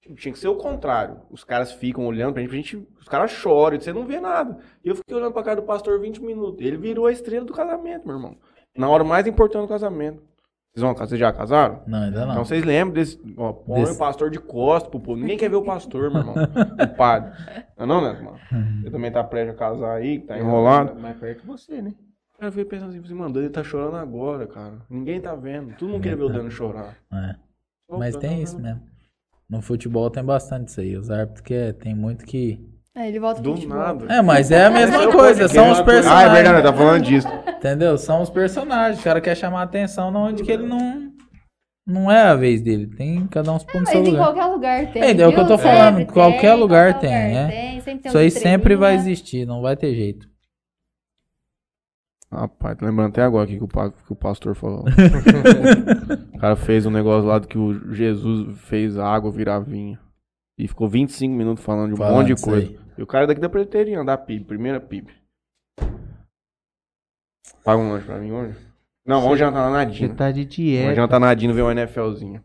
[0.02, 1.22] Tipo, Tinha que ser o contrário.
[1.30, 4.20] Os caras ficam olhando pra gente, pra gente os caras choram, e você não vê
[4.20, 4.64] nada.
[4.84, 6.66] E eu fiquei olhando pra cara do pastor 20 minutos.
[6.66, 8.38] Ele virou a estrela do casamento, meu irmão.
[8.76, 10.22] Na hora mais importante do casamento.
[10.74, 11.82] Vocês, vão, vocês já casaram?
[11.86, 12.32] Não, ainda não.
[12.32, 13.20] Então vocês lembram desse.
[13.36, 15.20] Ó, põe Desse- o pastor de costas pro povo.
[15.20, 16.36] Ninguém quer ver o pastor, meu irmão.
[16.82, 17.32] o padre.
[17.78, 18.40] Não, é não, Neto, mano?
[18.82, 20.98] Você também tá prestes a casar aí, que tá enrolado.
[20.98, 21.94] Mais perto que você, né?
[22.40, 24.76] Aí eu fiquei pensando assim, mano, ele tá chorando agora, cara.
[24.90, 25.76] Ninguém tá vendo.
[25.76, 26.96] Todo mundo queria ver o Dano chorar.
[27.14, 27.36] É.
[27.90, 28.82] Mas tem tá isso mesmo.
[29.50, 30.96] No futebol tem bastante isso aí.
[30.96, 32.66] Os árbitros que é, tem muito que.
[32.96, 34.14] É, ele volta Do nada.
[34.14, 35.86] É, mas é a mesma é coisa, são os podcast.
[35.86, 36.30] personagens.
[36.30, 37.28] Ah, é verdade, tá falando disso.
[37.48, 37.98] Entendeu?
[37.98, 39.00] São os personagens.
[39.00, 41.10] O cara quer chamar a atenção onde que ele não.
[41.88, 42.88] Não é a vez dele.
[42.88, 44.26] Tem cada um se põe no Mas seu em lugar.
[44.26, 45.02] qualquer lugar tem.
[45.04, 47.48] É, é o que eu tô Sempre falando, tem, qualquer lugar qualquer tem, lugar é.
[47.48, 49.14] tem, sempre tem Isso aí sempre vai estrelinha.
[49.14, 50.30] existir, não vai ter jeito.
[52.32, 54.86] Rapaz, tô lembrando até agora aqui que o, que o pastor falou.
[56.34, 59.98] o cara fez um negócio lá do que o Jesus fez a água virar vinho.
[60.58, 62.68] E ficou 25 minutos falando de um Falando monte de coisa.
[62.68, 62.80] aí.
[62.98, 65.12] E o cara daqui da preteriana, da PIB, primeira PIB.
[67.64, 68.58] Paga um lanche pra mim hoje?
[69.06, 70.16] Não, vamos jantar na Você Nadine.
[70.16, 70.96] tá de Vamos dieta.
[70.96, 72.44] jantar na Nadine ver um NFLzinho.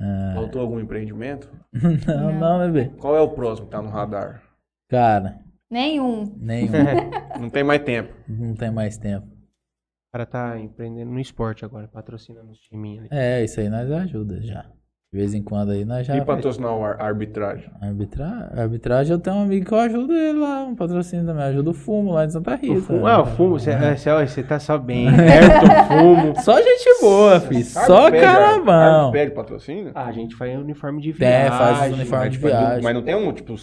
[0.00, 1.50] Ah, Faltou algum empreendimento?
[2.06, 2.90] não, não, bebê.
[2.98, 4.42] Qual é o próximo que tá no radar?
[4.88, 5.40] Cara,
[5.70, 6.34] Nenhum.
[6.38, 6.72] nenhum.
[7.38, 8.12] Não tem mais tempo.
[8.26, 9.26] não tem mais tempo.
[9.26, 13.08] O cara tá empreendendo no esporte agora, patrocinando os timinhos ali.
[13.12, 14.64] É, isso aí nós ajuda já.
[15.10, 16.14] De vez em quando aí nós já.
[16.18, 17.70] E patrocinar o ar- arbitragem?
[17.80, 18.52] Arbitra...
[18.54, 21.44] Arbitragem, eu tenho um amigo que eu ajudo ele lá, um patrocínio também.
[21.44, 22.74] Ajuda o fumo lá de Santa Rita.
[22.74, 25.06] O fumo, ah, o fumo, você, é, você tá só bem.
[25.16, 26.42] Perto do fumo.
[26.42, 27.64] Só gente boa, filho.
[27.64, 29.92] Só Árbitro pede- patrocínio?
[29.94, 31.58] Ah, a gente faz uniforme de É, viagem.
[31.58, 32.82] faz os uniformes Mas, de tipo, é viagem.
[32.84, 33.54] mas não tem um, tipo,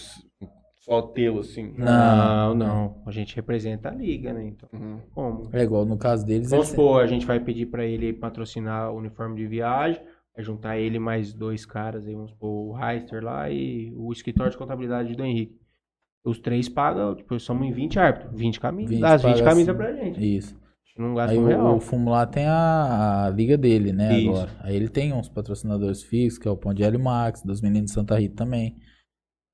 [0.82, 1.76] só teu, assim.
[1.78, 2.96] Não, não.
[3.06, 4.46] A gente representa a liga, né?
[4.48, 4.98] Então, Uhum.
[5.14, 5.50] como?
[5.54, 6.50] É igual no caso deles.
[6.50, 10.02] Vamos supor, a gente vai pedir pra ele patrocinar o uniforme de viagem,
[10.36, 14.52] vai juntar ele mais dois caras aí, vamos supor, o Heister lá e o escritório
[14.52, 15.58] de contabilidade do Henrique.
[16.26, 19.44] Os três pagam, tipo, somos em 20 árbitros, 20 camisas, 20 dá as 20 paga
[19.46, 19.78] camisas assim.
[19.78, 20.36] pra gente.
[20.38, 20.56] Isso.
[20.56, 21.76] A gente não gasta Aí um real.
[21.76, 24.30] o Fumo lá tem a, a liga dele, né, Isso.
[24.30, 24.52] agora.
[24.62, 27.92] Aí ele tem uns patrocinadores fixos, que é o Pão de Hélio Max, dos meninos
[27.92, 28.76] de Santa Rita também.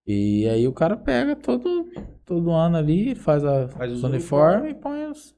[0.08, 1.86] E aí o cara pega todo,
[2.26, 5.36] todo ano ali, faz, a, Faz os os uniformes e põe os,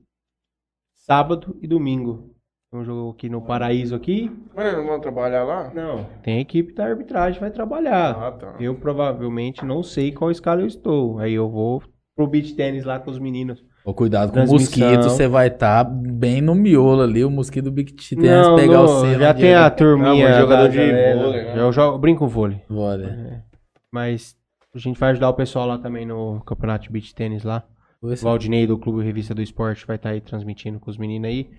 [0.93, 2.31] sábado e domingo.
[2.71, 4.31] Tem um jogo aqui no Paraíso aqui.
[4.55, 5.73] Mas não vão trabalhar lá?
[5.73, 8.11] Não, tem equipe da arbitragem que vai trabalhar.
[8.11, 8.55] Ah, tá.
[8.59, 11.19] Eu provavelmente não sei qual escala eu estou.
[11.19, 11.83] Aí eu vou
[12.15, 13.61] pro beach tênis lá com os meninos.
[13.83, 17.71] Ô, cuidado com o mosquito, você vai estar bem no miolo ali, o mosquito do
[17.71, 19.19] Big T Não, pegar não, o seno.
[19.19, 20.09] já tem a turminha.
[20.13, 21.19] Não, mas jogador de galera.
[21.23, 21.59] vôlei, né?
[21.59, 22.61] Eu jogo, brinco vôlei.
[22.69, 23.43] Bora.
[23.91, 24.35] Mas
[24.73, 27.63] a gente vai ajudar o pessoal lá também no campeonato de beach tênis lá.
[27.99, 30.89] Vou ver se- O Valdinei do Clube Revista do Esporte vai estar aí transmitindo com
[30.91, 31.49] os meninos aí.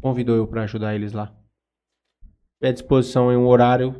[0.00, 1.32] Convidou eu pra ajudar eles lá.
[2.62, 3.96] É à disposição em um horário.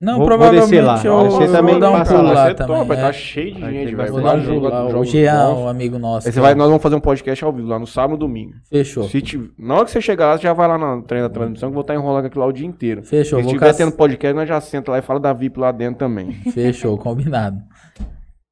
[0.00, 1.02] Não, Vou- vou provavelmente descer lá.
[1.04, 2.84] eu Você vou também dar um pulo lá, lá, também.
[2.86, 3.00] vai é.
[3.02, 4.12] tá cheio de Vai gente, velho.
[4.12, 4.98] Vou Vai dar um joga- lá.
[4.98, 6.26] O Jean, um amigo nosso.
[6.26, 8.54] Aí você vai, nós vamos fazer um podcast ao vivo lá no sábado e domingo.
[8.70, 9.04] Fechou.
[9.04, 11.34] Se tiver, na hora que você chegar lá, você já vai lá na treino da
[11.34, 13.02] transmissão que eu vou estar enrolando aquilo lá o dia inteiro.
[13.04, 15.60] Fechou, Se vou tiver caç- tendo podcast, nós já senta lá e fala da VIP
[15.60, 16.32] lá dentro também.
[16.50, 17.58] Fechou, combinado.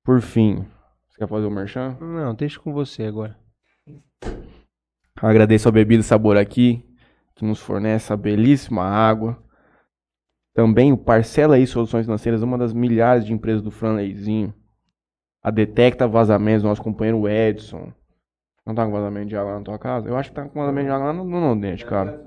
[0.04, 0.66] Por fim,
[1.08, 1.96] você quer fazer o merchan?
[1.98, 3.34] Não, deixa com você agora.
[5.20, 6.84] Agradeço a Bebida Sabor aqui,
[7.34, 9.38] que nos fornece essa belíssima água.
[10.58, 14.52] Também o Parcela aí Soluções Financeiras, uma das milhares de empresas do Franleizinho.
[15.40, 17.92] A Detecta Vazamentos, nosso companheiro Edson.
[18.66, 20.08] Não tá com vazamento de água na tua casa?
[20.08, 22.20] Eu acho que tá com vazamento de água lá no, no Nordeste, cara.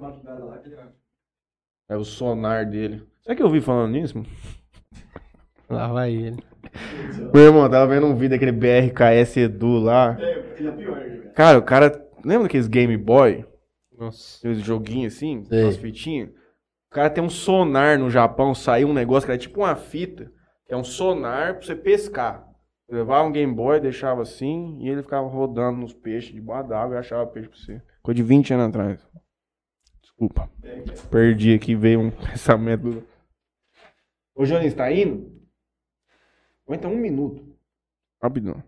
[1.89, 3.05] É o sonar dele.
[3.19, 4.17] Será que eu ouvi falando nisso?
[4.17, 4.29] mano?
[5.69, 6.41] Lá vai ele.
[7.33, 10.17] Meu irmão, tava vendo um vídeo daquele BRKS Edu lá.
[10.57, 11.31] Ele é pior, né?
[11.35, 12.09] Cara, o cara.
[12.23, 13.43] Lembra daqueles Game Boy?
[13.99, 14.37] Nossa.
[14.37, 15.43] Aqueles joguinhos assim?
[15.43, 15.63] Sei.
[15.63, 16.40] Umas fitinhas?
[16.91, 20.29] O cara tem um sonar no Japão, saiu um negócio que era tipo uma fita.
[20.67, 22.45] É um sonar pra você pescar.
[22.89, 26.99] Levava um Game Boy, deixava assim, e ele ficava rodando nos peixes debaixo d'água e
[26.99, 27.81] achava peixe pra você.
[28.03, 29.07] Coisa de 20 anos atrás.
[30.01, 30.49] Desculpa.
[31.09, 33.01] Perdi aqui, veio um pensamento.
[34.35, 35.31] Ô, Jones, tá indo?
[36.67, 37.55] Aguenta um minuto.
[38.21, 38.61] Rapidão.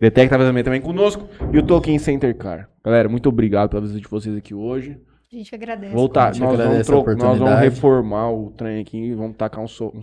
[0.00, 1.28] Detecta vazamento também conosco.
[1.52, 2.70] E o Tolkien Center Car.
[2.84, 5.00] Galera, muito obrigado pela visita de vocês aqui hoje.
[5.32, 5.94] A gente agradece.
[5.94, 9.64] Voltar, gente nós vamos, agradece a tro- nós vamos reformar o trem aqui, vamos tacar
[9.64, 10.00] um, so- um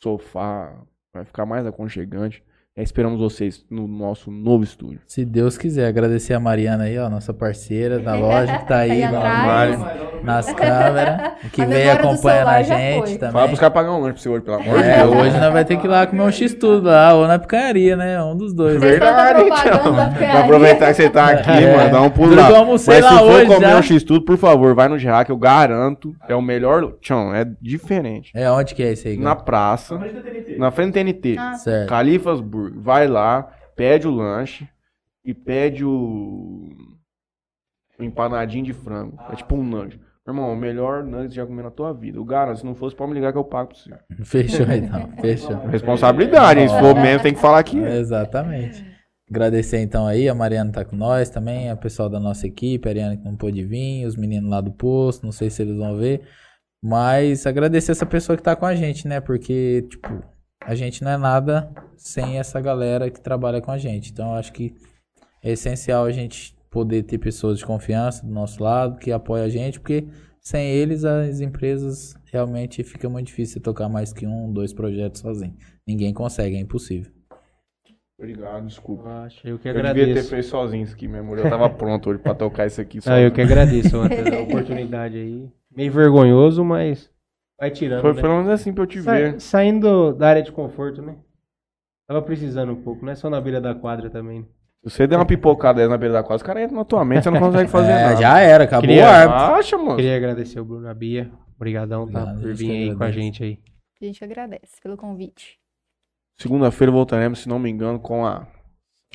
[0.00, 0.72] sofá,
[1.12, 2.44] vai ficar mais aconchegante.
[2.78, 5.00] Aí esperamos vocês no nosso novo estúdio.
[5.04, 9.02] Se Deus quiser, agradecer a Mariana aí, ó, nossa parceira da loja, que tá aí,
[9.02, 9.84] Aí no armário,
[10.22, 13.32] nas câmeras, que veio do acompanhando a gente também.
[13.32, 15.10] Fala pros caras pagar um lanche pra você hoje, pelo amor de É, Deus.
[15.16, 18.22] hoje nós vai ter que ir lá comer um x-tudo lá, ou na picanharia, né?
[18.22, 18.80] Um dos dois.
[18.80, 19.94] Verdade, então.
[20.16, 21.76] Pra aproveitar que você tá aqui, É.
[21.76, 22.64] mano, dá um pulo lá.
[22.64, 23.78] Mas se lá for hoje comer já.
[23.78, 26.92] um X-Tudo, por favor, vai no Gerard, que eu garanto, é o melhor...
[27.00, 28.30] Tchão, é diferente.
[28.36, 29.16] É, onde que é esse aí?
[29.16, 29.44] Na cara?
[29.44, 30.56] praça, Mas da TNT.
[30.58, 31.36] na frente do TNT.
[31.40, 31.88] Ah, Certo.
[31.88, 32.67] Califas Burger.
[32.76, 33.42] Vai lá,
[33.76, 34.68] pede o lanche
[35.24, 36.68] e pede o,
[37.98, 39.18] o empanadinho de frango.
[39.30, 40.00] É tipo um nugget.
[40.26, 42.18] Meu irmão, o melhor nugget que você já comeu na tua vida.
[42.18, 44.24] Eu garanto, se não fosse, pode me ligar que eu pago pra você.
[44.24, 45.56] Fechou então, fechou.
[45.66, 46.68] Responsabilidade, hein?
[46.68, 47.78] Se for mesmo, tem que falar aqui.
[47.78, 48.84] Exatamente.
[49.30, 52.90] Agradecer então aí, a Mariana tá com nós também, a pessoal da nossa equipe, a
[52.90, 55.96] Ariana que não pôde vir, os meninos lá do posto, não sei se eles vão
[55.96, 56.22] ver.
[56.82, 59.20] Mas agradecer essa pessoa que tá com a gente, né?
[59.20, 60.22] Porque, tipo,
[60.64, 64.10] a gente não é nada sem essa galera que trabalha com a gente.
[64.10, 64.74] Então, eu acho que
[65.42, 69.48] é essencial a gente poder ter pessoas de confiança do nosso lado, que apoiam a
[69.48, 70.06] gente, porque
[70.40, 75.56] sem eles as empresas realmente fica muito difícil tocar mais que um, dois projetos sozinho.
[75.86, 77.10] Ninguém consegue, é impossível.
[78.18, 79.04] Obrigado, desculpa.
[79.08, 80.28] Eu acho, eu que Eu devia ter agradeço.
[80.30, 81.34] feito sozinho isso aqui mesmo.
[81.36, 85.16] Eu tava pronto hoje pra tocar isso aqui Ah, eu que agradeço Antônio, a oportunidade
[85.16, 85.48] aí.
[85.74, 87.08] Meio vergonhoso, mas
[87.58, 88.00] vai tirando.
[88.02, 88.20] Foi né?
[88.22, 89.40] pelo menos assim pra eu te Sa- ver.
[89.40, 91.16] Saindo da área de conforto, né?
[92.06, 94.42] Tava precisando um pouco, não é só na beira da quadra também.
[94.84, 97.04] Se você der uma pipocada aí na beira da quadra, os caras entram na tua
[97.04, 98.16] mente, você não consegue fazer É, nada.
[98.16, 99.44] já era, acabou Queria- o árbitro.
[99.56, 99.96] Acha, mano.
[99.96, 101.30] Queria agradecer o Bruno, a Bia.
[101.56, 102.20] Obrigadão, tá?
[102.22, 103.58] Obrigado, Por vir aí com a gente aí.
[104.00, 105.58] A gente agradece pelo convite.
[106.36, 108.46] Segunda-feira voltaremos, se não me engano, com a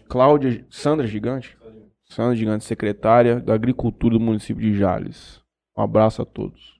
[0.09, 1.57] Cláudia Sandra Gigante.
[2.03, 5.41] Sandra Gigante, secretária da Agricultura do município de Jales.
[5.75, 6.72] Um abraço a todos.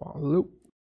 [0.00, 0.48] Follow.